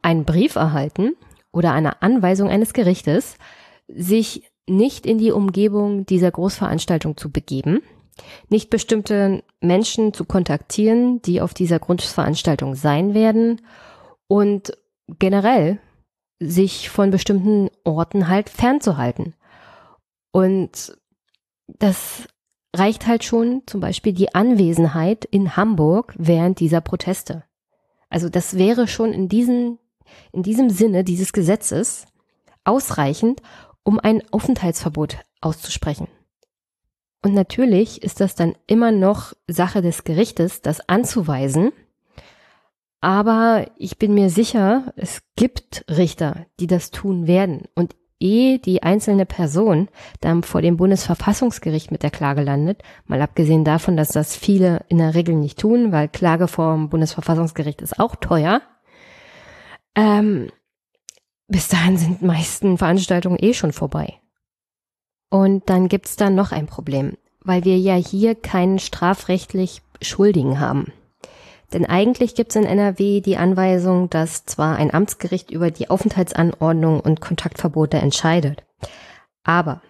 [0.02, 1.14] einen Brief erhalten
[1.52, 3.36] oder eine Anweisung eines Gerichtes,
[3.88, 7.82] sich nicht in die Umgebung dieser Großveranstaltung zu begeben,
[8.48, 13.60] nicht bestimmte Menschen zu kontaktieren, die auf dieser Großveranstaltung sein werden
[14.26, 14.76] und
[15.18, 15.78] generell
[16.48, 19.34] sich von bestimmten Orten halt fernzuhalten.
[20.32, 20.96] Und
[21.66, 22.26] das
[22.74, 27.44] reicht halt schon zum Beispiel die Anwesenheit in Hamburg während dieser Proteste.
[28.08, 29.78] Also das wäre schon in diesem,
[30.32, 32.06] in diesem Sinne dieses Gesetzes
[32.64, 33.42] ausreichend,
[33.84, 36.08] um ein Aufenthaltsverbot auszusprechen.
[37.24, 41.72] Und natürlich ist das dann immer noch Sache des Gerichtes, das anzuweisen
[43.02, 47.64] aber ich bin mir sicher, es gibt Richter, die das tun werden.
[47.74, 49.88] Und ehe die einzelne Person
[50.20, 54.98] dann vor dem Bundesverfassungsgericht mit der Klage landet, mal abgesehen davon, dass das viele in
[54.98, 58.62] der Regel nicht tun, weil Klage vor dem Bundesverfassungsgericht ist auch teuer,
[59.96, 60.50] ähm,
[61.48, 64.20] bis dahin sind meisten Veranstaltungen eh schon vorbei.
[65.28, 70.92] Und dann gibt's da noch ein Problem, weil wir ja hier keinen strafrechtlich Schuldigen haben.
[71.72, 77.00] Denn eigentlich gibt es in NRW die Anweisung, dass zwar ein Amtsgericht über die Aufenthaltsanordnung
[77.00, 78.64] und Kontaktverbote entscheidet,
[79.42, 79.82] aber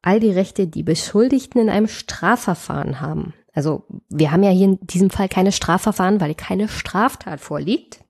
[0.00, 4.78] all die Rechte, die Beschuldigten in einem Strafverfahren haben, also wir haben ja hier in
[4.86, 8.04] diesem Fall keine Strafverfahren, weil keine Straftat vorliegt,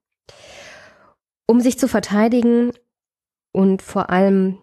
[1.47, 2.73] um sich zu verteidigen
[3.53, 4.59] und vor allem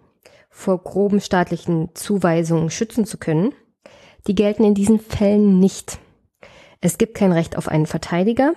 [0.49, 3.53] vor groben staatlichen Zuweisungen schützen zu können,
[4.27, 5.97] die gelten in diesen Fällen nicht.
[6.81, 8.53] Es gibt kein Recht auf einen Verteidiger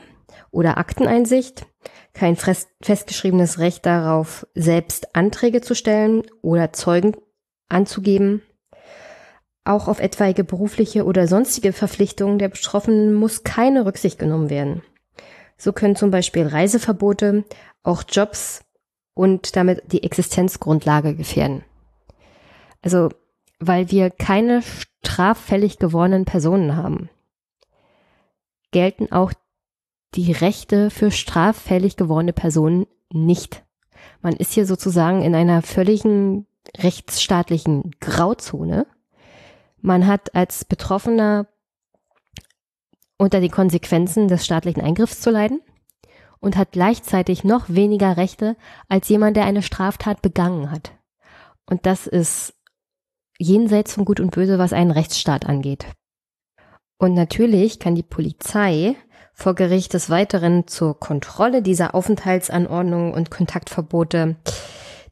[0.51, 1.67] oder Akteneinsicht,
[2.13, 7.17] kein festgeschriebenes Recht darauf, selbst Anträge zu stellen oder Zeugen
[7.69, 8.43] anzugeben.
[9.65, 14.83] Auch auf etwaige berufliche oder sonstige Verpflichtungen der Betroffenen muss keine Rücksicht genommen werden.
[15.57, 17.45] So können zum Beispiel Reiseverbote
[17.83, 18.65] auch Jobs
[19.15, 21.65] und damit die Existenzgrundlage gefährden.
[22.83, 23.11] Also,
[23.59, 24.63] weil wir keine
[25.03, 27.11] straffällig gewordenen Personen haben
[28.71, 29.33] gelten auch
[30.15, 33.65] die Rechte für straffällig gewordene Personen nicht.
[34.21, 36.47] Man ist hier sozusagen in einer völligen
[36.77, 38.87] rechtsstaatlichen Grauzone.
[39.81, 41.47] Man hat als Betroffener
[43.17, 45.61] unter die Konsequenzen des staatlichen Eingriffs zu leiden
[46.41, 48.57] und hat gleichzeitig noch weniger Rechte
[48.89, 50.93] als jemand, der eine Straftat begangen hat.
[51.67, 52.55] Und das ist
[53.39, 55.87] jenseits von Gut und Böse, was einen Rechtsstaat angeht.
[56.99, 58.97] Und natürlich kann die Polizei
[59.33, 64.37] vor Gericht des Weiteren zur Kontrolle dieser Aufenthaltsanordnungen und Kontaktverbote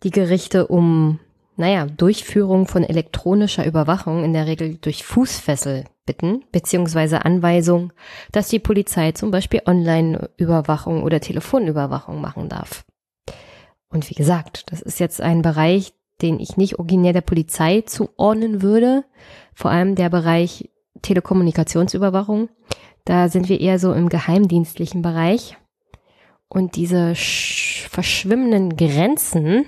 [0.02, 1.20] die Gerichte um,
[1.56, 7.92] naja, Durchführung von elektronischer Überwachung in der Regel durch Fußfessel bitten, beziehungsweise Anweisung,
[8.32, 12.84] dass die Polizei zum Beispiel Online-Überwachung oder Telefonüberwachung machen darf.
[13.88, 18.62] Und wie gesagt, das ist jetzt ein Bereich, den ich nicht originär der Polizei zuordnen
[18.62, 19.04] würde.
[19.54, 20.70] Vor allem der Bereich
[21.02, 22.48] Telekommunikationsüberwachung.
[23.05, 25.56] Da sind wir eher so im geheimdienstlichen Bereich.
[26.48, 29.64] Und diese verschwimmenden Grenzen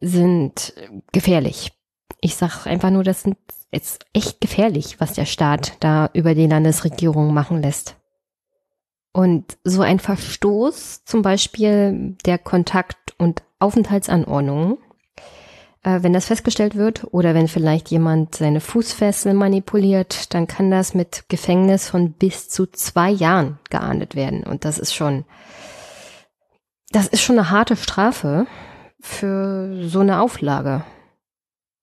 [0.00, 0.74] sind
[1.12, 1.72] gefährlich.
[2.20, 3.24] Ich sage einfach nur, das
[3.70, 7.96] ist echt gefährlich, was der Staat da über die Landesregierung machen lässt.
[9.12, 14.78] Und so ein Verstoß, zum Beispiel der Kontakt- und Aufenthaltsanordnungen,
[15.86, 21.28] wenn das festgestellt wird oder wenn vielleicht jemand seine Fußfessel manipuliert, dann kann das mit
[21.28, 24.42] Gefängnis von bis zu zwei Jahren geahndet werden.
[24.42, 25.24] Und das ist schon,
[26.90, 28.48] das ist schon eine harte Strafe
[29.00, 30.84] für so eine Auflage.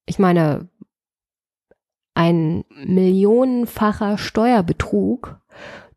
[0.06, 0.68] Ich meine,
[2.14, 5.40] ein millionenfacher Steuerbetrug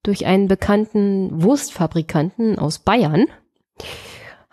[0.04, 3.26] durch einen bekannten Wurstfabrikanten aus Bayern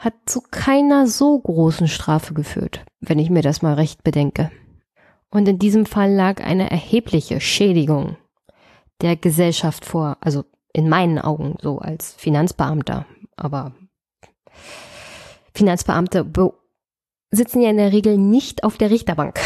[0.03, 4.51] hat zu keiner so großen Strafe geführt, wenn ich mir das mal recht bedenke.
[5.29, 8.17] Und in diesem Fall lag eine erhebliche Schädigung
[9.01, 10.43] der Gesellschaft vor, also
[10.73, 13.05] in meinen Augen so als Finanzbeamter.
[13.37, 13.73] Aber
[15.53, 16.25] Finanzbeamte
[17.31, 19.39] sitzen ja in der Regel nicht auf der Richterbank.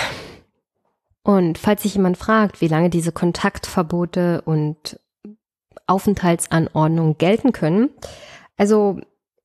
[1.24, 5.00] Und falls sich jemand fragt, wie lange diese Kontaktverbote und
[5.86, 7.90] Aufenthaltsanordnungen gelten können,
[8.58, 9.00] also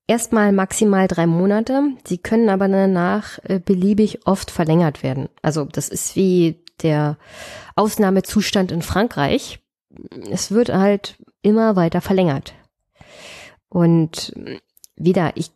[0.07, 1.93] erstmal maximal drei Monate.
[2.05, 5.29] Sie können aber danach äh, beliebig oft verlängert werden.
[5.41, 7.17] Also das ist wie der
[7.75, 9.59] Ausnahmezustand in Frankreich.
[10.29, 12.53] Es wird halt immer weiter verlängert.
[13.69, 14.33] Und
[14.95, 15.51] wieder, ich,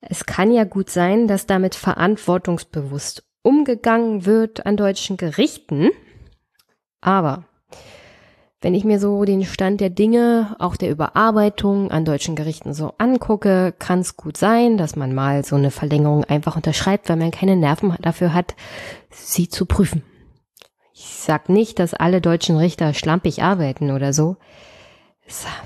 [0.00, 5.90] es kann ja gut sein, dass damit verantwortungsbewusst umgegangen wird an deutschen Gerichten.
[7.00, 7.44] Aber
[8.62, 12.94] wenn ich mir so den Stand der Dinge, auch der Überarbeitung an deutschen Gerichten so
[12.96, 17.32] angucke, kann es gut sein, dass man mal so eine Verlängerung einfach unterschreibt, weil man
[17.32, 18.54] keine Nerven dafür hat,
[19.10, 20.04] sie zu prüfen.
[20.94, 24.36] Ich sag nicht, dass alle deutschen Richter schlampig arbeiten oder so.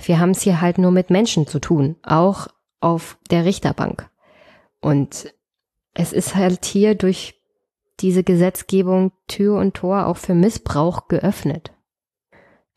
[0.02, 2.46] Wir haben es hier halt nur mit Menschen zu tun, auch
[2.80, 4.08] auf der Richterbank.
[4.80, 5.34] Und
[5.92, 7.34] es ist halt hier durch
[8.00, 11.72] diese Gesetzgebung Tür und Tor auch für Missbrauch geöffnet.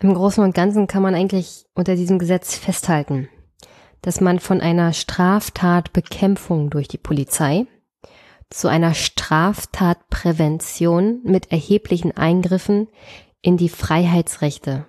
[0.02, 3.28] Im Großen und Ganzen kann man eigentlich unter diesem Gesetz festhalten,
[4.02, 7.66] dass man von einer Straftatbekämpfung durch die Polizei
[8.50, 12.88] zu einer Straftatprävention mit erheblichen Eingriffen
[13.42, 14.86] in die Freiheitsrechte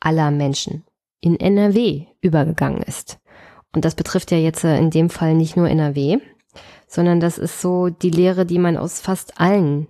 [0.00, 0.82] aller Menschen
[1.20, 3.20] in NRW übergegangen ist.
[3.72, 6.18] Und das betrifft ja jetzt in dem Fall nicht nur NRW,
[6.88, 9.86] sondern das ist so die Lehre, die man aus fast allen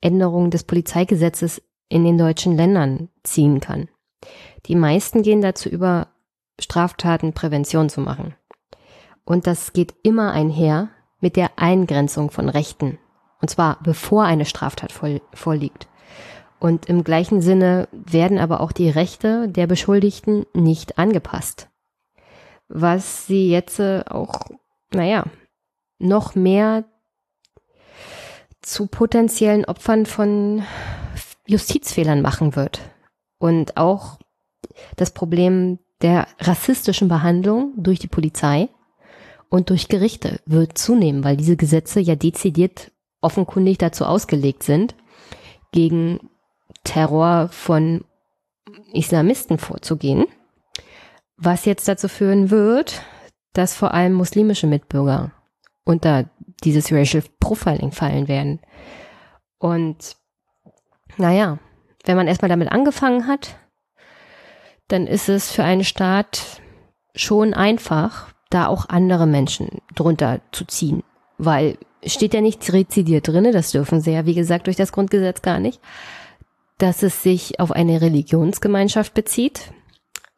[0.00, 1.60] Änderungen des Polizeigesetzes
[1.90, 3.88] in den deutschen Ländern ziehen kann.
[4.66, 6.08] Die meisten gehen dazu über,
[6.58, 8.34] Straftaten Prävention zu machen.
[9.24, 10.88] Und das geht immer einher
[11.20, 12.98] mit der Eingrenzung von Rechten.
[13.40, 15.88] Und zwar bevor eine Straftat vorliegt.
[16.58, 21.68] Und im gleichen Sinne werden aber auch die Rechte der Beschuldigten nicht angepasst.
[22.68, 24.42] Was sie jetzt äh, auch,
[24.92, 25.24] naja,
[25.98, 26.84] noch mehr
[28.60, 30.62] zu potenziellen Opfern von
[31.50, 32.80] Justizfehlern machen wird.
[33.38, 34.18] Und auch
[34.96, 38.68] das Problem der rassistischen Behandlung durch die Polizei
[39.48, 44.94] und durch Gerichte wird zunehmen, weil diese Gesetze ja dezidiert offenkundig dazu ausgelegt sind,
[45.72, 46.30] gegen
[46.84, 48.04] Terror von
[48.92, 50.26] Islamisten vorzugehen,
[51.36, 53.02] was jetzt dazu führen wird,
[53.52, 55.32] dass vor allem muslimische Mitbürger
[55.84, 56.30] unter
[56.62, 58.60] dieses Racial Profiling fallen werden.
[59.58, 60.16] Und
[61.16, 61.58] naja,
[62.04, 63.56] wenn man erstmal damit angefangen hat,
[64.88, 66.60] dann ist es für einen Staat
[67.14, 71.02] schon einfach, da auch andere Menschen drunter zu ziehen.
[71.38, 75.42] Weil steht ja nicht rezidiert drinne, das dürfen sie ja, wie gesagt, durch das Grundgesetz
[75.42, 75.80] gar nicht,
[76.78, 79.72] dass es sich auf eine Religionsgemeinschaft bezieht,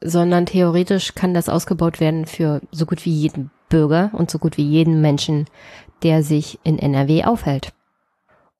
[0.00, 4.56] sondern theoretisch kann das ausgebaut werden für so gut wie jeden Bürger und so gut
[4.56, 5.46] wie jeden Menschen,
[6.02, 7.72] der sich in NRW aufhält.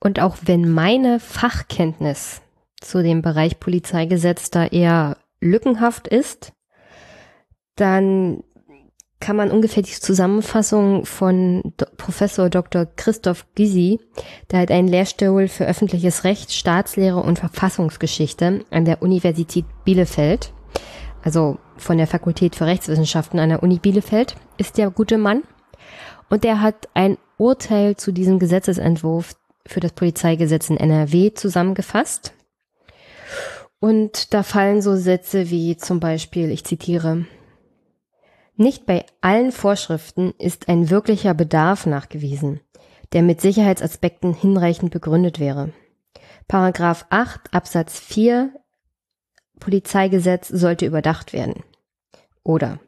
[0.03, 2.43] Und auch wenn meine Fachkenntnis
[2.81, 6.53] zu dem Bereich Polizeigesetz da eher lückenhaft ist,
[7.77, 8.43] dann
[9.21, 12.87] kann man ungefähr die Zusammenfassung von Do Professor Dr.
[12.97, 14.01] Christoph Gysi,
[14.51, 20.53] der hat einen Lehrstuhl für öffentliches Recht, Staatslehre und Verfassungsgeschichte an der Universität Bielefeld,
[21.23, 25.45] also von der Fakultät für Rechtswissenschaften an der Uni Bielefeld, ist der gute Mann.
[26.29, 29.35] Und der hat ein Urteil zu diesem Gesetzesentwurf
[29.67, 32.33] für das Polizeigesetz in NRW zusammengefasst.
[33.81, 37.27] Und da fallen so Sätze wie zum Beispiel, ich zitiere,
[38.57, 42.61] nicht bei allen Vorschriften ist ein wirklicher Bedarf nachgewiesen,
[43.13, 45.73] der mit Sicherheitsaspekten hinreichend begründet wäre.
[46.49, 48.53] Paragraph 8 Absatz 4
[49.59, 51.65] Polizeigesetz sollte überdacht werden.
[52.45, 52.79] Oder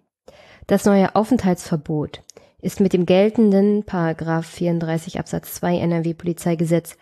[0.66, 2.22] das neue Aufenthaltsverbot
[2.64, 6.96] ist mit dem geltenden Paragraph 34 Absatz 2 NRW Polizeigesetz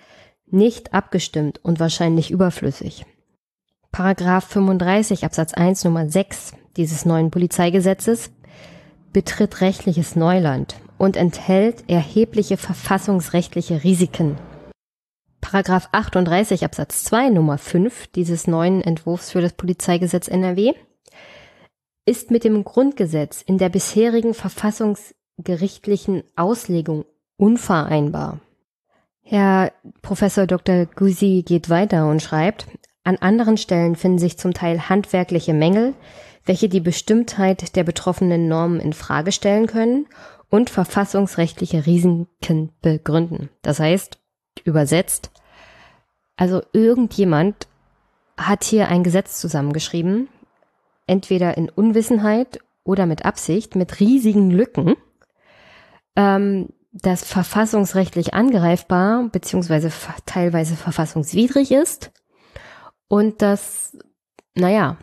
[0.50, 3.06] nicht abgestimmt und wahrscheinlich überflüssig.
[3.92, 8.30] Paragraph 35 Absatz 1 Nummer 6 dieses neuen Polizeigesetzes
[9.12, 14.36] betritt rechtliches Neuland und enthält erhebliche verfassungsrechtliche Risiken.
[15.40, 20.72] Paragraph 38 Absatz 2 Nummer 5 dieses neuen Entwurfs für das Polizeigesetz NRW
[22.04, 24.34] ist mit dem Grundgesetz in der bisherigen
[25.42, 27.04] verfassungsgerichtlichen Auslegung
[27.36, 28.40] unvereinbar.
[29.22, 30.86] Herr Professor Dr.
[30.86, 32.66] Gusi geht weiter und schreibt,
[33.04, 35.94] an anderen Stellen finden sich zum Teil handwerkliche Mängel,
[36.44, 40.06] welche die Bestimmtheit der betroffenen Normen in Frage stellen können
[40.50, 43.48] und verfassungsrechtliche Risiken begründen.
[43.62, 44.18] Das heißt,
[44.64, 45.30] übersetzt,
[46.36, 47.66] also irgendjemand
[48.36, 50.28] hat hier ein Gesetz zusammengeschrieben,
[51.06, 54.96] entweder in Unwissenheit oder mit Absicht, mit riesigen Lücken,
[56.16, 59.90] ähm, das verfassungsrechtlich angreifbar beziehungsweise
[60.26, 62.12] teilweise verfassungswidrig ist
[63.08, 63.96] und das,
[64.54, 64.98] naja,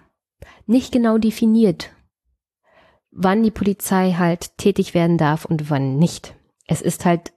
[0.68, 1.91] nicht genau definiert,
[3.11, 6.36] wann die Polizei halt tätig werden darf und wann nicht.
[6.68, 7.34] Es ist halt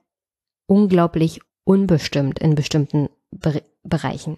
[0.67, 4.37] unglaublich unbestimmt in bestimmten Be Bereichen.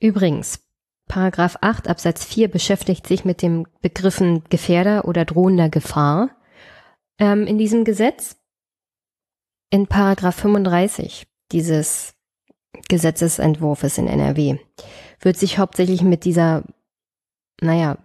[0.00, 0.60] Übrigens,
[1.06, 6.30] Paragraph 8 Absatz 4 beschäftigt sich mit dem Begriffen Gefährder oder drohender Gefahr
[7.18, 8.36] ähm, in diesem Gesetz.
[9.70, 12.14] In Paragraph 35 dieses
[12.88, 14.58] Gesetzesentwurfs in NRW
[15.20, 16.64] wird sich hauptsächlich mit dieser,
[17.60, 17.98] naja,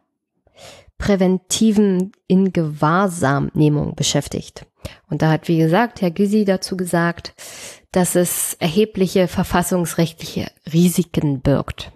[0.97, 4.65] präventiven Ingewahrsamnehmung beschäftigt.
[5.09, 7.33] Und da hat, wie gesagt, Herr Gysi dazu gesagt,
[7.91, 11.91] dass es erhebliche verfassungsrechtliche Risiken birgt.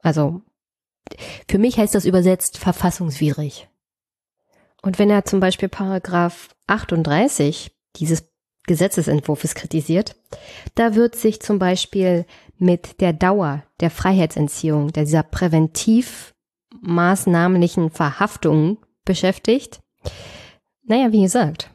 [0.00, 0.42] Also
[1.48, 3.68] für mich heißt das übersetzt verfassungswidrig.
[4.86, 8.28] Und wenn er zum Beispiel Paragraph 38 dieses
[8.68, 10.14] Gesetzesentwurfs kritisiert,
[10.76, 12.24] da wird sich zum Beispiel
[12.56, 16.34] mit der Dauer der Freiheitsentziehung, dieser präventiv
[16.82, 19.80] maßnahmlichen Verhaftung beschäftigt.
[20.84, 21.72] Naja, wie gesagt,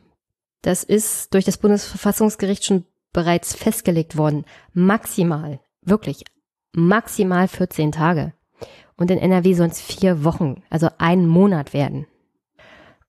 [0.61, 4.45] das ist durch das Bundesverfassungsgericht schon bereits festgelegt worden.
[4.71, 6.23] Maximal, wirklich,
[6.71, 8.31] maximal 14 Tage.
[8.95, 12.07] Und in NRW sollen es vier Wochen, also einen Monat werden.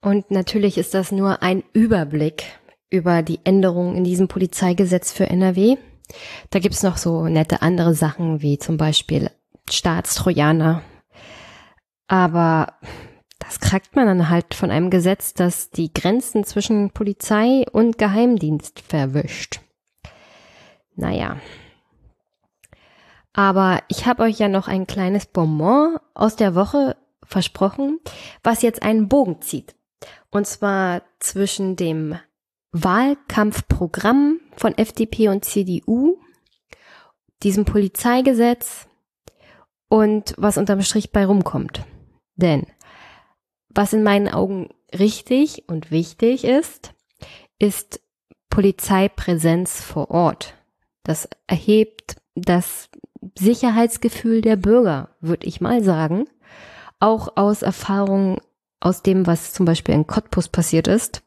[0.03, 2.45] Und natürlich ist das nur ein Überblick
[2.91, 5.77] über die Änderungen in diesem Polizeigesetz für NRW.
[6.51, 9.31] Da gibt's noch so nette andere Sachen wie zum Beispiel
[9.71, 10.83] Staatstrojaner.
[12.09, 12.75] Aber
[13.39, 18.81] das kriegt man dann halt von einem Gesetz, das die Grenzen zwischen Polizei und Geheimdienst
[18.81, 19.61] verwischt.
[20.97, 21.39] Naja.
[23.33, 28.01] Aber ich habe euch ja noch ein kleines Bonbon aus der Woche versprochen,
[28.43, 29.75] was jetzt einen Bogen zieht.
[30.31, 32.19] Und zwar zwischen dem
[32.73, 36.19] Wahlkampfprogramm von FDP und CDU,
[37.43, 38.89] diesem Polizeigesetz
[39.89, 41.85] und was unterm Strich bei rumkommt.
[42.37, 42.67] Denn
[43.69, 46.95] was in meinen Augen richtig und wichtig ist,
[47.59, 48.01] ist
[48.49, 50.55] Polizeipräsenz vor Ort.
[51.05, 52.89] Das erhebt das
[53.39, 56.27] Sicherheitsgefühl der Bürger, würde ich mal sagen.
[57.01, 58.41] Auch aus Erfahrungen
[58.83, 61.23] aus dem, was zum Beispiel in Cottbus passiert ist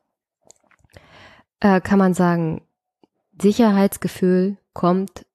[1.59, 2.61] äh, kann man sagen,
[3.41, 5.25] Sicherheitsgefühl kommt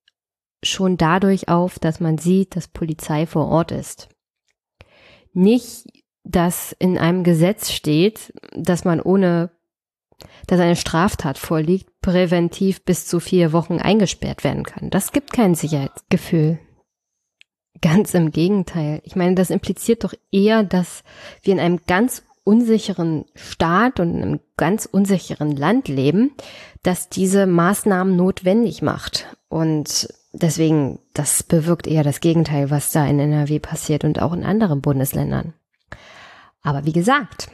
[0.63, 4.09] schon dadurch auf, dass man sieht, dass Polizei vor Ort ist.
[5.33, 5.87] Nicht,
[6.23, 9.51] dass in einem Gesetz steht, dass man ohne,
[10.47, 14.91] dass eine Straftat vorliegt, präventiv bis zu vier Wochen eingesperrt werden kann.
[14.91, 16.59] Das gibt kein Sicherheitsgefühl.
[17.83, 19.01] Ganz im Gegenteil.
[19.05, 21.03] Ich meine, das impliziert doch eher, dass
[21.43, 26.33] wir in einem ganz unsicheren Staat und einem ganz unsicheren Land leben,
[26.83, 29.27] dass diese Maßnahmen notwendig macht.
[29.49, 34.45] Und deswegen, das bewirkt eher das Gegenteil, was da in NRW passiert und auch in
[34.45, 35.55] anderen Bundesländern.
[36.63, 37.49] Aber wie gesagt,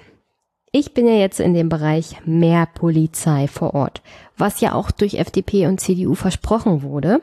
[0.73, 4.03] ich bin ja jetzt in dem Bereich mehr Polizei vor Ort,
[4.37, 7.21] was ja auch durch FDP und CDU versprochen wurde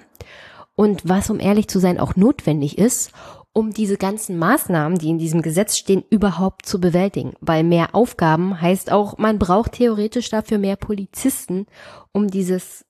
[0.76, 3.12] und was, um ehrlich zu sein, auch notwendig ist,
[3.54, 7.34] um diese ganzen Maßnahmen, die in diesem Gesetz stehen, überhaupt zu bewältigen.
[7.40, 11.68] Weil mehr Aufgaben heißt auch, man braucht theoretisch dafür mehr Polizisten,
[12.12, 12.84] um dieses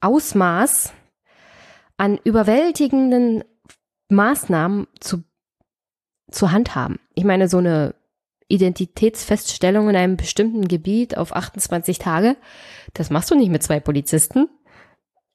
[0.00, 0.92] Ausmaß
[1.96, 3.44] an überwältigenden
[4.10, 5.24] Maßnahmen zu,
[6.30, 6.98] zu handhaben.
[7.14, 7.94] Ich meine, so eine
[8.48, 12.36] Identitätsfeststellung in einem bestimmten Gebiet auf 28 Tage,
[12.94, 14.48] das machst du nicht mit zwei Polizisten.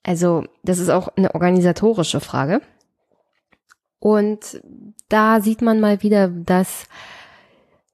[0.04, 2.62] Also, das ist auch eine organisatorische Frage.
[4.00, 4.62] Und
[5.08, 6.88] da sieht man mal wieder, dass,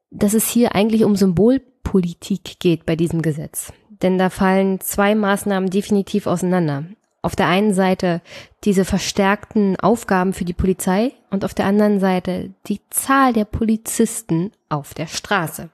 [0.10, 3.72] dass es hier eigentlich um Symbolpolitik geht bei diesem Gesetz.
[4.02, 6.86] Denn da fallen zwei Maßnahmen definitiv auseinander.
[7.22, 8.22] auf der einen Seite
[8.64, 14.52] diese verstärkten Aufgaben für die Polizei und auf der anderen Seite die Zahl der Polizisten
[14.70, 15.70] auf der Straße.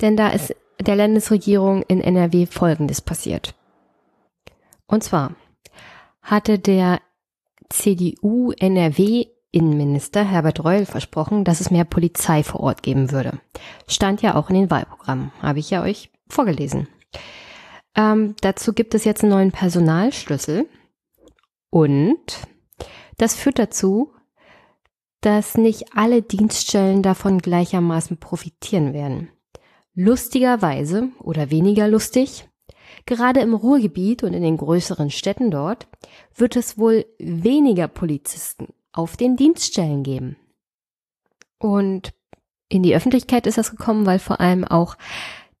[0.00, 3.54] Denn da ist der Landesregierung in NRW Folgendes passiert.
[4.86, 5.34] Und zwar
[6.22, 7.00] hatte der
[7.68, 13.40] CDU NRW Innenminister Herbert Reul versprochen, dass es mehr Polizei vor Ort geben würde.
[13.88, 16.88] Stand ja auch in den Wahlprogrammen, habe ich ja euch vorgelesen.
[17.94, 20.68] Ähm, dazu gibt es jetzt einen neuen Personalschlüssel
[21.70, 22.46] und
[23.16, 24.12] das führt dazu,
[25.22, 29.30] dass nicht alle Dienststellen davon gleichermaßen profitieren werden.
[29.94, 32.46] Lustigerweise oder weniger lustig,
[33.06, 35.86] gerade im Ruhrgebiet und in den größeren Städten dort
[36.34, 40.36] wird es wohl weniger Polizisten auf den Dienststellen geben.
[41.58, 42.12] Und
[42.68, 44.96] in die Öffentlichkeit ist das gekommen, weil vor allem auch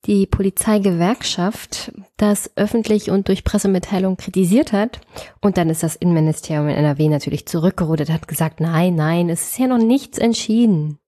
[0.06, 5.00] die Polizeigewerkschaft das öffentlich und durch Pressemitteilung kritisiert hat.
[5.40, 9.58] Und dann ist das Innenministerium in NRW natürlich zurückgerudert, hat gesagt, nein, nein, es ist
[9.58, 10.98] ja noch nichts entschieden.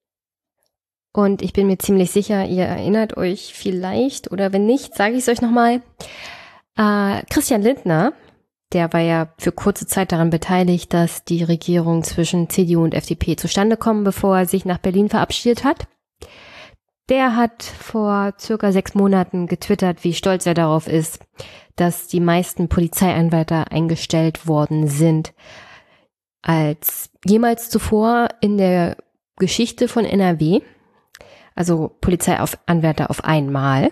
[1.18, 5.22] Und ich bin mir ziemlich sicher, ihr erinnert euch vielleicht, oder wenn nicht, sage ich
[5.22, 5.82] es euch nochmal.
[6.76, 8.12] Äh, Christian Lindner,
[8.72, 13.34] der war ja für kurze Zeit daran beteiligt, dass die Regierung zwischen CDU und FDP
[13.34, 15.88] zustande kommt, bevor er sich nach Berlin verabschiedet hat.
[17.08, 21.18] Der hat vor circa sechs Monaten getwittert, wie stolz er darauf ist,
[21.74, 25.34] dass die meisten Polizeianwärter eingestellt worden sind
[26.42, 28.96] als jemals zuvor in der
[29.36, 30.60] Geschichte von NRW.
[31.58, 33.90] Also Polizeianwärter auf einmal.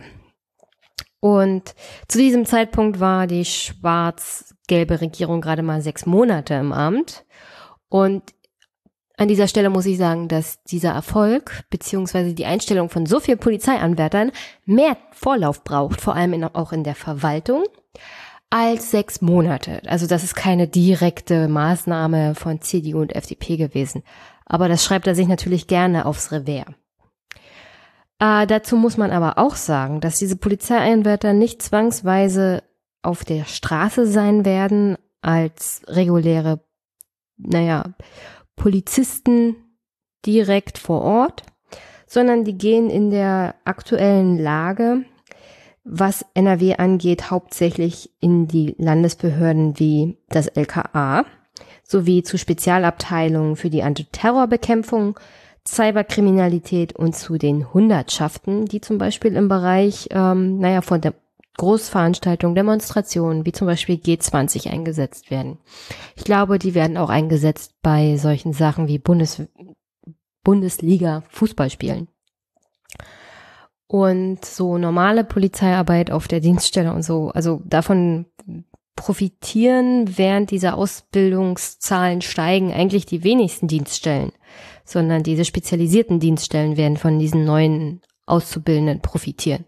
[1.19, 1.75] Und
[2.07, 7.25] zu diesem Zeitpunkt war die schwarz-gelbe Regierung gerade mal sechs Monate im Amt.
[7.89, 8.23] Und
[9.17, 13.41] an dieser Stelle muss ich sagen, dass dieser Erfolg beziehungsweise die Einstellung von so vielen
[13.41, 14.31] Polizeianwärtern
[14.65, 17.65] mehr Vorlauf braucht, vor allem in, auch in der Verwaltung,
[18.49, 19.83] als sechs Monate.
[19.87, 24.05] Also das ist keine direkte Maßnahme von CDU und FDP gewesen.
[24.45, 26.67] Aber das schreibt er sich natürlich gerne aufs Revers.
[28.19, 32.63] Äh, dazu muss man aber auch sagen, dass diese Polizeieinwärter nicht zwangsweise
[33.03, 36.61] auf der Straße sein werden als reguläre,
[37.37, 37.95] naja,
[38.57, 39.57] Polizisten
[40.25, 41.43] direkt vor Ort,
[42.07, 45.05] sondern die gehen in der aktuellen Lage,
[45.85, 51.25] was NRW angeht, hauptsächlich in die Landesbehörden wie das LKA
[51.85, 55.19] sowie zu Spezialabteilungen für die Antiterrorbekämpfung,
[55.67, 61.15] Cyberkriminalität und zu den Hundertschaften, die zum Beispiel im Bereich, ähm, naja, von der
[61.57, 65.59] Großveranstaltungen, Demonstrationen wie zum Beispiel G20 eingesetzt werden.
[66.15, 69.43] Ich glaube, die werden auch eingesetzt bei solchen Sachen wie Bundes
[70.45, 72.07] Bundesliga Fußballspielen.
[73.89, 78.27] Und so normale Polizeiarbeit auf der Dienststelle und so, also davon
[78.95, 84.33] profitieren, während diese Ausbildungszahlen steigen, eigentlich die wenigsten Dienststellen,
[84.87, 89.67] sondern diese spezialisierten Dienststellen werden von diesen neuen Auszubildenden profitieren.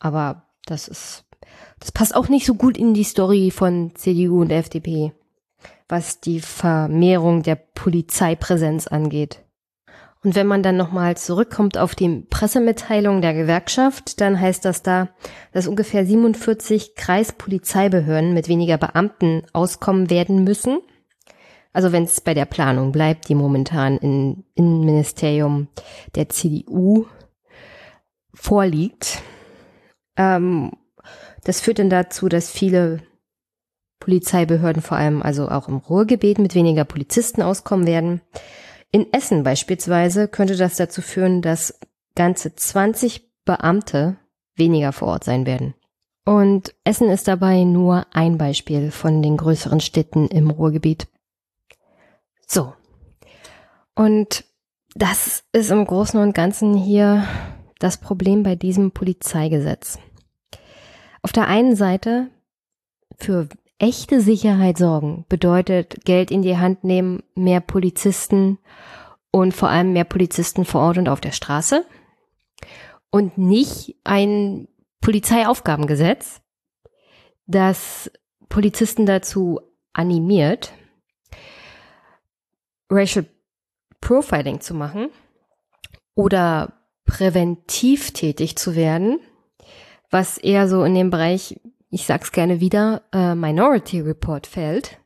[0.00, 1.24] Aber das ist,
[1.78, 5.12] das passt auch nicht so gut in die Story von CDU und FDP,
[5.88, 9.44] was die Vermehrung der Polizeipräsenz angeht.
[10.24, 15.08] Und wenn man dann nochmal zurückkommt auf die Pressemitteilung der Gewerkschaft, dann heißt das da,
[15.52, 20.80] dass ungefähr 47 Kreispolizeibehörden mit weniger Beamten auskommen werden müssen.
[21.72, 25.68] Also wenn es bei der Planung bleibt, die momentan im Innenministerium
[26.14, 27.06] der CDU
[28.34, 29.22] vorliegt.
[30.16, 30.72] Ähm,
[31.44, 33.02] das führt dann dazu, dass viele
[34.00, 38.20] Polizeibehörden vor allem also auch im Ruhrgebiet mit weniger Polizisten auskommen werden.
[38.90, 41.78] In Essen beispielsweise könnte das dazu führen, dass
[42.14, 44.16] ganze 20 Beamte
[44.56, 45.74] weniger vor Ort sein werden.
[46.24, 51.06] Und Essen ist dabei nur ein Beispiel von den größeren Städten im Ruhrgebiet.
[52.48, 52.74] So.
[53.94, 54.44] Und
[54.94, 57.24] das ist im Großen und Ganzen hier
[57.78, 59.98] das Problem bei diesem Polizeigesetz
[61.22, 62.30] auf der einen Seite
[63.18, 63.48] für
[63.78, 68.58] echte Sicherheit sorgen bedeutet Geld in die Hand nehmen, mehr Polizisten
[69.30, 71.84] und vor allem mehr Polizisten vor Ort und auf der Straße
[73.10, 74.68] und nicht ein
[75.00, 76.40] Polizeiaufgabengesetz,
[77.46, 78.10] das
[78.48, 79.60] Polizisten dazu
[79.92, 80.72] animiert,
[82.90, 83.26] Racial
[84.00, 85.10] Profiling zu machen
[86.14, 86.72] oder
[87.04, 89.20] präventiv tätig zu werden
[90.10, 91.60] was eher so in dem Bereich,
[91.90, 94.98] ich sag's gerne wieder, äh, Minority Report fällt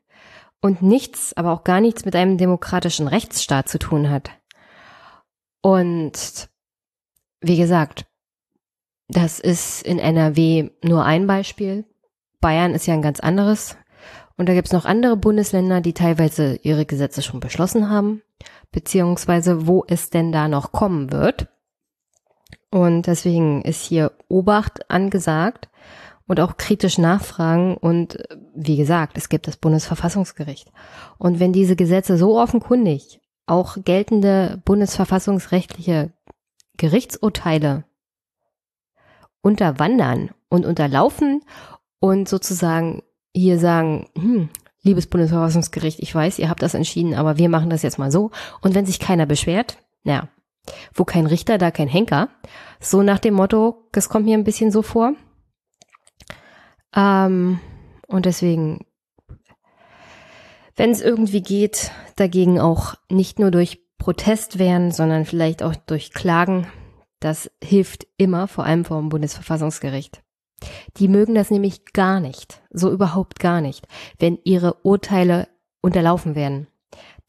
[0.60, 4.30] und nichts, aber auch gar nichts mit einem demokratischen Rechtsstaat zu tun hat.
[5.60, 6.48] Und
[7.40, 8.06] wie gesagt,
[9.08, 11.84] das ist in NRW nur ein Beispiel.
[12.40, 13.76] Bayern ist ja ein ganz anderes.
[14.36, 18.22] Und da gibt es noch andere Bundesländer, die teilweise ihre Gesetze schon beschlossen haben,
[18.70, 21.48] beziehungsweise wo es denn da noch kommen wird.
[22.70, 25.68] Und deswegen ist hier Obacht angesagt
[26.26, 27.76] und auch kritisch nachfragen.
[27.76, 28.18] Und
[28.54, 30.72] wie gesagt, es gibt das Bundesverfassungsgericht.
[31.18, 36.12] Und wenn diese Gesetze so offenkundig auch geltende bundesverfassungsrechtliche
[36.78, 37.84] Gerichtsurteile
[39.42, 41.42] unterwandern und unterlaufen
[42.00, 43.02] und sozusagen
[43.34, 44.48] hier sagen, hm,
[44.82, 48.30] liebes Bundesverfassungsgericht, ich weiß, ihr habt das entschieden, aber wir machen das jetzt mal so.
[48.60, 50.28] Und wenn sich keiner beschwert, naja,
[50.94, 52.28] wo kein Richter, da kein Henker.
[52.80, 55.14] So nach dem Motto, das kommt mir ein bisschen so vor.
[56.94, 57.60] Ähm,
[58.06, 58.84] und deswegen,
[60.76, 66.12] wenn es irgendwie geht, dagegen auch nicht nur durch Protest wehren, sondern vielleicht auch durch
[66.12, 66.66] Klagen,
[67.20, 70.22] das hilft immer, vor allem vor dem Bundesverfassungsgericht.
[70.96, 73.86] Die mögen das nämlich gar nicht, so überhaupt gar nicht,
[74.18, 75.48] wenn ihre Urteile
[75.80, 76.66] unterlaufen werden.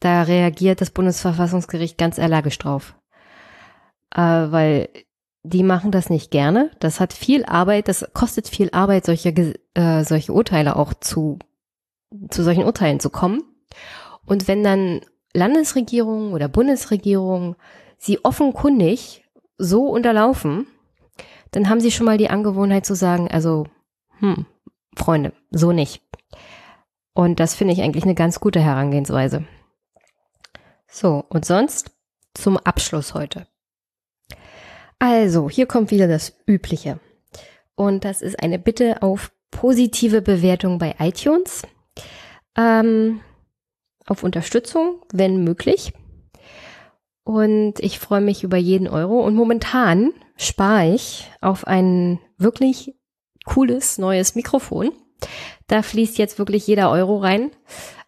[0.00, 2.94] Da reagiert das Bundesverfassungsgericht ganz allergisch drauf.
[4.14, 4.88] Äh, weil
[5.42, 6.70] die machen das nicht gerne.
[6.80, 11.38] Das hat viel Arbeit, das kostet viel Arbeit, solche, äh, solche Urteile auch zu,
[12.30, 13.42] zu solchen Urteilen zu kommen.
[14.24, 15.02] Und wenn dann
[15.34, 17.56] Landesregierungen oder Bundesregierungen
[17.98, 19.24] sie offenkundig
[19.58, 20.66] so unterlaufen,
[21.54, 23.66] dann haben sie schon mal die Angewohnheit zu sagen, also,
[24.18, 24.46] hm,
[24.96, 26.02] Freunde, so nicht.
[27.14, 29.44] Und das finde ich eigentlich eine ganz gute Herangehensweise.
[30.88, 31.92] So, und sonst
[32.34, 33.46] zum Abschluss heute.
[34.98, 36.98] Also, hier kommt wieder das Übliche.
[37.76, 41.62] Und das ist eine Bitte auf positive Bewertung bei iTunes.
[42.56, 43.20] Ähm,
[44.06, 45.92] auf Unterstützung, wenn möglich.
[47.22, 49.20] Und ich freue mich über jeden Euro.
[49.20, 52.94] Und momentan spare ich auf ein wirklich
[53.44, 54.92] cooles neues Mikrofon.
[55.66, 57.50] Da fließt jetzt wirklich jeder Euro rein.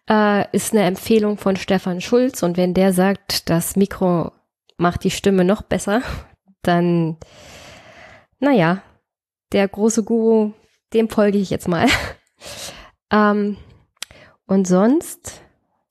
[0.09, 2.43] Äh, ist eine Empfehlung von Stefan Schulz.
[2.43, 4.31] Und wenn der sagt, das Mikro
[4.77, 6.01] macht die Stimme noch besser,
[6.61, 7.17] dann,
[8.39, 8.81] naja,
[9.51, 10.53] der große Guru,
[10.93, 11.87] dem folge ich jetzt mal.
[13.11, 13.57] ähm,
[14.45, 15.41] und sonst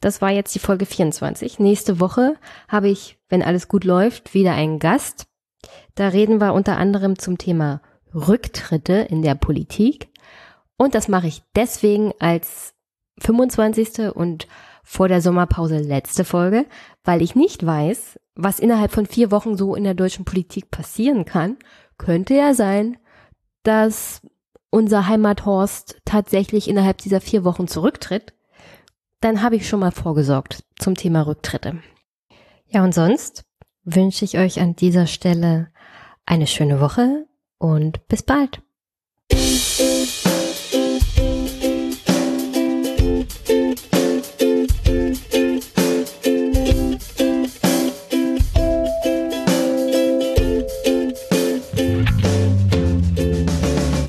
[0.00, 1.58] das war jetzt die Folge 24.
[1.58, 2.36] Nächste Woche
[2.68, 5.26] habe ich, wenn alles gut läuft, wieder einen Gast.
[5.96, 7.80] Da reden wir unter anderem zum Thema
[8.14, 10.08] Rücktritte in der Politik.
[10.76, 12.74] Und das mache ich deswegen als
[13.18, 14.14] 25.
[14.14, 14.46] und
[14.84, 16.66] vor der Sommerpause letzte Folge,
[17.02, 21.24] weil ich nicht weiß, was innerhalb von vier Wochen so in der deutschen Politik passieren
[21.24, 21.56] kann.
[21.98, 22.98] Könnte ja sein,
[23.64, 24.20] dass
[24.70, 28.32] unser Heimathorst tatsächlich innerhalb dieser vier Wochen zurücktritt
[29.20, 31.82] dann habe ich schon mal vorgesorgt zum Thema Rücktritte.
[32.68, 33.44] Ja, und sonst
[33.84, 35.68] wünsche ich euch an dieser Stelle
[36.26, 37.26] eine schöne Woche
[37.58, 38.60] und bis bald.